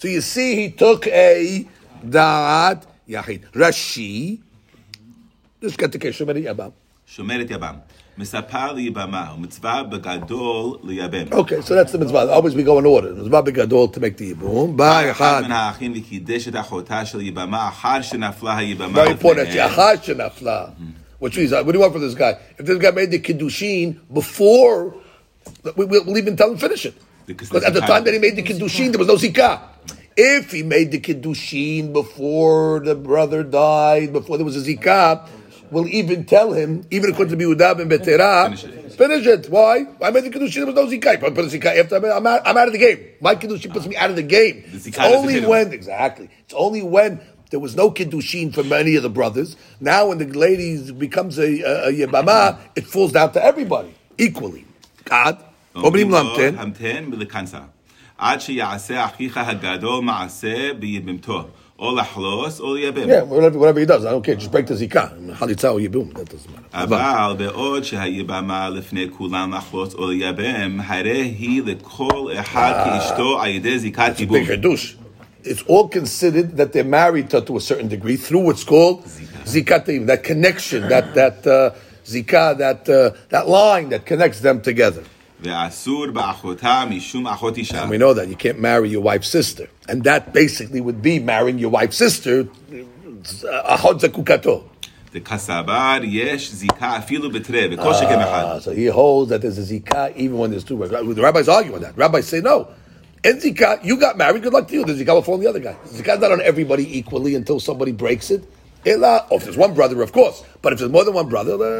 So 0.01 0.09
you 0.09 0.20
see, 0.20 0.55
he 0.57 0.70
took 0.70 1.07
a 1.07 1.66
da'at 2.05 2.83
yachid. 3.09 3.51
Rashi. 3.53 4.41
Just 5.61 5.79
get 5.79 5.93
the 5.93 5.99
case. 5.99 6.18
Shomeri 6.18 6.45
Yabam. 6.45 6.72
Shomeret 7.09 7.49
Yabam. 7.49 7.77
מספר 8.18 8.72
ליבמה, 8.72 9.33
ומצווה 9.37 9.83
בגדול 9.83 10.79
לייבם. 10.85 11.27
Okay, 11.33 11.61
so 11.61 11.74
that's 11.74 11.93
the 11.93 11.99
mitzvah. 11.99 12.33
Always 12.33 12.55
we 12.55 12.62
go 12.62 12.79
in 12.79 12.87
order. 12.87 13.12
Mitzvah 13.14 13.43
begadol 13.43 13.93
to 13.93 14.01
make 14.01 14.16
the 14.16 14.33
yibum. 14.33 14.74
Bye, 14.74 15.11
אחד 15.11 15.43
echad. 15.43 15.45
מן 15.45 15.53
האחים 15.53 15.93
וקידש 15.97 16.49
את 16.49 16.57
אחותה 16.57 17.05
של 17.07 17.20
יבמה 17.20 17.68
אחר 17.68 18.03
שנפלה 18.03 18.57
היבמה 18.57 19.05
Very 19.05 19.11
important. 19.11 19.49
לפניהם. 19.49 19.70
Yachad 19.70 20.03
shenafla. 20.05 20.70
Which 21.18 21.37
means, 21.37 21.53
uh, 21.53 21.62
what 21.62 21.72
do 21.72 21.79
you 21.79 21.81
want 21.83 21.93
from 21.93 22.01
this 22.03 22.14
guy? 22.14 22.39
If 22.59 22.64
this 22.64 22.79
guy 22.79 22.91
made 22.91 23.11
the 23.11 23.18
kiddushin 23.18 23.99
before, 24.12 24.95
we, 25.77 25.85
we'll, 25.85 26.05
we'll 26.07 26.16
even 26.18 26.37
tell 26.39 26.51
him 26.51 26.57
finish 26.57 26.87
it. 26.87 26.95
Because 27.27 27.49
Because 27.51 27.64
at 27.64 27.74
the 27.74 27.81
the 27.81 27.87
time 27.87 28.01
zikah- 28.01 28.05
that 28.07 28.14
he 28.14 28.18
made 28.18 28.37
the 28.37 28.43
kiddushin, 28.43 28.93
there 28.93 28.99
was 28.99 29.09
no 29.09 29.16
zikah. 29.16 29.61
If 30.18 30.51
he 30.51 30.64
made 30.64 30.91
the 30.91 30.99
kiddushin 30.99 31.93
before 31.93 32.82
the 32.82 32.95
brother 32.95 33.43
died, 33.43 34.14
before 34.14 34.38
there 34.38 34.45
was 34.45 34.57
a 34.57 34.62
zikah, 34.62 35.28
will 35.72 35.88
even 35.88 36.26
tell 36.26 36.51
him, 36.53 36.86
even 36.91 37.12
according 37.12 37.38
to 37.38 37.43
Biudab 37.43 37.80
and 37.80 37.89
Betera, 37.89 38.49
finish 38.95 39.26
it. 39.26 39.49
Why? 39.49 39.86
I 40.01 40.12
made 40.12 40.26
the 40.26 40.30
Kiddushin, 40.30 40.53
there 40.53 40.66
was 40.66 40.76
no 40.76 40.86
after 41.80 41.95
I 41.95 41.99
made, 41.99 42.12
out, 42.12 42.41
I'm 42.45 42.57
out 42.57 42.68
of 42.68 42.74
the 42.74 42.80
game. 42.80 42.99
My 43.22 43.36
Kiddushin 43.36 43.72
puts 43.72 43.88
me 43.88 43.95
out 43.95 44.09
of 44.09 44.18
the 44.18 44.24
game. 44.24 44.64
It's 44.68 44.97
only 44.99 45.43
when, 45.45 45.72
exactly, 45.72 46.30
it's 46.41 46.53
only 46.53 46.84
when 46.84 47.22
there 47.49 47.59
was 47.59 47.76
no 47.76 47.89
Kiddushin 47.89 48.53
for 48.53 48.64
many 48.64 48.95
of 48.95 49.03
the 49.03 49.09
brothers. 49.09 49.55
Now 49.80 50.09
when 50.09 50.18
the 50.18 50.26
lady 50.26 50.91
becomes 50.91 51.39
a, 51.39 51.62
a, 51.62 51.88
a 51.88 51.91
Yebama, 51.91 52.59
it 52.76 52.86
falls 52.86 53.14
down 53.14 53.32
to 53.34 53.43
everybody 53.43 53.95
equally. 54.18 54.66
God, 55.05 55.43
oh, 55.76 55.82
Lamten. 56.09 57.09
With 57.09 57.20
the 57.20 57.26
עד 58.20 58.41
שיעשה 58.41 59.05
אחיך 59.05 59.37
הגדול 59.37 60.05
מעשה 60.05 60.72
ביבמתו. 60.79 61.45
או 61.79 61.97
לחלוס 61.97 62.61
או 62.61 62.74
לייבם. 62.74 63.03
Yeah, 63.03 63.24
whatever, 63.24 63.59
whatever 63.59 63.81
he 63.81 63.87
does, 63.87 64.05
I 64.05 64.11
don't 64.11 64.22
care. 64.22 64.35
Just 64.35 64.51
break 64.51 64.66
the 64.66 64.74
zikah. 64.74 65.11
Chalitza 65.39 65.72
or 65.74 65.79
yibum, 65.79 66.14
that 66.14 66.29
doesn't 66.29 66.51
matter. 66.51 66.66
אבל 66.72 66.97
אבל 66.97 67.37
בעוד 67.37 67.85
שהיבמה 67.85 68.68
לפני 68.70 69.07
כולם 69.11 69.55
לחלוס 69.55 69.95
או 69.95 70.11
לייבם, 70.11 70.81
הרי 70.87 71.35
היא 71.39 71.62
לכל 71.66 72.29
אחד 72.41 72.83
כאשתו 72.85 73.43
על 73.43 73.49
ידי 73.49 73.79
זיקת 73.79 74.20
ייבום. 74.20 74.37
big 74.37 74.64
hadush. 74.64 74.97
It's 75.45 75.62
all 75.68 75.89
considered 75.89 76.57
that 76.57 76.72
they're 76.72 76.83
married 76.83 77.31
to, 77.31 77.41
to 77.41 77.57
a 77.57 77.61
certain 77.61 77.89
degree 77.89 78.16
through 78.16 78.41
what's 78.41 78.64
called 78.64 79.05
zikatim, 79.45 80.07
that 80.07 80.24
connection, 80.24 80.89
that 80.89 81.14
that 81.14 81.47
uh, 81.47 81.70
zikah, 82.05 82.57
that 82.59 82.89
uh, 82.89 83.11
that 83.29 83.49
line 83.49 83.91
that 83.91 84.07
connects 84.07 84.41
them 84.41 84.61
together. 84.61 85.05
And 85.44 85.74
we 87.89 87.98
know 87.98 88.14
that 88.14 88.28
you 88.28 88.36
can't 88.36 88.60
marry 88.60 88.89
your 88.89 89.02
wife's 89.02 89.28
sister, 89.28 89.68
and 89.89 90.04
that 90.04 90.34
basically 90.34 90.82
would 90.82 91.02
be 91.02 91.18
marrying 91.20 91.58
your 91.58 91.72
wife's 91.72 91.98
sister. 91.98 92.48
Uh, 92.72 93.94
the 95.12 95.20
kasabar 95.20 96.10
yesh 96.10 96.52
zika 96.52 96.96
afilu 96.98 97.30
betre 97.32 97.68
v'koshek 97.76 98.08
ah, 98.18 98.60
So 98.60 98.72
he 98.72 98.86
holds 98.86 99.30
that 99.30 99.42
there's 99.42 99.58
a 99.58 99.62
zika 99.62 100.16
even 100.16 100.38
when 100.38 100.52
there's 100.52 100.64
two 100.64 100.78
wives. 100.78 100.92
The 100.92 101.22
rabbis 101.22 101.50
argue 101.50 101.76
on 101.76 101.82
that. 101.82 101.98
Rabbis 101.98 102.28
say 102.28 102.39
no. 102.39 102.70
And 103.24 103.42
zika, 103.42 103.84
you 103.84 103.98
got 103.98 104.18
married. 104.18 104.42
Good 104.42 104.54
luck 104.54 104.68
to 104.70 104.74
you. 104.74 104.86
The 104.86 104.94
zika 104.94 105.14
will 105.14 105.22
fall 105.22 105.34
on 105.36 105.42
the 105.42 105.48
other 105.48 105.60
guy. 105.60 105.76
Zika's 105.86 106.20
not 106.20 106.32
on 106.32 106.42
everybody 106.42 106.98
equally 106.98 107.36
until 107.36 107.60
somebody 107.60 107.92
breaks 107.92 108.32
it. 108.32 108.44
Ela, 108.87 109.27
oh, 109.33 109.37
if 109.37 109.45
there's 109.45 109.57
one 109.57 109.74
brother, 109.74 110.01
of 110.01 110.12
course. 110.12 110.45
But 110.62 110.72
if 110.72 110.79
there's 110.79 110.93
more 110.93 111.05
than 111.05 111.14
one 111.14 111.29
brother, 111.29 111.57
the, 111.57 111.72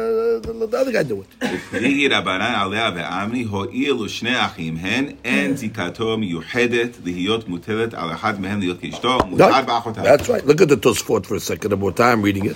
the, 0.43 0.67
the 0.67 0.77
other 0.77 0.91
guy 0.91 1.03
do 1.03 1.21
it. 1.21 1.27
ופרי 1.53 2.07
רבנן 2.07 2.53
עליה 2.55 2.89
ועמרי 2.95 3.43
הואילו 3.43 4.09
שני 4.09 4.45
אחים 4.45 4.77
הן, 4.77 5.05
אין 5.25 5.55
זיקתו 5.57 6.17
מיוחדת 6.17 6.97
להיות 7.03 7.47
מוטלת 7.49 7.93
על 7.93 8.11
אחד 8.13 8.41
מהם 8.41 8.59
להיות 8.59 8.81
כאשתו, 8.81 9.17
מותר 9.25 9.49
Right. 9.49 9.61
באחותה. 9.61 10.01
That's 10.01 10.27
right. 10.29 10.45
Look 10.45 10.61
at 10.61 10.69
the 10.69 10.77
Tosfot 10.77 11.25
for 11.25 11.35
a 11.35 11.39
second. 11.39 11.79
More 11.79 11.91
time 11.91 12.21
reading 12.21 12.45
it. 12.45 12.55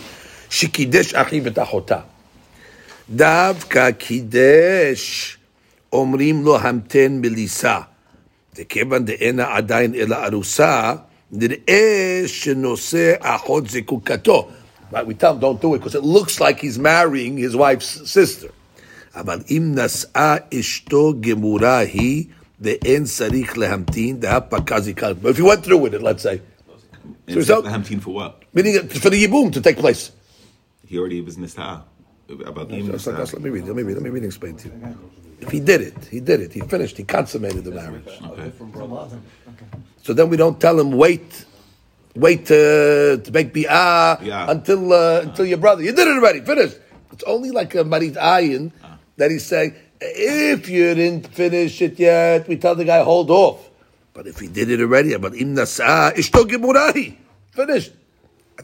Shikidesh 0.50 1.14
achi 1.14 1.42
v'tachota. 1.42 2.00
דווקא 3.10 3.92
קידש 3.92 5.38
אומרים 5.94 6.44
לו 6.44 6.58
המתן 6.60 7.18
מליסה. 7.22 7.80
וכיוון 8.58 9.06
דאינה 9.06 9.56
עדיין 9.56 9.96
אלא 9.96 10.26
ארוסה, 10.26 10.94
נראה 11.36 12.24
שנושא 12.28 13.14
אחות 13.20 13.70
זקוקתו. 13.70 14.50
Right, 14.92 15.08
we 15.08 15.14
tell 15.14 15.34
him 15.34 15.40
don't 15.40 15.62
do 15.62 15.74
it 15.76 15.82
because 15.82 15.96
it 15.96 16.04
looks 16.04 16.40
like 16.40 16.60
he's 16.60 16.78
marrying 16.78 17.38
his 17.38 17.56
wife's 17.56 18.02
sister. 18.06 18.52
אבל 19.16 19.40
אם 19.50 19.72
נשאה 19.76 20.36
אשתו 20.60 21.14
גמורה 21.20 21.78
היא, 21.78 22.26
ואין 22.62 23.04
צריך 23.04 23.58
להמתין, 23.58 24.20
דהפקה 24.20 24.80
זיקה. 24.80 25.10
But 25.12 25.26
if 25.26 25.38
you 25.38 25.46
went 25.46 25.64
through 25.66 25.82
with 25.86 25.94
it, 25.94 26.02
let's 26.02 26.22
say, 26.22 26.40
And 27.28 27.46
So- 27.46 27.62
the 27.62 27.70
Hamtin 27.70 28.00
for 28.02 28.14
what? 28.20 28.32
meaning 28.54 28.74
for 29.04 29.10
the 29.10 29.20
yibum 29.26 29.52
to 29.54 29.62
take 29.62 29.78
place. 29.78 30.12
He 30.88 30.98
already 31.00 31.22
was 31.22 31.36
nista'ah. 31.38 31.82
About 32.52 32.70
him. 32.72 32.88
That's 32.92 33.06
like- 33.08 33.18
that's- 33.18 33.34
let 33.34 33.42
me 33.42 33.50
read. 33.50 33.66
Let 33.68 33.76
me 33.76 33.84
read. 33.84 33.96
Let 33.98 34.04
me 34.04 34.10
read 34.16 34.24
and 34.24 34.32
explain 34.34 34.56
to 34.62 34.66
you. 34.70 34.74
If 35.42 35.50
he 35.56 35.60
did 35.60 35.82
it, 35.90 35.98
he 36.16 36.20
did 36.30 36.40
it. 36.46 36.52
He 36.58 36.62
finished. 36.74 36.96
He 37.02 37.04
consummated 37.18 37.64
the 37.68 37.72
marriage. 37.82 38.12
Okay. 38.32 38.50
So 40.07 40.13
then 40.15 40.31
we 40.31 40.37
don't 40.37 40.61
tell 40.61 40.79
him 40.79 40.93
wait, 40.93 41.45
wait 42.15 42.47
to, 42.47 43.21
to 43.25 43.31
make 43.33 43.53
bi'ah 43.53 44.23
Yeah. 44.23 44.49
until 44.49 44.93
uh, 44.93 45.23
until 45.23 45.45
your 45.47 45.59
brother. 45.59 45.83
You 45.83 45.91
did 45.91 46.07
it 46.07 46.17
already. 46.17 46.43
Finished. 46.43 46.79
It's 47.11 47.25
only 47.25 47.51
like 47.51 47.75
a 47.75 47.83
marit 47.83 48.15
ayin 48.15 48.71
that 49.17 49.33
he's 49.33 49.45
saying 49.45 49.75
if 50.01 50.69
you 50.69 50.95
didn't 50.95 51.27
finish 51.35 51.83
it 51.83 51.99
yet, 51.99 52.47
we 52.47 52.55
tell 52.57 52.77
the 52.77 52.85
guy 52.85 53.03
hold 53.03 53.33
off. 53.33 53.69
But 54.15 54.29
if 54.29 54.39
he 54.39 54.47
did 54.47 54.71
it 54.71 54.81
already, 54.81 55.17
but 55.17 55.35
im 55.35 55.57
nasa 55.57 56.15
ishto 56.15 56.47
gemurahi 56.47 57.17
finished. 57.51 57.91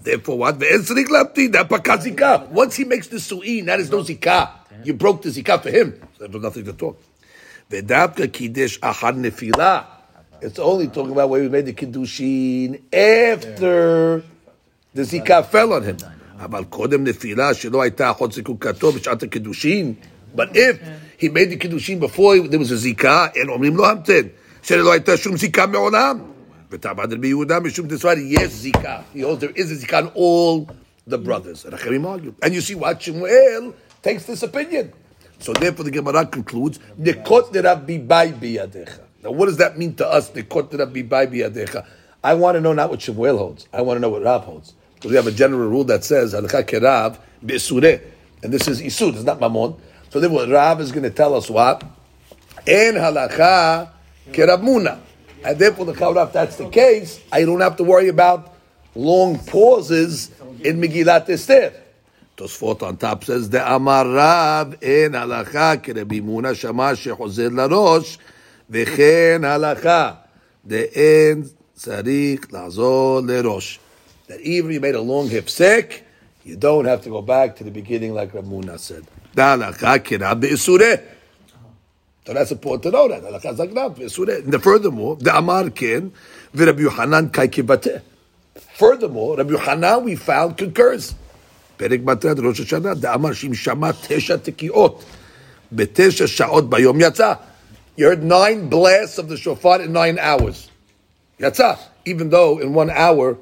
Therefore, 0.00 0.38
what? 0.38 0.60
Ve'en 0.60 1.52
that 1.52 1.68
paka 1.68 1.98
zikah. 1.98 2.50
Once 2.50 2.76
he 2.76 2.84
makes 2.84 3.08
the 3.08 3.18
su'in, 3.18 3.66
that 3.66 3.80
is 3.80 3.90
no 3.90 4.04
zikah. 4.04 4.48
You 4.84 4.94
broke 4.94 5.22
the 5.22 5.30
zikah 5.30 5.60
for 5.60 5.70
him. 5.70 6.00
So 6.18 6.28
there 6.28 6.30
was 6.30 6.42
nothing 6.42 6.64
to 6.66 6.72
talk. 6.72 7.02
Ve'davka 7.68 8.32
kiddush 8.32 8.78
achar 8.78 9.12
nefilah. 9.18 10.01
It's 10.41 10.59
only 10.59 10.87
talking 10.87 11.11
about 11.11 11.29
where 11.29 11.41
he 11.41 11.49
made 11.49 11.65
the 11.65 11.73
kiddushin 11.73 12.81
after 12.93 14.23
the 14.93 15.03
zikah 15.03 15.43
fell 15.43 15.73
on 15.73 15.83
him. 15.83 15.97
אבל 16.39 16.63
קודם 16.63 17.03
נפילה 17.03 17.53
שלא 17.53 17.81
הייתה 17.81 18.11
אחות 18.11 18.31
זיקוקתו 18.31 18.91
בשעת 18.91 19.23
הקידושין. 19.23 19.93
But 20.35 20.55
if 20.55 20.77
he 21.17 21.29
made 21.29 21.49
the 21.49 21.57
kiddushin 21.57 21.99
before 21.99 22.37
there 22.47 22.59
was 22.59 22.71
a 22.71 22.77
zikah, 22.77 23.31
אין 23.35 23.49
אומרים 23.49 23.75
לו 23.75 23.85
המתן, 23.85 24.27
שלא 24.61 24.91
הייתה 24.91 25.17
שום 25.17 25.37
זיקה 25.37 25.65
מעולם. 25.65 26.19
ותעבד 26.71 27.13
רבי 27.13 27.27
יהודה 27.27 27.59
משום 27.59 27.87
דסוואר, 27.87 28.15
יש 28.17 28.51
זיקה. 28.51 28.99
He 29.15 29.19
holds 29.19 29.41
there 29.41 29.55
is 29.55 29.71
a 29.71 29.85
zikah 29.85 30.01
on 30.01 30.07
all 30.13 30.67
the 31.07 31.17
brothers. 31.17 31.65
And 31.65 31.73
אחרים 31.73 32.05
argue. 32.05 32.33
And 32.43 32.53
you 32.53 32.61
see 32.61 32.75
what 32.75 32.99
Shmuel 32.99 33.73
takes 34.03 34.25
this 34.25 34.43
opinion. 34.43 34.93
So 35.39 35.53
therefore 35.53 35.85
the 35.85 35.91
Gemara 35.91 36.25
concludes, 36.25 36.79
Nekot 37.01 37.51
derav 37.53 37.87
bibai 37.87 38.33
biyadecha. 38.33 39.00
Now, 39.22 39.30
what 39.30 39.46
does 39.46 39.58
that 39.58 39.78
mean 39.78 39.94
to 39.96 40.06
us? 40.06 40.30
I 42.24 42.34
want 42.34 42.56
to 42.56 42.60
know 42.60 42.72
not 42.72 42.90
what 42.90 43.02
Shemuel 43.02 43.38
holds. 43.38 43.68
I 43.72 43.80
want 43.82 43.96
to 43.96 44.00
know 44.00 44.10
what 44.10 44.22
Rav 44.22 44.44
holds. 44.44 44.74
Because 44.94 45.10
we 45.10 45.16
have 45.16 45.26
a 45.26 45.32
general 45.32 45.68
rule 45.68 45.84
that 45.84 46.04
says, 46.04 46.34
and 46.34 46.48
this 46.48 47.70
is 47.70 47.80
Isud, 48.80 49.14
it's 49.14 49.24
not 49.24 49.40
Mamon. 49.40 49.78
So 50.10 50.20
then 50.20 50.32
what 50.32 50.48
Rav 50.48 50.80
is 50.80 50.92
going 50.92 51.04
to 51.04 51.10
tell 51.10 51.34
us 51.34 51.48
what? 51.48 51.82
En 52.66 52.94
halakha 52.94 53.90
keravmuna. 54.30 54.98
And 55.44 55.58
therefore, 55.58 55.86
the 55.86 55.92
Chaurav, 55.94 56.28
if 56.28 56.32
that's 56.32 56.56
the 56.56 56.68
case, 56.68 57.20
I 57.32 57.44
don't 57.44 57.60
have 57.60 57.76
to 57.76 57.84
worry 57.84 58.08
about 58.08 58.54
long 58.94 59.38
pauses 59.38 60.30
in 60.60 60.80
Megillat 60.80 61.28
Esther. 61.28 61.72
Tosfot 62.36 62.82
on 62.82 62.96
top 62.96 63.24
says, 63.24 63.50
the 63.50 63.74
Amar 63.74 64.06
Rav 64.06 64.74
and 64.74 65.14
halakha 65.14 65.78
kerabimuna 65.82 66.54
shama 66.54 66.92
shechozed 66.92 67.50
larosh. 67.50 68.18
וכן 68.71 69.41
הלכה, 69.43 70.11
דאין 70.65 71.43
צריך 71.73 72.53
לעזור 72.53 73.21
לראש. 73.27 73.79
That 74.27 74.41
even 74.41 74.71
if 74.71 74.73
you 74.73 74.81
made 74.81 74.95
a 74.95 75.01
long 75.01 75.29
hipsek, 75.29 76.01
you 76.45 76.55
don't 76.55 76.85
have 76.85 77.01
to 77.03 77.09
go 77.09 77.21
back 77.21 77.55
to 77.57 77.63
the 77.63 77.71
beginning 77.71 78.13
like 78.13 78.33
Ramuna 78.33 78.77
said. 78.77 79.03
דהלכה 79.35 79.99
כרב 79.99 80.41
באסורי. 80.41 80.93
So 82.25 82.33
that's 82.33 82.51
important 82.51 82.83
to 82.83 82.91
know 82.91 83.07
that. 83.07 83.25
הלכה 83.25 83.53
זה 83.53 83.65
גנב, 83.65 83.91
באסורי. 83.97 84.33
And 84.37 84.53
furthermore, 84.53 85.23
דאמר 85.23 85.61
כן, 85.75 86.03
ורבי 86.55 86.83
יוחנן 86.83 87.27
קאי 87.31 87.47
כבטא. 87.51 87.97
Furthermore, 88.77 89.37
Rabbi 89.37 89.53
Yochanan 89.53 90.03
we 90.03 90.15
found 90.15 90.57
concurs. 90.57 91.13
פרק 91.77 91.99
מטרת 92.03 92.39
ראש 92.39 92.59
השנה, 92.59 92.93
דאמר 92.93 93.33
שאם 93.33 93.53
שמע 93.53 93.91
תשע 94.07 94.37
תקיעות 94.37 95.03
בתשע 95.71 96.27
שעות 96.27 96.69
ביום 96.69 96.97
יצא. 97.01 97.33
You 97.94 98.06
heard 98.06 98.22
nine 98.22 98.68
blasts 98.68 99.18
of 99.18 99.28
the 99.28 99.36
shofar 99.36 99.82
in 99.82 99.92
nine 99.92 100.18
hours. 100.18 100.70
Yatzah. 101.38 101.78
Even 102.04 102.30
though 102.30 102.58
in 102.58 102.72
one 102.72 102.90
hour 102.90 103.38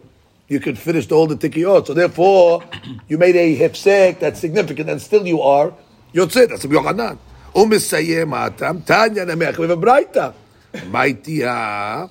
you 0.48 0.58
could 0.58 0.76
finish 0.76 1.10
all 1.12 1.28
the 1.28 1.36
tikiot. 1.36 1.86
So 1.86 1.94
therefore, 1.94 2.64
you 3.06 3.16
made 3.16 3.36
a 3.36 3.56
hefsek 3.56 4.18
that's 4.18 4.40
significant, 4.40 4.90
and 4.90 5.00
still 5.00 5.26
you 5.26 5.40
are 5.40 5.72
yotzeh. 6.12 6.48
That's 6.48 6.64
a 6.64 6.68
biyochanan. 6.68 7.18
Umisayem 7.54 8.36
atam 8.36 8.82
tanya 8.82 9.24
nemech. 9.24 9.56
We 9.56 9.68
have 9.68 9.78
a 9.78 9.80
braita. 9.80 10.34
Maitiha 10.72 12.10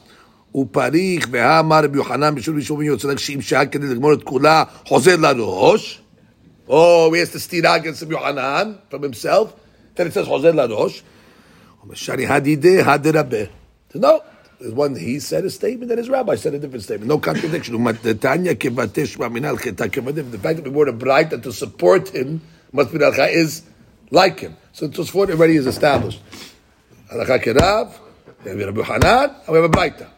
uparich 0.56 1.26
vehamar 1.26 1.94
biyochanan 1.94 2.38
bishul 2.38 2.56
bishul 2.56 2.78
biyotzeh. 2.78 3.10
Like 3.10 3.18
sheim 3.18 3.44
shah 3.44 3.66
kedid 3.66 3.94
gemorot 3.94 4.24
kula 4.24 4.70
hozer 4.88 5.20
la 5.20 5.32
rosh. 5.32 6.00
Oh, 6.70 7.12
he 7.12 7.20
has 7.20 7.32
to 7.32 7.40
steer 7.40 7.66
against 7.68 8.00
the 8.00 8.06
biyochanan 8.06 8.80
from 8.90 9.04
himself. 9.04 9.54
Then 9.96 10.08
it 10.08 10.14
says 10.14 10.26
hozer 10.26 10.56
la 10.56 10.64
rosh. 10.74 11.02
Shani 11.89 12.27
Hadide 12.27 12.83
Hadirabe. 12.83 13.51
No. 13.95 14.23
There's 14.61 14.73
one 14.73 14.95
he 14.95 15.19
said 15.19 15.45
a 15.45 15.51
statement 15.51 15.91
and 15.91 15.99
his 15.99 16.09
rabbi 16.09 16.37
said 16.37 16.55
a 16.55 16.59
different 16.59 16.85
statement. 16.85 17.09
No 17.09 17.19
contradiction. 17.19 17.77
Umatanya 17.77 18.55
kivatesh 18.55 19.19
minal 19.31 19.57
cheta 19.59 19.85
kivadim. 19.85 20.31
The 20.31 20.39
fact 20.39 20.63
that 20.63 20.71
we 20.71 20.71
were 20.71 20.89
a 20.89 20.93
bright 20.93 21.33
and 21.33 21.43
to 21.43 21.53
support 21.53 22.09
him 22.15 22.41
must 22.73 22.93
be 22.93 22.99
alcha 22.99 23.31
is 23.31 23.63
like 24.11 24.41
him. 24.41 24.57
So 24.73 24.89
Tosfot 24.89 25.31
already 25.31 25.57
is 25.57 25.67
established. 25.67 26.21
Alcha 27.13 27.43
kerav, 27.43 27.99
we 28.45 28.51
have 28.51 28.61
Rabbi 28.61 28.83
Hanan, 28.83 29.37
and 29.45 29.49
we 29.49 29.57
have 29.57 29.65
a 29.65 29.69
brighta. 29.69 30.09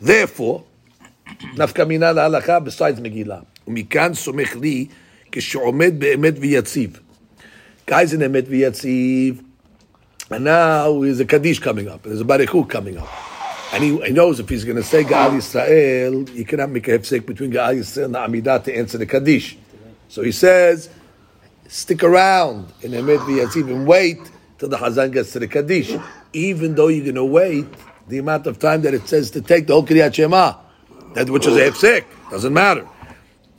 Therefore, 0.00 0.64
נפקא 1.56 1.84
מינה 1.84 2.12
להלכה 2.12 2.58
besides 2.64 3.00
מגילה. 3.00 3.40
ומכאן 3.66 4.14
סומך 4.14 4.56
לי 4.56 4.86
כשעומד 5.32 5.92
באמת 5.98 6.34
ויציב. 6.40 7.00
Guys 7.90 8.12
in 8.12 8.22
אמת 8.22 8.44
ויציב, 8.48 9.42
and 10.29 10.43
now 10.43 11.01
there's 11.01 11.19
a 11.19 11.25
Kaddish 11.25 11.59
coming 11.59 11.87
up, 11.87 12.03
there's 12.03 12.21
a 12.21 12.25
Barichu 12.25 12.69
coming 12.69 12.97
up. 12.97 13.09
And 13.71 13.83
he, 13.83 13.97
he 14.01 14.11
knows 14.11 14.39
if 14.39 14.49
he's 14.49 14.65
going 14.65 14.77
to 14.77 14.83
say 14.83 15.03
Gaal 15.03 15.31
Yisrael, 15.31 16.27
he 16.29 16.43
cannot 16.43 16.71
make 16.71 16.87
a 16.87 16.97
hefsek 16.97 17.25
between 17.25 17.51
Gaal 17.51 17.77
Yisrael 17.77 18.05
and 18.05 18.15
the 18.15 18.19
Amidah 18.19 18.63
to 18.63 18.75
answer 18.75 18.97
the 18.97 19.05
Kaddish. 19.05 19.57
So 20.07 20.23
he 20.23 20.31
says, 20.31 20.89
stick 21.67 22.03
around 22.03 22.71
in 22.81 22.91
Emet 22.91 23.19
v'Yatziv 23.19 23.67
and 23.67 23.85
wait 23.85 24.17
till 24.57 24.69
the 24.69 24.77
Hazan 24.77 25.11
gets 25.11 25.33
to 25.33 25.39
the 25.39 25.47
Kaddish. 25.47 25.95
Even 26.33 26.75
though 26.75 26.87
you're 26.87 27.05
going 27.05 27.15
to 27.15 27.25
wait 27.25 27.67
the 28.07 28.17
amount 28.17 28.47
of 28.47 28.57
time 28.57 28.81
that 28.81 28.93
it 28.93 29.07
says 29.07 29.31
to 29.31 29.41
take 29.41 29.67
the 29.67 29.73
whole 29.73 29.85
Kriyat 29.85 30.15
Shema, 30.15 30.55
that 31.13 31.29
which 31.29 31.45
is 31.45 31.55
a 31.55 31.69
hefsek, 31.69 32.05
doesn't 32.31 32.53
matter. 32.53 32.87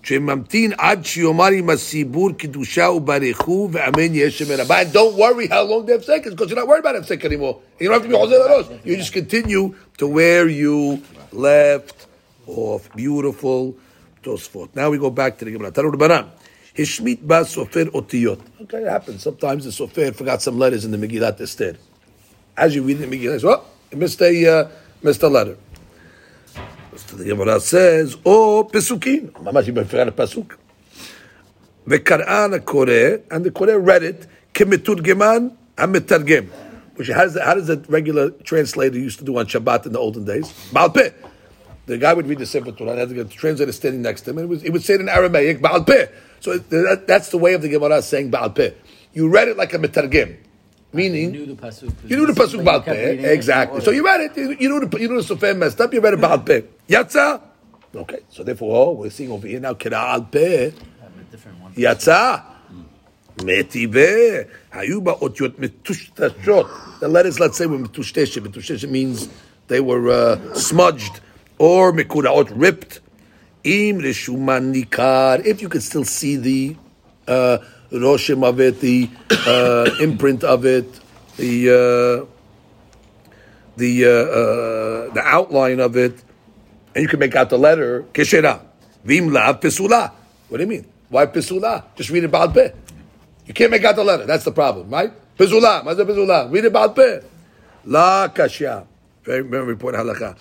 שממתין 0.05 0.71
עד 0.77 1.05
שיאמר 1.05 1.47
עם 1.47 1.69
הסיבור 1.69 2.31
קדושה 2.37 2.89
וברכו 2.89 3.69
ואמן 3.71 4.15
יש 4.15 4.39
שם 4.39 4.45
רבה. 4.57 4.81
And 4.81 4.93
don't 4.93 5.17
worry 5.17 5.47
how 5.47 5.63
long 5.63 5.85
the 5.85 5.95
הפסק 5.95 6.21
is, 6.25 6.33
because 6.33 6.49
you're 6.49 6.59
not 6.59 6.67
worried 6.67 6.85
about 6.85 6.95
הפסק 6.95 7.25
anymore. 7.25 7.55
You 7.79 7.89
don't 7.89 8.01
have 8.01 8.03
to 8.03 8.09
be 8.09 8.17
חוזר 8.17 8.47
לראש. 8.47 8.65
You 8.85 8.97
just 8.97 9.13
continue 9.13 9.73
to 9.97 10.07
where 10.07 10.47
you 10.47 10.99
left 11.33 12.05
off. 12.47 12.95
Beautiful 12.95 13.73
תוספות. 14.21 14.75
Now 14.75 14.89
we 14.91 14.97
go 14.97 15.09
back 15.09 15.39
to 15.39 15.45
the 15.45 15.51
Gemara. 15.51 15.71
תראו 15.71 15.91
רבנן. 15.91 16.21
השמיט 16.79 17.21
בה 17.21 17.43
סופר 17.43 17.85
אותיות. 17.93 18.39
Okay, 18.61 18.73
it 18.73 18.87
happens. 18.87 19.23
Sometimes 19.23 19.65
the 19.65 19.71
סופר 19.71 20.11
forgot 20.15 20.41
some 20.41 20.59
letters 20.59 20.85
in 20.85 20.91
the 20.91 20.97
Megillat 20.97 21.41
Esther. 21.41 21.75
As 22.57 22.75
you 22.75 22.83
read 22.83 22.99
the 22.99 23.07
Megillah, 23.07 23.43
well, 23.43 23.65
you 23.91 23.97
missed 23.97 24.21
a, 24.21 24.47
uh, 24.47 24.67
missed 25.03 25.23
a 25.23 25.27
letter. 25.27 25.57
The 27.16 27.24
Gemara 27.24 27.60
says, 27.60 28.16
"Oh, 28.24 28.68
pesukim." 28.70 29.32
Mamash, 29.32 29.66
you 29.66 29.72
prefer 29.72 30.02
a 30.02 30.12
pasuk. 30.12 30.56
Vekar'an 31.86 32.64
kore, 32.64 33.22
and 33.30 33.44
the 33.44 33.50
kore 33.50 33.78
read 33.78 34.02
it. 34.02 34.26
Kemeturgeman 34.54 35.56
hametargem. 35.76 36.48
Which 36.94 37.08
how 37.08 37.24
does, 37.24 37.38
how 37.40 37.54
does 37.54 37.70
a 37.70 37.76
regular 37.88 38.30
translator 38.30 38.98
used 38.98 39.18
to 39.20 39.24
do 39.24 39.38
on 39.38 39.46
Shabbat 39.46 39.86
in 39.86 39.92
the 39.92 39.98
olden 39.98 40.24
days? 40.24 40.52
Balpeh. 40.70 41.12
The 41.86 41.98
guy 41.98 42.12
would 42.12 42.26
read 42.28 42.38
the 42.38 42.46
Sefer 42.46 42.72
Torah, 42.72 42.92
and 42.92 43.10
the 43.10 43.24
translator 43.24 43.72
standing 43.72 44.02
next 44.02 44.22
to 44.22 44.30
him, 44.30 44.38
and 44.38 44.44
it 44.44 44.48
was, 44.48 44.62
he 44.62 44.70
would 44.70 44.82
say 44.82 44.94
it 44.94 45.00
in 45.00 45.08
Aramaic, 45.08 45.60
Baal 45.60 45.82
pe." 45.82 46.08
So 46.40 46.58
that, 46.58 47.06
that's 47.06 47.30
the 47.30 47.38
way 47.38 47.54
of 47.54 47.62
the 47.62 47.68
Gemara 47.68 48.02
saying 48.02 48.30
Baal 48.30 48.50
pe." 48.50 48.74
You 49.12 49.28
read 49.28 49.48
it 49.48 49.56
like 49.56 49.74
a 49.74 49.78
metargim. 49.78 50.36
Meaning, 50.92 51.34
you 51.34 51.46
knew 51.46 51.54
the 51.54 51.62
pasuk. 51.62 51.92
You 52.08 52.16
knew 52.16 52.26
the 52.26 52.32
pasuk 52.32 52.60
about 52.60 52.84
peh. 52.84 53.32
Exactly. 53.32 53.80
So 53.80 53.92
you 53.92 54.04
read 54.04 54.22
it. 54.22 54.36
You, 54.36 54.68
knew 54.68 54.86
the 54.86 55.00
you 55.00 55.08
knew 55.08 55.22
the 55.22 55.34
sofem 55.34 55.58
messed 55.58 55.80
up. 55.80 55.94
You 55.94 56.00
read 56.00 56.14
about 56.14 56.44
pe. 56.44 56.64
Yatsa. 56.88 57.40
Okay. 57.94 58.20
So 58.28 58.42
therefore, 58.42 58.76
oh, 58.76 58.92
we're 58.92 59.10
seeing 59.10 59.30
over 59.30 59.46
here 59.46 59.60
now. 59.60 59.74
Kira 59.74 59.98
al 59.98 60.22
peh. 60.24 60.72
Yatsa. 61.76 62.44
Metive. 63.44 64.48
Hayuba 64.72 65.20
otyot 65.20 65.60
metushtashot. 65.60 66.98
The 66.98 67.08
letters, 67.08 67.38
let's 67.38 67.56
say, 67.56 67.66
were 67.66 67.78
metushteshe. 67.78 68.44
Metushteshe 68.44 68.90
means 68.90 69.28
they 69.68 69.80
were 69.80 70.08
uh, 70.08 70.54
smudged 70.54 71.20
or 71.58 71.92
mekuraot 71.92 72.50
ripped. 72.52 73.00
Im 73.62 74.00
reshuman 74.00 74.74
nikar. 74.74 75.46
If 75.46 75.62
you 75.62 75.68
could 75.68 75.84
still 75.84 76.04
see 76.04 76.34
the. 76.34 76.76
Uh, 77.28 77.58
the 77.90 77.98
roshim 77.98 78.44
of 78.44 78.60
it, 78.60 78.80
the 78.80 79.10
uh, 79.46 79.90
imprint 80.00 80.44
of 80.44 80.64
it, 80.64 80.88
the 81.36 81.70
uh, 81.70 82.26
the 83.76 84.04
uh, 84.04 84.08
uh, 84.08 85.14
the 85.14 85.22
outline 85.22 85.80
of 85.80 85.96
it, 85.96 86.22
and 86.94 87.02
you 87.02 87.08
can 87.08 87.18
make 87.18 87.34
out 87.34 87.50
the 87.50 87.58
letter 87.58 88.04
kishera 88.12 88.60
vimla 89.04 89.60
pisula. 89.60 90.12
What 90.48 90.58
do 90.58 90.64
you 90.64 90.68
mean? 90.68 90.86
Why 91.08 91.26
pisula? 91.26 91.84
Just 91.96 92.10
read 92.10 92.24
about 92.24 92.54
be. 92.54 92.68
You 93.46 93.54
can't 93.54 93.70
make 93.70 93.84
out 93.84 93.96
the 93.96 94.04
letter. 94.04 94.26
That's 94.26 94.44
the 94.44 94.52
problem, 94.52 94.90
right? 94.90 95.12
Pisula, 95.36 95.84
mazda 95.84 96.04
pisula. 96.04 96.50
Read 96.50 96.66
about 96.66 96.94
be. 96.94 97.18
La 97.84 98.28
kashya. 98.28 98.86
Very 99.24 99.40
important 99.42 100.06
halakha. 100.06 100.36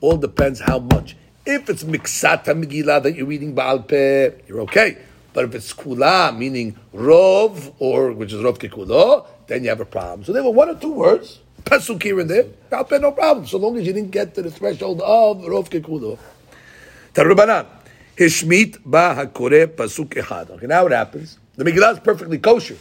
All 0.00 0.16
depends 0.16 0.60
how 0.60 0.78
much. 0.78 1.16
If 1.50 1.70
it's 1.70 1.82
miksata 1.82 2.52
megillah 2.52 3.02
that 3.04 3.14
you're 3.16 3.24
reading 3.24 3.54
Baal 3.54 3.80
Peh, 3.80 4.32
you're 4.46 4.60
okay. 4.68 4.98
But 5.32 5.46
if 5.46 5.54
it's 5.54 5.72
kula, 5.72 6.36
meaning 6.36 6.76
rov, 6.92 7.72
or 7.78 8.12
which 8.12 8.34
is 8.34 8.42
rov 8.42 8.58
kekulo, 8.58 9.26
then 9.46 9.62
you 9.62 9.70
have 9.70 9.80
a 9.80 9.86
problem. 9.86 10.24
So 10.24 10.34
there 10.34 10.44
were 10.44 10.50
one 10.50 10.68
or 10.68 10.74
two 10.74 10.92
words, 10.92 11.38
pasuk 11.64 12.02
here 12.02 12.20
and 12.20 12.28
there, 12.28 12.44
Baal 12.68 12.84
Peh, 12.84 12.98
no 12.98 13.12
problem, 13.12 13.46
so 13.46 13.56
long 13.56 13.78
as 13.78 13.86
you 13.86 13.94
didn't 13.94 14.10
get 14.10 14.34
to 14.34 14.42
the 14.42 14.50
threshold 14.50 15.00
of 15.00 15.38
rov 15.38 15.70
kekulo. 15.70 16.18
Tarubanan. 17.14 17.64
Hishmit 18.14 18.76
ba 18.84 19.14
hakore 19.16 19.68
pasuk 19.68 20.10
echad. 20.10 20.50
Okay, 20.50 20.66
now 20.66 20.82
what 20.82 20.92
happens? 20.92 21.38
The 21.56 21.64
Megillah 21.64 21.94
is 21.94 22.00
perfectly 22.00 22.36
kosher, 22.36 22.76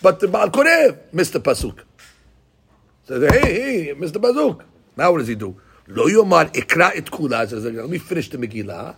but 0.00 0.18
the 0.18 0.28
Baal 0.28 0.48
Koreh 0.48 0.96
missed 1.12 1.34
the 1.34 1.40
pasuk. 1.40 1.80
So 3.04 3.20
hey, 3.20 3.88
hey, 3.88 3.94
Mr. 3.94 4.16
Bazuk. 4.16 4.62
Now 4.96 5.12
what 5.12 5.18
does 5.18 5.28
he 5.28 5.34
do? 5.34 5.60
Lo 5.87 6.07
yomar 6.07 6.51
ikra 6.53 6.95
et 6.95 7.05
kula. 7.05 7.47
Says, 7.47 7.65
let 7.65 7.89
me 7.89 7.97
finish 7.97 8.29
the 8.29 8.37
Megillah. 8.37 8.95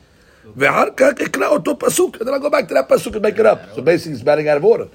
ואחר 0.58 0.86
כך 0.98 1.22
אקרא 1.26 1.48
אותו 1.48 1.80
פסוק, 1.80 2.18
and 2.18 2.28
then 2.28 2.34
I'll 2.34 2.40
go 2.40 2.50
back 2.50 2.68
to 2.68 2.74
that 2.76 2.88
pasuk 2.88 3.16
and 3.16 3.22
make 3.22 3.40
it 3.40 3.46
up. 3.46 3.60
So 3.76 3.82
basically 3.82 4.14
it's 4.14 4.22
batting 4.22 4.48
out 4.48 4.58
of 4.58 4.66
order. 4.66 4.88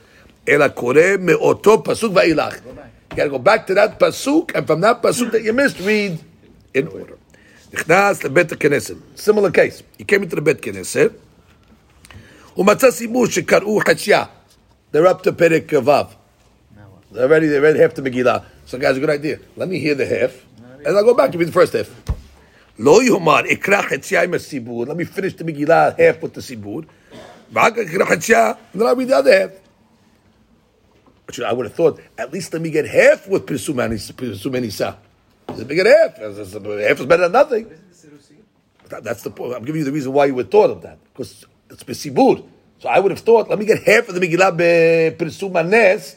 אלא 0.48 0.68
קורא 0.68 1.00
מאותו 1.20 1.82
פסוק 1.84 2.12
ואילך. 2.16 2.54
You 2.54 3.16
gotta 3.16 3.28
go 3.28 3.38
back 3.38 3.66
to 3.66 3.74
that 3.74 3.98
pasuk, 3.98 4.54
and 4.54 4.66
from 4.66 4.80
that 4.80 5.02
pasuk 5.02 5.32
that 5.32 5.42
you 5.42 5.52
missed, 5.52 5.80
read 5.80 6.18
in 6.74 6.86
order. 6.86 7.16
נכנס 7.72 8.24
לבית 8.24 8.52
הכנסת. 8.52 8.94
Similar 9.16 9.50
case. 9.50 9.82
He 9.98 10.04
came 10.04 10.22
into 10.22 10.36
the 10.36 10.40
בית 10.40 10.60
כנסת, 10.60 11.10
ומצא 12.56 12.90
סיבור 12.90 13.26
שקראו 13.26 13.80
חציה. 13.88 14.24
They're 14.92 15.06
up 15.06 15.22
to 15.22 15.32
פרק 15.32 15.72
ו'. 15.84 15.90
They're 17.12 17.24
already, 17.24 17.48
they 17.48 17.58
read 17.58 17.76
half 17.76 17.94
the 17.94 18.02
Megillah. 18.02 18.44
So 18.66 18.78
guys, 18.78 18.96
a 18.96 19.00
good 19.00 19.10
idea. 19.10 19.38
Let 19.56 19.68
me 19.68 19.80
hear 19.80 19.96
the 19.96 20.06
half, 20.06 20.30
And 20.85 20.95
I'll 20.95 21.03
go 21.03 21.13
back, 21.15 21.31
to 21.31 21.37
be 21.37 21.45
the 21.45 21.51
first 21.51 21.73
half. 21.73 21.89
Lo 22.77 22.99
yomar, 22.99 23.47
ikrach 23.47 23.89
etziyah 23.89 24.27
masibur. 24.27 24.87
Let 24.87 24.97
me 24.97 25.05
finish 25.05 25.33
the 25.33 25.43
Megillah 25.43 25.97
half 25.97 26.21
with 26.21 26.33
the 26.33 26.41
sibur. 26.41 26.85
And 27.47 27.75
then 27.75 28.87
I'll 28.87 28.95
read 28.95 29.07
the 29.07 29.15
other 29.15 29.39
half. 29.39 29.51
I 31.43 31.53
would 31.53 31.65
have 31.65 31.75
thought, 31.75 31.99
at 32.17 32.31
least 32.31 32.53
let 32.53 32.61
me 32.61 32.69
get 32.69 32.85
half 32.87 33.27
with 33.27 33.45
Pirsumanisa. 33.45 34.95
Let 35.47 35.67
me 35.67 35.75
get 35.75 35.85
half. 35.85 36.17
Half 36.17 36.37
is 36.37 36.53
better 37.05 37.23
than 37.23 37.31
nothing. 37.31 37.71
That's 38.89 39.23
the 39.23 39.31
point. 39.31 39.53
I'm 39.55 39.65
giving 39.65 39.79
you 39.79 39.85
the 39.85 39.91
reason 39.91 40.13
why 40.13 40.25
you 40.25 40.35
would 40.35 40.51
thought 40.51 40.69
of 40.69 40.81
that. 40.83 40.99
Because 41.13 41.45
it's 41.69 41.83
Pesibur. 41.83 42.43
So 42.79 42.89
I 42.89 42.99
would 42.99 43.11
have 43.11 43.21
thought, 43.21 43.49
let 43.49 43.57
me 43.57 43.65
get 43.65 43.81
half 43.83 44.07
of 44.07 44.15
the 44.15 44.21
Megillah 44.21 45.17
Pirsumanes. 45.17 46.15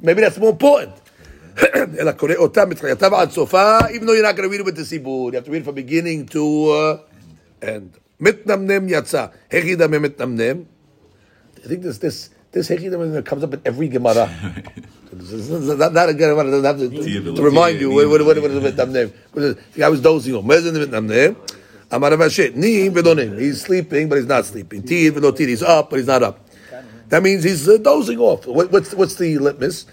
Maybe 0.00 0.20
that's 0.22 0.38
more 0.38 0.50
important. 0.50 0.94
אלא 1.99 2.11
קורא 2.11 2.35
אותה 2.35 2.65
מתחילתה 2.65 3.07
ועד 3.11 3.31
סופה, 3.31 3.79
even 3.79 4.05
though 4.05 4.13
you're 4.13 4.23
not 4.23 4.35
going 4.35 4.49
to 4.49 4.49
read 4.49 4.61
it 4.61 4.65
with 4.65 4.75
the 4.75 4.83
סיבור, 4.83 5.31
you 5.31 5.35
have 5.35 5.45
to 5.45 5.51
read 5.51 5.61
it 5.61 5.65
from 5.65 5.75
beginning 5.75 6.25
to 6.25 6.69
uh, 6.69 6.97
end. 7.61 7.97
מתנמנם 8.19 8.85
יצא. 8.89 9.25
איך 9.51 9.65
ידמה 9.65 9.99
מתנמנם? 9.99 10.63
I 11.63 11.67
think 11.67 11.81
this 11.81 11.97
this 11.97 12.29
this 12.51 12.67
Hechidam 12.69 13.23
comes 13.25 13.43
up 13.43 13.53
in 13.53 13.61
every 13.65 13.87
Gemara. 13.87 14.29
This 15.11 15.31
is 15.31 15.49
not, 15.49 15.93
not 15.93 16.09
a 16.09 16.13
Gemara 16.13 16.43
doesn't 16.43 16.65
have 16.65 16.79
to, 16.79 17.35
to 17.35 17.41
remind 17.41 17.79
you 17.79 17.91
what, 17.91 18.09
what, 18.09 18.25
what, 18.25 18.41
what 18.41 18.51
is 18.51 18.55
the 18.55 18.61
Vietnam 18.61 18.91
name. 18.93 19.13
Because 19.31 19.55
the 19.55 19.79
guy 19.79 19.89
was 19.89 20.01
dozing 20.01 20.35
off. 20.35 20.43
Where's 20.43 20.63
the 20.63 20.71
Vietnam 20.71 21.07
name? 21.07 21.37
Amar 21.91 22.11
Avashet. 22.11 22.55
Ni 22.55 22.89
vedonim. 22.89 23.39
He's 23.39 23.61
sleeping, 23.61 24.09
but 24.09 24.17
he's 24.17 24.27
not 24.27 24.45
sleeping. 24.45 24.83
Tid 24.83 25.13
vedotir. 25.13 25.47
He's 25.47 25.63
up, 25.63 25.89
but 25.89 25.97
he's 25.97 26.07
not 26.07 26.23
up. 26.23 26.47
That 27.09 27.21
means 27.23 27.43
he's 27.43 27.69
uh, 27.69 27.77
dozing 27.77 28.19
off. 28.19 28.45
What, 28.47 28.71
what's 28.71 28.93
what's 28.93 29.15
the 29.15 29.37
litmus? 29.37 29.85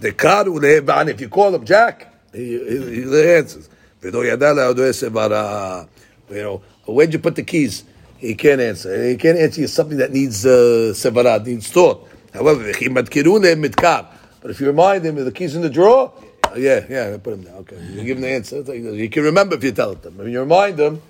The 0.00 0.12
karu 0.12 0.58
le'evan. 0.58 1.08
If 1.08 1.20
you 1.20 1.28
call 1.28 1.54
him 1.54 1.64
Jack, 1.64 2.12
he, 2.32 2.58
he, 2.58 3.02
he 3.02 3.34
answers. 3.34 3.68
Vedo 4.00 4.22
yadala 4.22 4.74
odoe 4.74 4.90
sevara. 4.90 5.88
You 6.30 6.42
know, 6.42 6.62
where'd 6.86 7.12
you 7.12 7.18
put 7.18 7.36
the 7.36 7.42
keys? 7.42 7.84
He 8.18 8.34
can't 8.34 8.60
answer. 8.60 9.08
He 9.08 9.16
can't 9.16 9.38
answer 9.38 9.60
you 9.60 9.66
something 9.66 9.98
that 9.98 10.12
needs 10.12 10.44
uh, 10.46 10.92
sevara, 10.94 11.44
needs 11.44 11.70
thought. 11.70 12.08
However, 12.32 12.72
v'chi 12.72 12.88
madkiru 12.88 13.40
le'em 13.40 13.64
mitkar. 13.64 14.06
But 14.40 14.50
if 14.50 14.60
you 14.60 14.66
remind 14.66 15.04
him 15.04 15.16
of 15.18 15.24
the 15.24 15.32
keys 15.32 15.54
in 15.54 15.62
the 15.62 15.70
drawer, 15.70 16.12
uh, 16.44 16.54
yeah, 16.56 16.84
yeah, 16.88 17.16
put 17.16 17.34
him 17.34 17.44
there. 17.44 17.54
Okay, 17.54 17.80
you 17.92 18.04
give 18.04 18.18
him 18.18 18.22
the 18.22 18.28
answer. 18.28 18.62
He 18.62 19.08
can 19.08 19.22
remember 19.22 19.56
if 19.56 19.64
you 19.64 19.72
tell 19.72 19.92
it 19.92 20.02
to 20.02 20.08
him. 20.08 20.18
When 20.18 20.30
you 20.30 20.40
remind 20.40 20.78
him, 20.78 21.00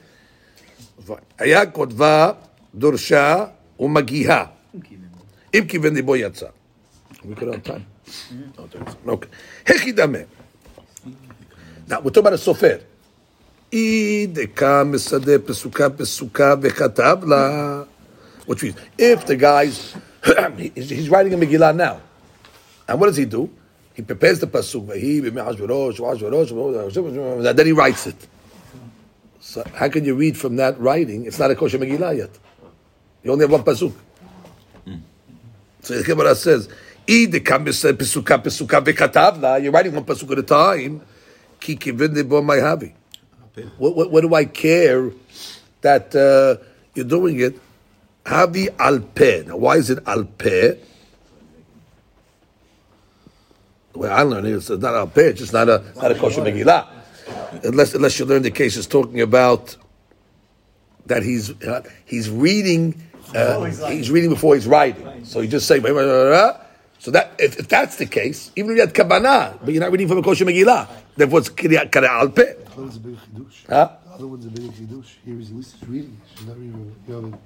היה 1.38 1.66
כותבה 1.66 2.32
דורשה 2.74 3.46
ומגיהה. 3.78 4.44
אם 5.54 5.64
כיוון 5.68 5.94
ליבו 5.94 6.16
יצא. 6.16 6.46
We 7.24 7.34
could 7.34 7.48
on 7.48 7.60
time. 7.60 7.86
No, 8.57 8.67
there 8.67 8.83
isn't. 8.87 9.07
Okay. 9.07 9.29
Hechidame. 9.65 10.27
Now, 11.87 12.01
we're 12.01 12.11
talking 12.11 12.27
about 12.27 12.33
a 12.33 12.37
sofer. 12.37 12.83
Which 18.45 18.63
means, 18.63 18.75
if 18.97 19.25
the 19.25 19.35
guy's, 19.35 19.95
he's 20.57 21.09
writing 21.09 21.33
a 21.33 21.37
Megillah 21.37 21.75
now. 21.75 22.01
And 22.87 22.99
what 22.99 23.07
does 23.07 23.17
he 23.17 23.25
do? 23.25 23.49
He 23.93 24.01
prepares 24.01 24.39
the 24.39 24.47
pasuk. 24.47 24.89
And 27.47 27.57
then 27.57 27.65
he 27.65 27.71
writes 27.71 28.07
it. 28.07 28.27
So 29.39 29.63
how 29.75 29.89
can 29.89 30.05
you 30.05 30.15
read 30.15 30.37
from 30.37 30.55
that 30.55 30.79
writing? 30.79 31.25
It's 31.25 31.37
not 31.37 31.51
a 31.51 31.55
kosher 31.55 31.77
Megillah 31.77 32.17
yet. 32.17 32.29
You 33.23 33.31
only 33.31 33.43
have 33.43 33.51
one 33.51 33.63
pasuk. 33.63 33.93
Hmm. 34.85 34.95
So 35.81 35.97
the 35.97 36.03
Gemara 36.03 36.35
says, 36.35 36.69
"I 37.09 37.27
dekam 37.27 37.65
pesuka 37.65 38.37
pesuka 38.37 38.81
v'katavla." 38.85 39.61
You're 39.61 39.71
writing 39.71 39.95
one 39.95 40.05
pasuk 40.05 40.31
at 40.31 40.39
a 40.39 40.43
time. 40.43 41.01
Ki 41.59 41.75
kivin 41.75 42.29
bo 42.29 42.41
havi. 42.41 42.93
What, 43.77 43.95
what, 43.95 44.11
what 44.11 44.21
do 44.21 44.33
I 44.33 44.45
care 44.45 45.11
that 45.81 46.15
uh, 46.15 46.63
you're 46.93 47.05
doing 47.05 47.39
it? 47.39 47.59
Havi 48.25 48.69
al 48.77 48.99
peh. 48.99 49.43
Now, 49.47 49.57
why 49.57 49.77
is 49.77 49.89
it 49.89 49.99
al 50.05 50.23
peh? 50.25 50.75
The 53.93 53.99
way 53.99 54.09
I 54.09 54.21
learn 54.21 54.45
it, 54.45 54.53
it's 54.53 54.69
not 54.69 54.95
al 54.95 55.07
peh. 55.07 55.29
It's 55.29 55.39
just 55.39 55.53
not 55.53 55.67
a 55.67 55.83
not 55.95 56.11
a 56.11 56.15
kosher 56.15 56.41
Megillah. 56.41 56.87
Unless 57.63 57.95
unless 57.95 58.19
you 58.19 58.25
learn 58.25 58.43
the 58.43 58.51
case 58.51 58.77
is 58.77 58.87
talking 58.87 59.21
about 59.21 59.75
that 61.07 61.23
he's 61.23 61.49
uh, 61.63 61.81
he's 62.05 62.29
reading 62.29 63.01
uh, 63.35 63.63
he's 63.65 64.11
reading 64.11 64.29
before 64.29 64.55
he's 64.55 64.67
writing. 64.67 65.25
So 65.25 65.41
you 65.41 65.47
just 65.47 65.67
say 65.67 65.79
blah, 65.79 65.91
blah, 65.91 66.03
blah. 66.03 66.68
So 66.99 67.11
that 67.11 67.31
if, 67.39 67.57
if 67.57 67.67
that's 67.67 67.95
the 67.95 68.05
case, 68.05 68.51
even 68.55 68.71
if 68.71 68.75
you 68.75 68.81
had 68.81 68.93
kabbalah, 68.93 69.57
but 69.63 69.73
you're 69.73 69.81
not 69.81 69.91
reading 69.91 70.07
from 70.07 70.17
a 70.19 70.21
kosher 70.21 70.45
Megillah, 70.45 70.87
therefore 71.15 71.39
it's 71.39 71.49
kara 71.49 72.09
al 72.09 72.29
peh. 72.29 72.53
The 72.53 72.71
other 72.71 72.81
one's 72.81 72.97
a 72.97 72.99
big 72.99 73.15
chidush. 73.15 73.67
Huh? 73.67 73.89
The 74.05 74.11
other 74.11 74.27
one's 74.27 74.45
a 74.45 74.49
big 74.49 74.71
chidush. 74.71 75.07
Here 75.25 75.35
he's 75.35 75.49
at 75.49 75.55
least 75.55 75.75
he's 75.79 75.89
reading. 75.89 76.21
She's 76.35 76.45
not 76.45 76.57
reading. 76.57 76.95
You 77.07 77.13
know 77.13 77.19
I 77.19 77.21
mean? 77.23 77.39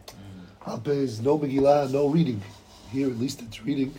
Alpe 0.66 0.88
is 0.88 1.22
no 1.22 1.38
Megillah, 1.38 1.92
no 1.92 2.08
reading. 2.08 2.42
Here 2.92 3.08
at 3.08 3.18
least 3.18 3.42
it's 3.44 3.64
reading. 3.64 3.94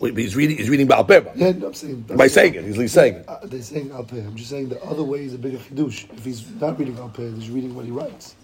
Wait, 0.00 0.16
He's 0.16 0.34
reading 0.34 0.56
he's 0.56 0.70
reading 0.70 0.86
Baal 0.86 1.04
Peh. 1.04 1.20
Yeah, 1.34 1.52
no, 1.52 1.66
I'm 1.66 1.74
saying. 1.74 2.00
By 2.02 2.28
saying 2.28 2.54
it, 2.54 2.64
he's 2.64 2.92
saying 2.92 3.16
it. 3.16 3.28
Uh, 3.28 3.40
they're 3.44 3.60
saying 3.60 3.90
Alpe. 3.90 4.26
I'm 4.26 4.36
just 4.36 4.48
saying 4.48 4.70
the 4.70 4.82
other 4.82 5.02
way 5.02 5.24
is 5.24 5.34
a 5.34 5.38
bigger 5.38 5.58
chidush. 5.58 6.10
If 6.16 6.24
he's 6.24 6.50
not 6.52 6.78
reading 6.78 6.96
Alpe, 6.96 7.34
he's 7.34 7.50
reading 7.50 7.74
what 7.74 7.84
he 7.84 7.90
writes. 7.90 8.36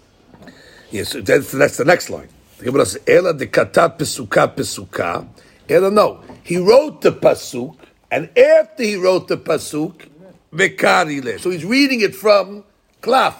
Yes, 0.91 1.09
so 1.09 1.21
that's, 1.21 1.51
that's 1.51 1.77
the 1.77 1.85
next 1.85 2.11
line. 2.11 2.29
The 2.59 2.65
Gemara 2.65 2.85
says, 2.85 3.01
Ela 3.07 3.33
de 3.33 3.47
kata 3.47 3.95
pesuka 3.97 4.55
pesuka. 4.55 5.27
Ela, 5.68 5.90
no. 5.90 6.22
He 6.42 6.56
wrote 6.56 7.02
the 7.02 7.12
pasuk, 7.12 7.76
and 8.10 8.30
after 8.38 8.82
he 8.82 8.96
wrote 8.96 9.28
the 9.28 9.36
pasuk, 9.36 10.08
vekarile. 10.52 11.38
So 11.38 11.50
he's 11.50 11.64
reading 11.64 12.00
it 12.00 12.14
from 12.14 12.64
klaf. 13.02 13.34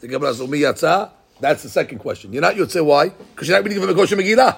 The 0.00 0.08
Gemara 0.08 0.32
says, 0.32 0.40
"Umi 0.40 0.60
yatsa." 0.60 1.10
That's 1.40 1.62
the 1.64 1.68
second 1.68 1.98
question. 1.98 2.32
You're 2.32 2.42
not 2.42 2.54
Yotze. 2.54 2.84
Why? 2.84 3.08
Because 3.08 3.48
you're 3.48 3.58
not 3.58 3.64
reading 3.64 3.80
from 3.80 3.88
the 3.88 3.94
Kosher 3.94 4.16
Megillah. 4.16 4.56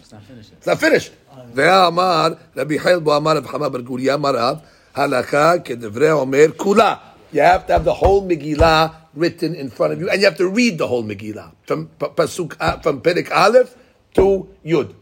It's 0.00 0.10
not 0.10 0.22
finished. 0.24 0.52
It's 0.52 0.66
not 0.66 0.78
finished. 0.80 1.12
ואמר 1.54 2.28
רבי 2.56 2.78
חיל 2.78 2.98
בו 2.98 3.16
אמר 3.16 3.36
רב 3.36 3.46
חמא 3.46 3.68
בר 3.68 3.80
גוריה 3.80 4.14
אמר 4.14 4.36
רב 4.36 4.56
הלכה 4.94 5.58
כדברי 5.64 6.10
אומר 6.10 6.46
כולה. 6.56 6.94
You 7.32 7.40
have 7.40 7.66
to 7.66 7.72
have 7.72 7.84
the 7.84 7.94
whole 7.94 8.22
Megillah 8.22 8.90
written 9.14 9.54
in 9.54 9.70
front 9.70 9.92
of 9.92 10.00
you, 10.00 10.08
and 10.10 10.20
you 10.20 10.26
have 10.26 10.36
to 10.38 10.48
read 10.48 10.78
the 10.78 10.86
whole 10.86 11.04
Megillah 11.04 11.52
from 11.66 11.86
P- 11.98 12.06
pasuk 12.06 12.56
uh, 12.60 12.78
from 12.78 13.00
Perek 13.00 13.30
Aleph 13.30 13.76
to 14.14 14.48
Yud. 14.64 14.94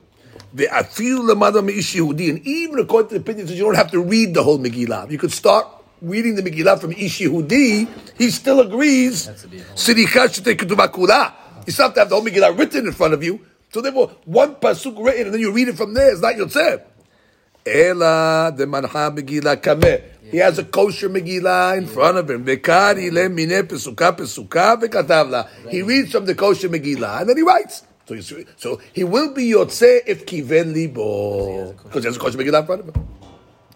and 0.65 2.47
even 2.47 2.79
according 2.79 3.09
to 3.09 3.15
the 3.15 3.21
opinion, 3.21 3.47
you 3.47 3.63
don't 3.63 3.75
have 3.75 3.91
to 3.91 4.01
read 4.01 4.33
the 4.33 4.43
whole 4.43 4.57
Megillah. 4.57 5.11
You 5.11 5.17
could 5.17 5.31
start 5.31 5.67
reading 6.01 6.35
the 6.35 6.43
Megillah 6.43 6.79
from 6.79 6.91
Ish 6.91 7.19
Yehudi, 7.19 7.87
he 8.17 8.29
still 8.31 8.59
agrees. 8.59 9.27
Siricha 9.27 10.27
shetei 10.27 10.55
ketubah 10.55 10.87
kula. 10.91 11.33
You 11.65 11.73
still 11.73 11.85
have 11.85 11.93
to 11.95 11.99
have 12.01 12.09
the 12.09 12.15
whole 12.15 12.25
Megillah 12.25 12.57
written 12.57 12.87
in 12.87 12.93
front 12.93 13.13
of 13.13 13.23
you. 13.23 13.45
So 13.71 13.81
therefore, 13.81 14.11
one 14.25 14.55
pasuk 14.55 15.03
written 15.03 15.25
and 15.25 15.33
then 15.33 15.41
you 15.41 15.51
read 15.51 15.67
it 15.67 15.77
from 15.77 15.93
there 15.93 16.11
is 16.13 16.21
not 16.21 16.35
Yotzeh. 16.35 16.81
Ela 17.65 18.53
de 18.55 18.65
manha 18.65 19.15
Megillah 19.15 19.57
kameh. 19.57 20.01
He 20.31 20.37
has 20.37 20.59
a 20.59 20.63
kosher 20.63 21.09
Megillah 21.09 21.77
in 21.77 21.87
front 21.87 22.17
of 22.17 22.29
him. 22.29 22.45
Vekari 22.45 23.11
le 23.11 23.29
mine 23.29 23.63
pesuka 23.67 24.15
pesuka 24.15 24.81
vekatavla. 24.81 25.69
He 25.69 25.81
reads 25.81 26.11
from 26.11 26.25
the 26.25 26.35
kosher 26.35 26.69
Megillah 26.69 27.21
and 27.21 27.29
then 27.29 27.37
he 27.37 27.43
writes. 27.43 27.83
So, 28.07 28.19
see- 28.21 28.45
so 28.55 28.79
he 28.93 29.03
will 29.03 29.33
be 29.33 29.51
Yotzeh 29.51 29.99
if 30.07 30.25
kiven 30.25 30.73
libo. 30.73 31.73
Because 31.83 32.03
he 32.03 32.07
has 32.07 32.15
a 32.15 32.19
kosher 32.19 32.37
Megillah 32.37 32.61
in 32.61 32.65
front 32.65 32.81
of 32.87 32.95
him. 32.95 33.07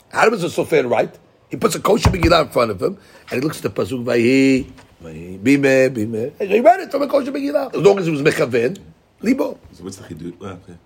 How 0.10 0.30
does 0.30 0.44
a 0.44 0.48
sofer 0.48 0.90
right? 0.90 1.14
He 1.50 1.58
puts 1.58 1.76
a 1.76 1.82
kosher 1.82 2.10
Megillah 2.10 2.44
in 2.46 2.50
front 2.50 2.72
of 2.72 2.82
him, 2.82 2.98
and 3.30 3.32
he 3.32 3.40
looks 3.42 3.58
at 3.58 3.64
the 3.64 3.70
pasuk 3.82 4.06
vayi, 4.06 4.72
bime, 5.04 5.94
bime. 5.94 6.32
He 6.48 6.60
read 6.62 6.80
it 6.80 6.92
from 6.92 7.02
a 7.02 7.08
kosher 7.08 7.32
Megillah. 7.34 7.76
As 7.76 7.82
long 7.82 8.00
as 8.00 8.08
it 8.08 8.12
was 8.12 8.22
mechaven, 8.22 8.80
libo. 9.20 9.60
So 9.74 9.84
what's 9.84 9.98
the 9.98 10.04
chiddush? 10.06 10.40
Well, 10.40 10.52
okay. 10.64 10.78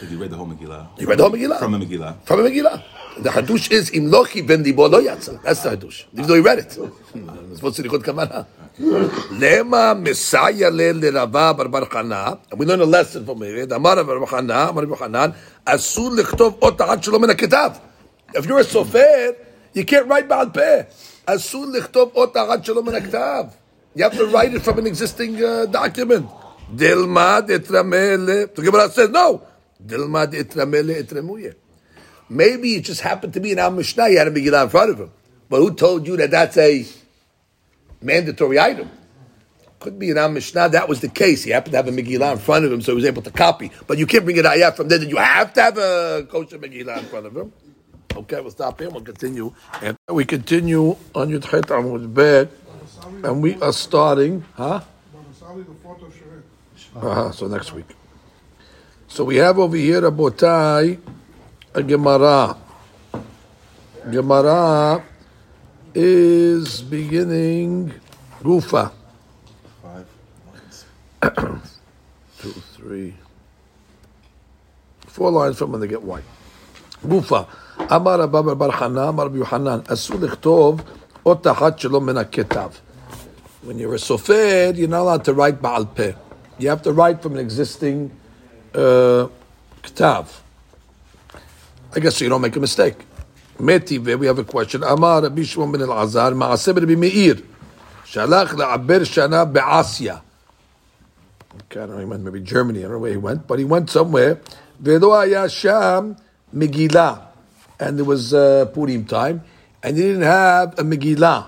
So 0.00 0.06
he 0.06 0.16
read 0.16 0.30
the 0.30 0.36
whole 0.36 0.46
Megillah. 0.46 0.98
He 0.98 1.04
read 1.04 1.18
the 1.18 1.24
whole 1.24 1.32
Megillah. 1.32 1.58
From 1.58 1.74
a 1.74 1.78
Megillah. 1.78 2.24
From 2.24 2.40
a 2.40 2.42
Megillah. 2.48 2.82
The 3.22 3.30
hadush 3.30 3.70
is 3.70 3.90
im 3.90 4.10
lo 4.10 4.24
kiven 4.24 4.64
libo 4.64 4.88
lo 4.88 5.00
yatsa. 5.00 5.40
That's 5.42 5.62
the 5.62 5.70
hadush. 5.76 6.06
Even 6.12 6.26
though 6.26 6.34
he 6.34 6.40
read 6.40 6.58
it. 6.58 6.66
It's 6.66 7.56
supposed 7.56 7.76
to 7.76 7.82
be 7.84 7.88
good 7.88 8.02
kamana. 8.02 8.46
Lema 8.78 10.00
Messiah 10.00 10.70
le 10.70 11.10
Rava 11.12 11.54
bar 11.54 11.68
bar 11.68 11.82
Chana. 11.82 12.40
And 12.50 12.58
we 12.58 12.66
learn 12.66 12.80
a 12.80 12.84
lesson 12.84 13.24
from 13.24 13.42
it. 13.44 13.70
Amar 13.70 14.02
bar 14.02 14.18
bar 14.18 14.26
Chana, 14.26 14.70
Amar 14.70 14.86
bar 14.86 14.98
Chanan, 14.98 15.36
asur 15.64 16.18
lichtov 16.18 16.58
ot 16.60 16.76
ta'at 16.76 17.04
shalom 17.04 17.20
min 17.20 17.30
haketav. 17.30 17.80
If 18.34 18.46
you're 18.46 18.58
a 18.58 18.64
sofer, 18.64 19.36
you 19.72 19.84
can't 19.84 20.08
write 20.08 20.28
Baal 20.28 20.50
Peh. 20.50 20.84
Asur 21.28 21.72
lichtov 21.72 22.16
ot 22.16 22.34
ta'at 22.34 22.66
shalom 22.66 22.86
min 22.86 22.94
haketav. 22.94 23.52
You 23.94 24.02
have 24.02 24.16
to 24.16 24.26
write 24.26 24.52
it 24.52 24.62
from 24.62 24.78
an 24.78 24.86
existing 24.88 25.44
uh, 25.44 25.66
document. 25.66 26.28
Dilma 26.74 27.46
etramele. 27.46 28.52
The 28.52 28.62
Gemara 28.62 28.88
says 28.88 29.10
no. 29.10 29.42
Dilma 29.84 30.26
etramele 30.26 31.04
etremuye. 31.04 31.54
Maybe 32.32 32.76
it 32.76 32.84
just 32.84 33.02
happened 33.02 33.34
to 33.34 33.40
be 33.40 33.52
in 33.52 33.58
Al 33.58 33.70
Mishnah. 33.70 34.08
You 34.08 34.16
had 34.16 34.26
a 34.26 34.30
Megillah 34.30 34.64
in 34.64 34.70
front 34.70 34.90
of 34.90 34.98
him. 34.98 35.10
But 35.50 35.58
who 35.58 35.74
told 35.74 36.06
you 36.06 36.16
that 36.16 36.30
that's 36.30 36.56
a 36.56 36.86
mandatory 38.00 38.58
item? 38.58 38.90
Could 39.80 39.98
be 39.98 40.08
in 40.08 40.16
Al 40.16 40.30
Mishnah. 40.30 40.70
That 40.70 40.88
was 40.88 41.00
the 41.00 41.08
case. 41.08 41.44
He 41.44 41.50
happened 41.50 41.72
to 41.72 41.76
have 41.76 41.88
a 41.88 41.90
Megillah 41.90 42.32
in 42.32 42.38
front 42.38 42.64
of 42.64 42.72
him, 42.72 42.80
so 42.80 42.92
he 42.92 42.96
was 42.96 43.04
able 43.04 43.20
to 43.20 43.30
copy. 43.30 43.70
But 43.86 43.98
you 43.98 44.06
can't 44.06 44.24
bring 44.24 44.38
it 44.38 44.46
out 44.46 44.76
from 44.76 44.88
there. 44.88 44.98
That 44.98 45.10
you 45.10 45.18
have 45.18 45.52
to 45.52 45.62
have 45.62 45.76
a 45.76 46.26
kosher 46.30 46.58
Megillah 46.58 47.00
in 47.00 47.04
front 47.04 47.26
of 47.26 47.36
him. 47.36 47.52
Okay, 48.16 48.40
we'll 48.40 48.50
stop 48.50 48.80
here. 48.80 48.88
We'll 48.88 49.02
continue. 49.02 49.52
And 49.82 49.98
we 50.08 50.24
continue 50.24 50.96
on 51.14 51.28
Yud 51.28 51.50
Chet 51.50 51.66
Amud 51.66 52.14
Bet, 52.14 52.50
and 53.24 53.42
we 53.42 53.60
are 53.60 53.72
starting, 53.74 54.44
huh? 54.54 54.80
Uh-huh, 56.94 57.30
so 57.32 57.46
next 57.46 57.72
week. 57.72 57.86
So 59.08 59.24
we 59.24 59.36
have 59.36 59.58
over 59.58 59.76
here, 59.76 60.00
Rabotai, 60.00 60.98
a 61.73 61.83
Gemara. 61.83 62.57
Gemara 64.09 65.03
is 65.93 66.81
beginning 66.81 67.93
Gufa. 68.41 68.91
Five. 69.81 70.07
Two, 72.39 72.51
three, 72.75 73.15
four 75.07 75.31
lines 75.31 75.57
from 75.57 75.71
when 75.71 75.81
they 75.81 75.87
get 75.87 76.03
white. 76.03 76.23
Gufa. 77.03 77.47
אמר 77.91 78.21
רבא 78.21 78.41
בר 78.41 78.71
חנא, 78.71 79.09
אמר 79.09 79.25
רבי 79.25 79.37
יוחנן, 79.37 79.79
אסור 79.87 80.17
לכתוב 80.19 80.81
אות 81.25 81.47
אחת 81.47 81.79
שלא 81.79 82.01
מן 82.01 82.17
הכתב. 82.17 82.69
When 83.65 83.79
you're 83.79 83.95
a 83.95 83.97
sofer, 83.97 84.73
you're 84.75 84.87
not 84.87 85.01
allowed 85.01 85.25
to 85.25 85.33
write 85.33 85.61
Baal 85.61 85.85
Peh. 85.85 86.13
You 86.59 86.69
have 86.69 86.81
to 86.83 86.93
write 86.93 87.21
from 87.21 87.33
an 87.33 87.39
existing 87.39 88.11
uh, 88.73 89.27
ktav. 89.83 90.25
I 91.94 92.00
guess 92.00 92.16
so 92.16 92.24
you 92.24 92.30
don't 92.30 92.40
make 92.40 92.56
a 92.56 92.60
mistake. 92.60 92.96
Metive, 93.58 94.18
we 94.18 94.26
have 94.26 94.38
a 94.38 94.44
question. 94.44 94.82
Amar 94.82 95.22
Rabbi 95.22 95.42
Shimon 95.42 95.72
ben 95.72 95.82
Elazar, 95.82 96.32
Maaseh 96.34 96.74
Rabbi 96.74 96.94
Meir, 96.94 97.36
Shalach 98.06 98.48
la'aber 98.48 99.00
shana 99.02 99.50
be'asya. 99.50 100.22
Okay, 101.64 101.80
I 101.80 101.86
don't 101.86 101.90
know, 101.90 101.98
he 101.98 102.04
went 102.06 102.22
maybe 102.24 102.40
Germany, 102.40 102.78
I 102.78 102.82
don't 102.82 102.92
know 102.92 102.98
where 102.98 103.10
he 103.10 103.18
went, 103.18 103.46
but 103.46 103.58
he 103.58 103.66
went 103.66 103.90
somewhere. 103.90 104.40
Ve'lo 104.82 105.50
sham 105.50 106.16
Megillah. 106.54 107.26
And 107.78 107.98
there 107.98 108.06
was 108.06 108.32
uh, 108.32 108.66
Purim 108.72 109.04
time, 109.04 109.42
and 109.82 109.96
he 109.96 110.02
didn't 110.02 110.22
have 110.22 110.78
a 110.78 110.82
Megillah. 110.82 111.46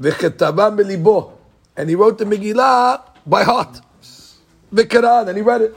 V'chetava 0.00 0.76
melibo. 0.76 1.32
And 1.76 1.88
he 1.88 1.94
wrote 1.94 2.18
the 2.18 2.24
Megillah 2.24 3.02
by 3.24 3.44
heart. 3.44 3.80
V'karan, 4.72 5.28
and 5.28 5.36
he 5.36 5.42
read 5.42 5.62
it. 5.62 5.76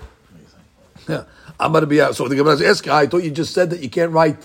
Yeah. 1.07 1.23
Amar 1.59 1.81
Biyah. 1.81 2.13
So 2.13 2.27
the 2.27 2.35
Gemara 2.35 2.53
is 2.53 2.61
asking, 2.61 2.91
I 2.91 3.07
thought 3.07 3.23
you 3.23 3.31
just 3.31 3.53
said 3.53 3.69
that 3.71 3.81
you 3.81 3.89
can't 3.89 4.11
write 4.11 4.37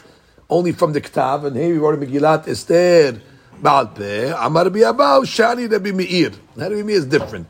only 0.48 0.72
from 0.72 0.92
the 0.92 1.00
Ktav, 1.00 1.46
and 1.46 1.56
here 1.56 1.68
we 1.68 1.78
wrote 1.78 2.02
a 2.02 2.06
Megillat 2.06 2.48
Esther 2.48 3.20
Baal 3.60 3.86
Peh. 3.86 4.32
Amar 4.36 4.66
Biyah 4.66 4.96
Bao 4.96 5.22
Shani 5.22 5.70
Rabbi 5.70 5.92
Meir. 5.92 6.32
Rabbi 6.56 6.82
Meir 6.82 6.96
is 6.96 7.06
different. 7.06 7.48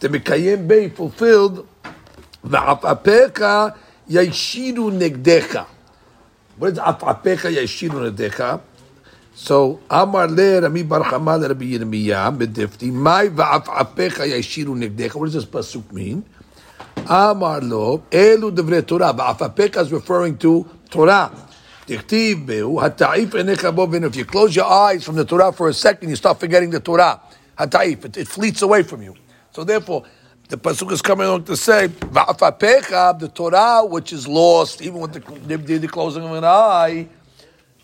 the 0.00 0.08
Mekayem 0.08 0.66
Bey 0.66 0.88
fulfilled 0.88 1.66
Va'afapecha 2.44 3.76
Yashiru 4.08 4.90
Negdecha. 4.90 5.66
What 6.56 6.72
is 6.72 6.78
Afapecha 6.78 7.52
Yashiru 7.54 8.10
Negdecha? 8.10 8.60
So 9.34 9.80
Amar 9.90 10.28
le 10.28 10.62
Rami 10.62 10.82
Bar 10.82 11.02
Hamal 11.02 11.46
Rabbi 11.46 11.76
Yirmiyah 11.76 12.36
bedifti 12.36 12.90
Mai 12.90 13.28
Va'afapecha 13.28 14.26
Yashiru 14.26 14.74
Negdecha. 14.74 15.14
What 15.16 15.26
does 15.26 15.34
this 15.34 15.44
pasuk 15.44 15.92
mean? 15.92 16.24
Amar 17.10 17.60
lo 17.60 18.04
Elu 18.08 18.52
Devre 18.54 18.86
Torah. 18.86 19.12
Va'afapecha 19.12 19.82
is 19.82 19.90
referring 19.90 20.38
to 20.38 20.64
Torah. 20.88 21.32
If 21.88 22.12
you 24.16 24.24
close 24.24 24.54
your 24.54 24.66
eyes 24.66 25.02
from 25.02 25.16
the 25.16 25.24
Torah 25.24 25.50
for 25.50 25.68
a 25.68 25.74
second, 25.74 26.08
you 26.08 26.14
start 26.14 26.38
forgetting 26.38 26.70
the 26.70 26.78
Torah. 26.78 27.20
Hata'if, 27.58 28.04
it, 28.04 28.16
it 28.16 28.28
fleets 28.28 28.62
away 28.62 28.84
from 28.84 29.02
you. 29.02 29.16
So 29.50 29.64
therefore, 29.64 30.04
the 30.48 30.56
pasuk 30.56 30.92
is 30.92 31.02
coming 31.02 31.26
along 31.26 31.44
to 31.44 31.56
say, 31.56 31.88
the 31.88 33.32
Torah, 33.34 33.84
which 33.84 34.12
is 34.12 34.28
lost, 34.28 34.80
even 34.80 35.00
with 35.00 35.12
the, 35.14 35.56
the, 35.56 35.78
the 35.78 35.88
closing 35.88 36.22
of 36.22 36.30
an 36.30 36.44
eye, 36.44 37.08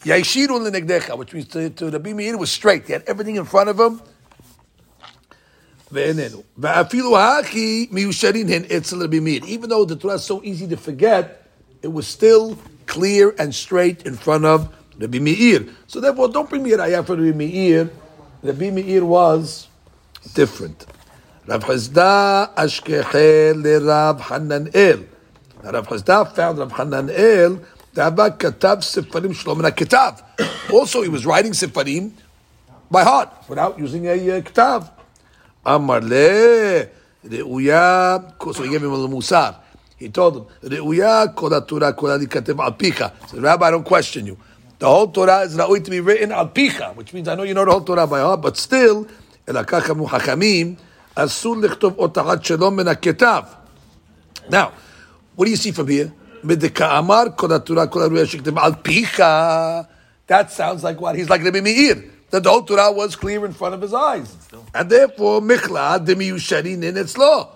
which 0.05 1.33
means 1.35 1.49
to, 1.49 1.71
to 1.71 1.91
the 1.91 1.99
Meir 1.99 2.39
was 2.39 2.53
straight. 2.53 2.87
He 2.87 2.93
had 2.93 3.03
everything 3.09 3.35
in 3.35 3.45
front 3.45 3.71
of 3.71 3.81
him. 3.81 4.01
Even 5.93 6.31
though 9.69 9.85
the 9.85 9.97
Torah 10.01 10.15
is 10.15 10.25
so 10.25 10.43
easy 10.43 10.67
to 10.67 10.77
forget, 10.77 11.47
it 11.83 11.89
was 11.89 12.07
still 12.07 12.59
clear 12.87 13.35
and 13.39 13.55
straight 13.55 14.05
in 14.05 14.17
front 14.17 14.45
of 14.45 14.75
Rabbi 14.99 15.19
Meir. 15.19 15.67
So 15.87 16.01
therefore, 16.01 16.29
don't 16.29 16.49
bring 16.51 16.63
me 16.63 16.73
a 16.73 16.79
raya 16.79 17.07
for 17.07 17.17
Rabbi 17.17 17.37
Meir. 17.37 17.91
Rabbi 18.43 18.71
Meir 18.71 19.05
was 19.05 19.69
different. 20.35 20.87
Rav 21.47 21.63
Chazda 21.65 22.55
ashkeche 22.55 23.55
le 23.55 23.81
Rav 23.87 24.21
Hananel. 24.23 25.07
Rav 25.63 25.87
Chazda 25.87 26.35
found 26.35 26.59
Rav 26.59 26.73
Hananel 26.73 27.65
Dava 27.97 28.37
katav 28.37 28.85
sefarim 28.85 29.33
shlom 29.33 29.63
kitav. 29.71 30.23
Also, 30.71 31.01
he 31.01 31.09
was 31.09 31.25
writing 31.25 31.53
sefarim 31.53 32.13
by 32.91 33.03
heart 33.03 33.31
without 33.49 33.79
using 33.79 34.07
a 34.07 34.13
uh, 34.13 34.41
kitav. 34.43 34.91
Amar 35.67 36.01
le 36.01 36.89
reuya. 37.29 38.23
So 38.55 38.63
he 38.63 38.71
gave 38.71 38.83
him 38.83 38.93
a 38.93 39.09
musar. 39.09 39.57
He 39.99 40.09
told 40.11 40.37
him, 40.37 40.47
"Reuya 40.63 41.35
kol 41.35 41.61
Torah 41.63 41.93
kol 41.93 42.11
alikatev 42.11 42.59
al 42.63 42.73
picha." 42.73 43.13
So, 43.29 43.41
Rabbi, 43.41 43.67
I 43.67 43.71
don't 43.73 43.85
question 43.85 44.27
you. 44.27 44.37
The 44.79 44.87
whole 44.87 45.09
Torah 45.09 45.41
is 45.41 45.57
ra'ui 45.57 45.83
to 45.83 45.91
be 45.91 46.01
written 46.01 46.33
al 46.33 46.49
picha, 46.49 46.95
which 46.95 47.13
means 47.13 47.29
I 47.29 47.35
know 47.35 47.43
you 47.43 47.55
know 47.55 47.65
the 47.65 47.73
whole 47.73 47.81
Torah 47.81 48.07
by 48.07 48.21
heart, 48.21 48.43
but 48.43 48.57
still, 48.57 49.07
elakachamu 49.47 50.07
hachamim 50.09 50.77
asur 51.17 51.57
lichtov 51.61 51.97
otahat 51.97 52.45
shalom 52.45 52.77
min 52.77 52.87
ketav. 52.87 53.49
Now, 54.49 54.73
what 55.35 55.47
do 55.47 55.51
you 55.51 55.57
see 55.57 55.73
from 55.73 55.89
here? 55.89 56.13
That 60.29 60.51
sounds 60.51 60.85
like 60.85 61.01
what? 61.01 61.17
He's 61.17 61.29
like 61.29 61.43
Rabbi 61.43 61.61
Meir. 61.61 62.05
That 62.31 62.43
the 62.43 62.51
whole 62.51 62.63
Torah 62.63 62.91
was 62.93 63.15
clear 63.17 63.45
in 63.45 63.53
front 63.53 63.75
of 63.75 63.81
his 63.81 63.95
eyes. 63.95 64.37
And 64.75 64.91
therefore, 64.91 65.41
michla 65.41 66.05
demiyusharin 66.05 66.83
in 66.83 66.97
its 66.97 67.17
law. 67.17 67.51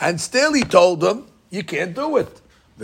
And 0.00 0.20
still 0.20 0.52
he 0.52 0.62
told 0.62 1.00
them, 1.00 1.26
you 1.50 1.64
can't 1.64 1.94
do 1.94 2.16
it. 2.18 2.40
Oh, 2.80 2.82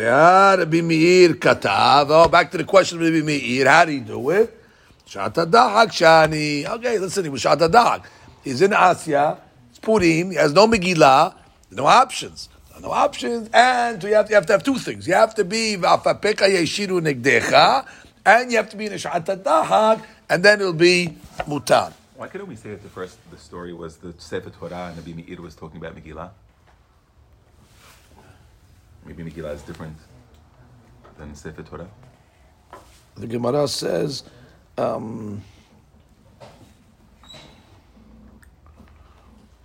back 2.28 2.50
to 2.52 2.58
the 2.58 2.64
question 2.64 2.98
of 2.98 3.04
Rabbi 3.04 3.24
Meir. 3.26 3.68
How 3.68 3.84
do 3.84 3.92
you 3.92 4.00
do 4.00 4.30
it? 4.30 4.56
Shata 5.06 5.44
dahak 5.50 5.88
shani. 5.88 6.64
Okay, 6.64 6.98
listen, 6.98 7.24
he 7.24 7.30
was 7.30 7.42
shata 7.42 7.68
dahak. 7.68 8.04
He's 8.44 8.62
in 8.62 8.70
Asya. 8.70 9.38
It's 9.70 9.80
Purim. 9.80 10.30
He 10.30 10.36
has 10.36 10.52
no 10.52 10.68
Megillah. 10.68 11.34
No 11.72 11.86
options. 11.86 12.48
No 12.80 12.92
options. 12.92 13.50
And 13.52 14.02
you 14.02 14.14
have, 14.14 14.26
to, 14.26 14.30
you 14.30 14.36
have 14.36 14.46
to 14.46 14.52
have 14.54 14.62
two 14.62 14.78
things. 14.78 15.06
You 15.06 15.12
have 15.14 15.34
to 15.34 15.44
be 15.44 15.76
v'afapeka 15.76 16.48
yeshiru 16.48 17.00
negdecha, 17.00 17.84
and 18.24 18.50
you 18.50 18.56
have 18.56 18.70
to 18.70 18.76
be 18.76 18.86
in 18.86 18.92
a 18.92 18.96
shata 18.96 19.36
dahak, 19.42 20.00
and 20.30 20.44
then 20.44 20.60
it'll 20.60 20.72
be 20.72 21.16
mutar. 21.40 21.92
Why 22.14 22.28
couldn't 22.28 22.46
we 22.46 22.56
say 22.56 22.70
that 22.70 22.82
the 22.82 22.88
first 22.88 23.18
the 23.30 23.36
story 23.36 23.72
was 23.74 23.96
the 23.96 24.14
Sefer 24.16 24.50
Torah 24.50 24.86
and 24.88 24.96
Rabbi 24.96 25.12
Meir 25.12 25.42
was 25.42 25.54
talking 25.54 25.78
about 25.78 25.96
Megillah? 25.96 26.30
Maybe 29.04 29.24
Megillah 29.24 29.54
is 29.54 29.62
different 29.62 29.96
than 31.18 31.34
Sefer 31.34 31.62
Torah. 31.62 31.88
The 33.16 33.26
Gemara 33.26 33.66
says. 33.68 34.22
Um, 34.78 35.42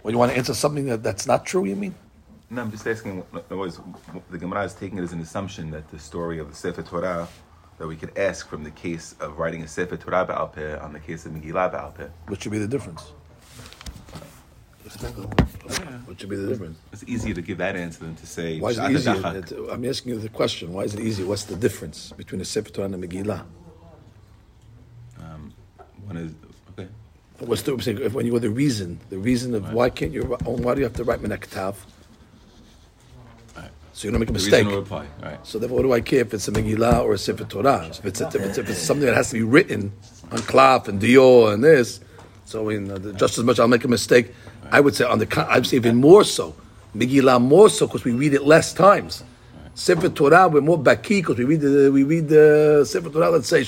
well, 0.03 0.11
you 0.11 0.17
want 0.17 0.31
to 0.31 0.37
answer 0.37 0.53
something 0.53 0.87
that, 0.87 1.03
that's 1.03 1.27
not 1.27 1.45
true, 1.45 1.63
you 1.65 1.75
mean? 1.75 1.95
No, 2.49 2.63
I'm 2.63 2.71
just 2.71 2.87
asking. 2.87 3.23
The 4.31 4.37
Gemara 4.37 4.63
is 4.63 4.73
taking 4.73 4.97
it 4.97 5.03
as 5.03 5.13
an 5.13 5.21
assumption 5.21 5.69
that 5.71 5.89
the 5.91 5.99
story 5.99 6.39
of 6.39 6.49
the 6.49 6.55
Sefer 6.55 6.81
Torah 6.81 7.27
that 7.77 7.87
we 7.87 7.95
could 7.95 8.17
ask 8.17 8.47
from 8.47 8.63
the 8.63 8.71
case 8.71 9.15
of 9.19 9.37
writing 9.37 9.61
a 9.63 9.67
Sefer 9.67 9.97
Torah 9.97 10.25
Ba'al 10.25 10.51
Peh 10.53 10.77
on 10.77 10.93
the 10.93 10.99
case 10.99 11.25
of 11.25 11.33
Megillah 11.33 11.73
Ba'al 11.73 11.93
Peh. 11.95 12.07
What 12.27 12.41
should 12.41 12.51
be 12.51 12.59
the 12.59 12.67
difference? 12.67 13.11
What 16.05 16.19
should 16.19 16.29
be 16.29 16.35
the 16.35 16.47
difference? 16.47 16.77
It's 16.93 17.03
easier 17.05 17.33
to 17.33 17.41
give 17.41 17.57
that 17.57 17.75
answer 17.75 18.05
than 18.05 18.15
to 18.15 18.27
say. 18.27 18.59
Why 18.59 18.69
is 18.69 18.77
it 18.77 18.91
easier? 18.91 19.69
I'm 19.71 19.83
asking 19.85 20.13
you 20.13 20.19
the 20.19 20.29
question. 20.29 20.71
Why 20.73 20.83
is 20.83 20.93
it 20.93 21.01
easier? 21.01 21.25
What's 21.25 21.45
the 21.45 21.55
difference 21.55 22.11
between 22.13 22.39
a 22.41 22.45
Sefer 22.45 22.69
Torah 22.69 22.85
and 22.85 23.03
a 23.03 23.07
Megillah? 23.07 23.43
Um, 25.19 25.51
one 26.05 26.17
is 26.17 26.33
okay. 26.71 26.87
What's 27.39 27.63
the, 27.63 27.73
I'm 27.73 27.81
saying, 27.81 27.99
if- 28.01 28.13
when 28.13 28.25
you 28.25 28.31
go 28.31 28.39
the 28.39 28.49
reason, 28.49 28.99
the 29.09 29.17
reason 29.17 29.53
of 29.55 29.73
why 29.73 29.89
can't 29.89 30.11
you, 30.13 30.23
why 30.23 30.75
do 30.75 30.79
you 30.79 30.85
have 30.85 30.93
to 30.93 31.03
write 31.03 31.19
Menaktav? 31.19 31.75
So 33.95 34.09
you 34.09 34.11
don't 34.11 34.19
make 34.19 34.29
a 34.29 34.33
mistake. 34.33 34.67
reply. 34.67 35.07
Right. 35.23 35.39
So 35.47 35.57
therefore, 35.57 35.77
what 35.77 35.83
do 35.83 35.93
I 35.93 36.01
care 36.01 36.19
if 36.19 36.33
it's 36.33 36.49
a 36.49 36.51
Megillah 36.51 37.01
or 37.01 37.13
a 37.13 37.17
Sefer 37.17 37.45
Torah? 37.45 37.87
If 37.89 38.05
it's, 38.05 38.19
a, 38.19 38.27
if 38.27 38.35
it's, 38.35 38.57
if 38.57 38.69
it's 38.69 38.79
something 38.79 39.05
that 39.05 39.15
has 39.15 39.29
to 39.29 39.35
be 39.35 39.43
written 39.43 39.93
on 40.33 40.39
Klaf 40.39 40.89
and 40.89 41.01
Dior 41.01 41.53
and 41.53 41.63
this, 41.63 42.01
so 42.43 42.67
in, 42.67 42.91
uh, 42.91 42.99
just 43.13 43.37
as 43.37 43.45
much 43.45 43.57
I'll 43.57 43.69
make 43.69 43.85
a 43.85 43.87
mistake. 43.87 44.33
I 44.69 44.81
would 44.81 44.95
say 44.95 45.05
on 45.05 45.19
the 45.19 45.47
I'd 45.49 45.65
say 45.65 45.77
even 45.77 45.95
more 45.95 46.25
so. 46.25 46.53
Megillah 46.93 47.41
more 47.41 47.69
so 47.69 47.87
because 47.87 48.03
we 48.03 48.11
read 48.11 48.33
it 48.33 48.43
less 48.43 48.73
times. 48.73 49.23
Sefer 49.77 50.07
Torah 50.09 50.47
we're 50.47 50.61
more 50.61 50.79
baki 50.79 51.17
because 51.19 51.37
we 51.37 51.43
read 51.43 51.59
the 51.59 51.91
we 51.91 52.03
read 52.03 52.29
the 52.29 52.85
Sefer 52.85 53.09
Torah. 53.09 53.29
Let's 53.29 53.49
say 53.49 53.65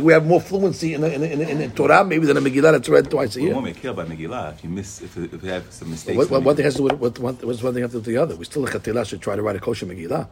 we 0.00 0.12
have 0.14 0.24
more 0.26 0.40
fluency 0.40 0.94
in 0.94 1.04
a, 1.04 1.08
in, 1.08 1.22
in, 1.22 1.60
in 1.60 1.70
Torah 1.72 2.02
maybe 2.02 2.24
than 2.26 2.38
a 2.38 2.40
Megillah 2.40 2.72
that's 2.72 2.88
read 2.88 3.10
twice 3.10 3.36
a 3.36 3.40
We 3.40 3.44
year. 3.46 3.52
won't 3.54 3.66
make 3.66 3.76
care 3.76 3.90
about 3.90 4.08
Megillah 4.08 4.54
if 4.54 4.64
you 4.64 4.70
miss 4.70 5.02
if, 5.02 5.14
if 5.18 5.42
you 5.44 5.50
have 5.50 5.70
some 5.70 5.90
mistakes. 5.90 6.16
What, 6.16 6.30
what, 6.30 6.42
what 6.44 6.56
thing 6.56 6.64
has 6.64 6.74
to 6.76 6.78
do 6.78 6.84
with 6.84 6.98
what, 6.98 7.18
what, 7.18 7.44
what's 7.44 7.62
one 7.62 7.74
thing 7.74 7.82
have 7.82 7.90
to 7.90 7.96
do 7.96 7.98
with 7.98 8.06
the 8.06 8.16
other? 8.16 8.36
We 8.36 8.46
still 8.46 8.64
Tehillah 8.64 9.06
should 9.06 9.20
try 9.20 9.36
to 9.36 9.42
write 9.42 9.56
a 9.56 9.60
kosher 9.60 9.84
Megillah. 9.84 10.26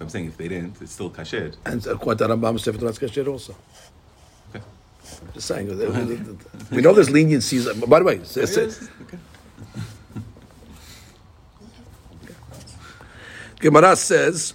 I'm 0.00 0.08
saying 0.08 0.28
if 0.28 0.36
they 0.38 0.48
didn't, 0.48 0.80
it's 0.80 0.92
still 0.92 1.10
kasher. 1.10 1.54
And 1.66 1.86
uh, 1.86 1.90
according 1.94 2.26
to 2.26 2.34
Rambam, 2.34 2.58
Sefer 2.58 2.78
Torah 2.78 2.92
is 2.92 2.98
kasher 2.98 3.26
also. 3.28 3.54
Okay. 4.54 4.64
Just 5.34 5.46
saying. 5.48 5.68
Uh, 5.70 6.16
we 6.70 6.80
know 6.80 6.94
there's 6.94 7.08
leniencies. 7.10 7.66
Uh, 7.68 7.86
by 7.86 7.98
the 7.98 8.04
way, 8.06 8.14
oh, 8.18 8.22
it's- 8.22 8.56
it's- 8.56 8.88
Okay. 9.02 9.18
Gemara 13.59 13.95
says, 13.95 14.53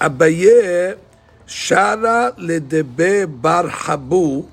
Abaye 0.00 0.98
shara 1.46 2.36
ledebe 2.36 3.26
bar 3.40 3.68
habu 3.68 4.48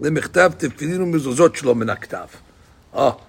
lemechtav 0.00 0.54
tefillin 0.56 1.00
umezuzot 1.00 1.54
shelo 1.54 1.76
min 1.76 1.88
haktav. 1.88 2.28
Oh, 2.92 3.20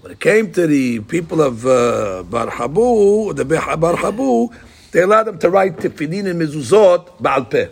when 0.00 0.12
it 0.12 0.20
came 0.20 0.52
to 0.52 0.66
the 0.66 1.00
people 1.00 1.42
of 1.42 1.66
uh, 1.66 2.22
Bar 2.22 2.48
Habu, 2.50 3.32
the 3.34 3.44
Bar 3.44 3.96
Habu, 3.96 4.48
they 4.92 5.02
allowed 5.02 5.24
them 5.24 5.38
to 5.38 5.50
write 5.50 5.76
tefillin 5.76 6.30
and 6.30 6.40
mezuzot 6.40 7.18
ba'al 7.20 7.50
peh. 7.50 7.68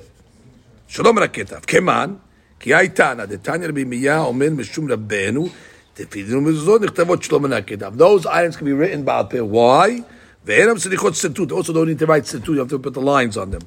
שלא 0.89 1.13
מן 1.13 1.23
הכתב, 1.23 1.59
כמן, 1.67 2.15
כי 2.61 2.75
הייתנא, 2.75 3.25
דתניא 3.25 3.69
רבי 3.69 3.85
מיה 3.85 4.21
אומר 4.21 4.51
משום 4.51 4.93
רבנו, 4.93 5.49
תפילין 5.95 6.37
ומזוזות 6.37 6.83
נכתבות 6.83 7.23
שלא 7.23 7.41
מן 7.41 7.53
הכתב. 7.53 7.93
Those 7.97 8.27
items 8.27 8.57
can 8.57 8.65
be 8.65 8.73
written 8.73 9.05
בעל 9.05 9.25
פה. 9.31 9.39
Why? 9.39 10.03
ואין 10.47 10.69
להם 10.69 10.79
סליחות 10.79 11.15
סרטוט. 11.15 11.53
Also 11.53 11.73
don't 11.73 11.89
need 11.89 12.03
to 12.03 12.07
write 12.07 12.25
סרטוט, 12.25 12.57
you 12.57 12.61
have 12.61 12.71
to 12.71 12.87
put 12.87 12.95
the 12.95 13.05
lines 13.05 13.37
on 13.37 13.51
them. 13.55 13.65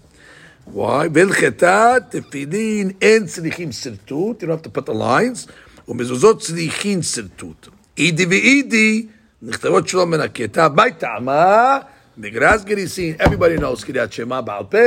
Why? 0.76 1.10
והלכתה, 1.14 1.96
תפילין, 2.10 2.92
אין 3.02 3.26
צריכים 3.26 3.72
סרטוט, 3.72 4.44
you 4.44 4.46
don't 4.46 4.50
have 4.50 4.68
to 4.68 4.80
put 4.80 4.86
the 4.90 4.94
lines, 4.94 5.52
ומזוזות 5.88 6.42
צריכים 6.42 7.02
סרטוט. 7.02 7.68
אידי 7.98 8.26
ואידי, 8.26 9.08
נכתבות 9.42 9.88
שלא 9.88 10.08
מן 10.08 10.20
הכתב. 10.20 10.72
מה 10.76 10.92
טעמה? 10.92 11.80
מגרס 12.18 12.64
גריסין, 12.64 13.16
everybody 13.20 13.62
knows 13.62 13.86
קריאת 13.86 14.14
שמע 14.14 14.42
בעל 14.42 14.64
פה, 14.70 14.78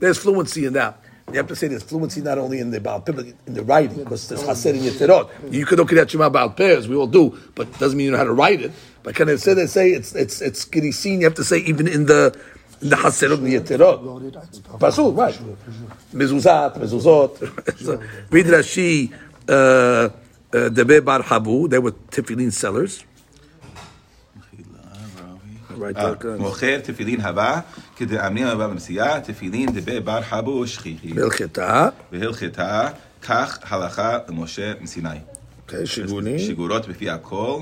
there's 0.00 0.18
fluency 0.24 0.70
in 0.70 0.74
that. 0.74 1.03
You 1.31 1.37
have 1.37 1.47
to 1.47 1.55
say 1.55 1.67
there's 1.67 1.81
fluency 1.83 2.21
not 2.21 2.37
only 2.37 2.59
in 2.59 2.69
the 2.69 2.79
Baal 2.79 3.01
Peh, 3.01 3.11
but 3.11 3.25
in 3.47 3.53
the 3.55 3.63
writing, 3.63 4.03
because 4.03 4.29
there's 4.29 4.43
Hasid 4.43 4.75
in 4.75 4.81
Yeterot. 4.81 5.51
You 5.51 5.65
could 5.65 5.79
look 5.79 5.91
at 5.91 6.11
Shema 6.11 6.29
Baal 6.29 6.51
Peh, 6.51 6.77
as 6.77 6.87
we 6.87 6.95
all 6.95 7.07
do, 7.07 7.37
but 7.55 7.67
it 7.67 7.79
doesn't 7.79 7.97
mean 7.97 8.05
you 8.05 8.11
know 8.11 8.17
how 8.17 8.25
to 8.25 8.33
write 8.33 8.61
it. 8.61 8.71
But 9.01 9.15
can 9.15 9.29
I 9.29 9.35
say 9.37 9.55
they 9.55 9.65
say 9.65 9.89
it's 9.89 10.13
it's 10.13 10.39
it's 10.41 10.65
Girisin, 10.65 11.19
you 11.19 11.23
have 11.23 11.33
to 11.35 11.43
say 11.43 11.57
even 11.59 11.87
in 11.87 12.05
the 12.05 12.39
in 12.81 12.89
the 12.89 12.95
Hasid 12.95 13.31
of 13.31 13.41
the 13.41 13.55
Yeterot. 13.55 14.79
Pasul, 14.79 15.13
right. 15.13 15.33
Mezuzat, 16.13 16.75
mezuzot. 16.77 17.39
Read 18.31 18.45
Rashi, 18.45 19.11
uh, 19.49 19.51
uh, 19.51 20.09
Debe 20.51 21.03
Bar 21.03 21.23
Habu, 21.23 21.67
they 21.67 21.79
were 21.79 21.91
tefillin 21.91 22.53
sellers. 22.53 23.03
אה, 25.97 26.13
מוכר 26.37 26.79
תפילין 26.79 27.21
הבא, 27.21 27.59
כדאמני 27.95 28.43
הבא 28.43 28.67
למסיעה, 28.67 29.21
תפילין 29.21 29.73
דבי 29.73 29.99
בר 29.99 30.21
חבו 30.21 30.67
שכיחי. 30.67 31.13
והלכתה. 31.15 31.89
והלכתה, 32.11 32.87
כך 33.21 33.59
הלכה 33.63 34.17
למשה 34.29 34.73
מסיני. 34.81 35.09
אוקיי, 35.65 35.85
שיגוני. 35.87 36.39
שיגורות 36.39 36.87
בפי 36.87 37.09
הכל. 37.09 37.61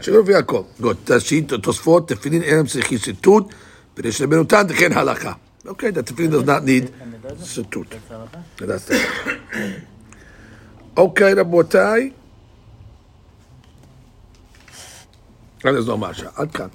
שיגורות 0.00 0.24
בפי 0.24 0.34
הכל. 0.34 0.62
לא, 0.80 0.94
תשאיר 1.04 1.44
תוספות, 1.62 2.08
תפילין 2.08 2.42
אין 2.42 2.66
צריכים 2.66 2.98
ציטוט, 2.98 3.54
פרש 3.94 4.18
שבנותן 4.18 4.66
וכן 4.68 4.92
הלכה. 4.92 5.32
אוקיי, 5.66 5.92
תפילין 5.92 6.32
does 6.32 6.44
not 6.44 6.66
need 6.66 6.90
ציטוט. 7.42 7.94
אוקיי, 10.96 11.34
רבותיי. 11.34 12.10
אז 15.64 15.88
לא 15.88 15.98
משהו, 15.98 16.28
עד 16.36 16.50
כאן. 16.52 16.68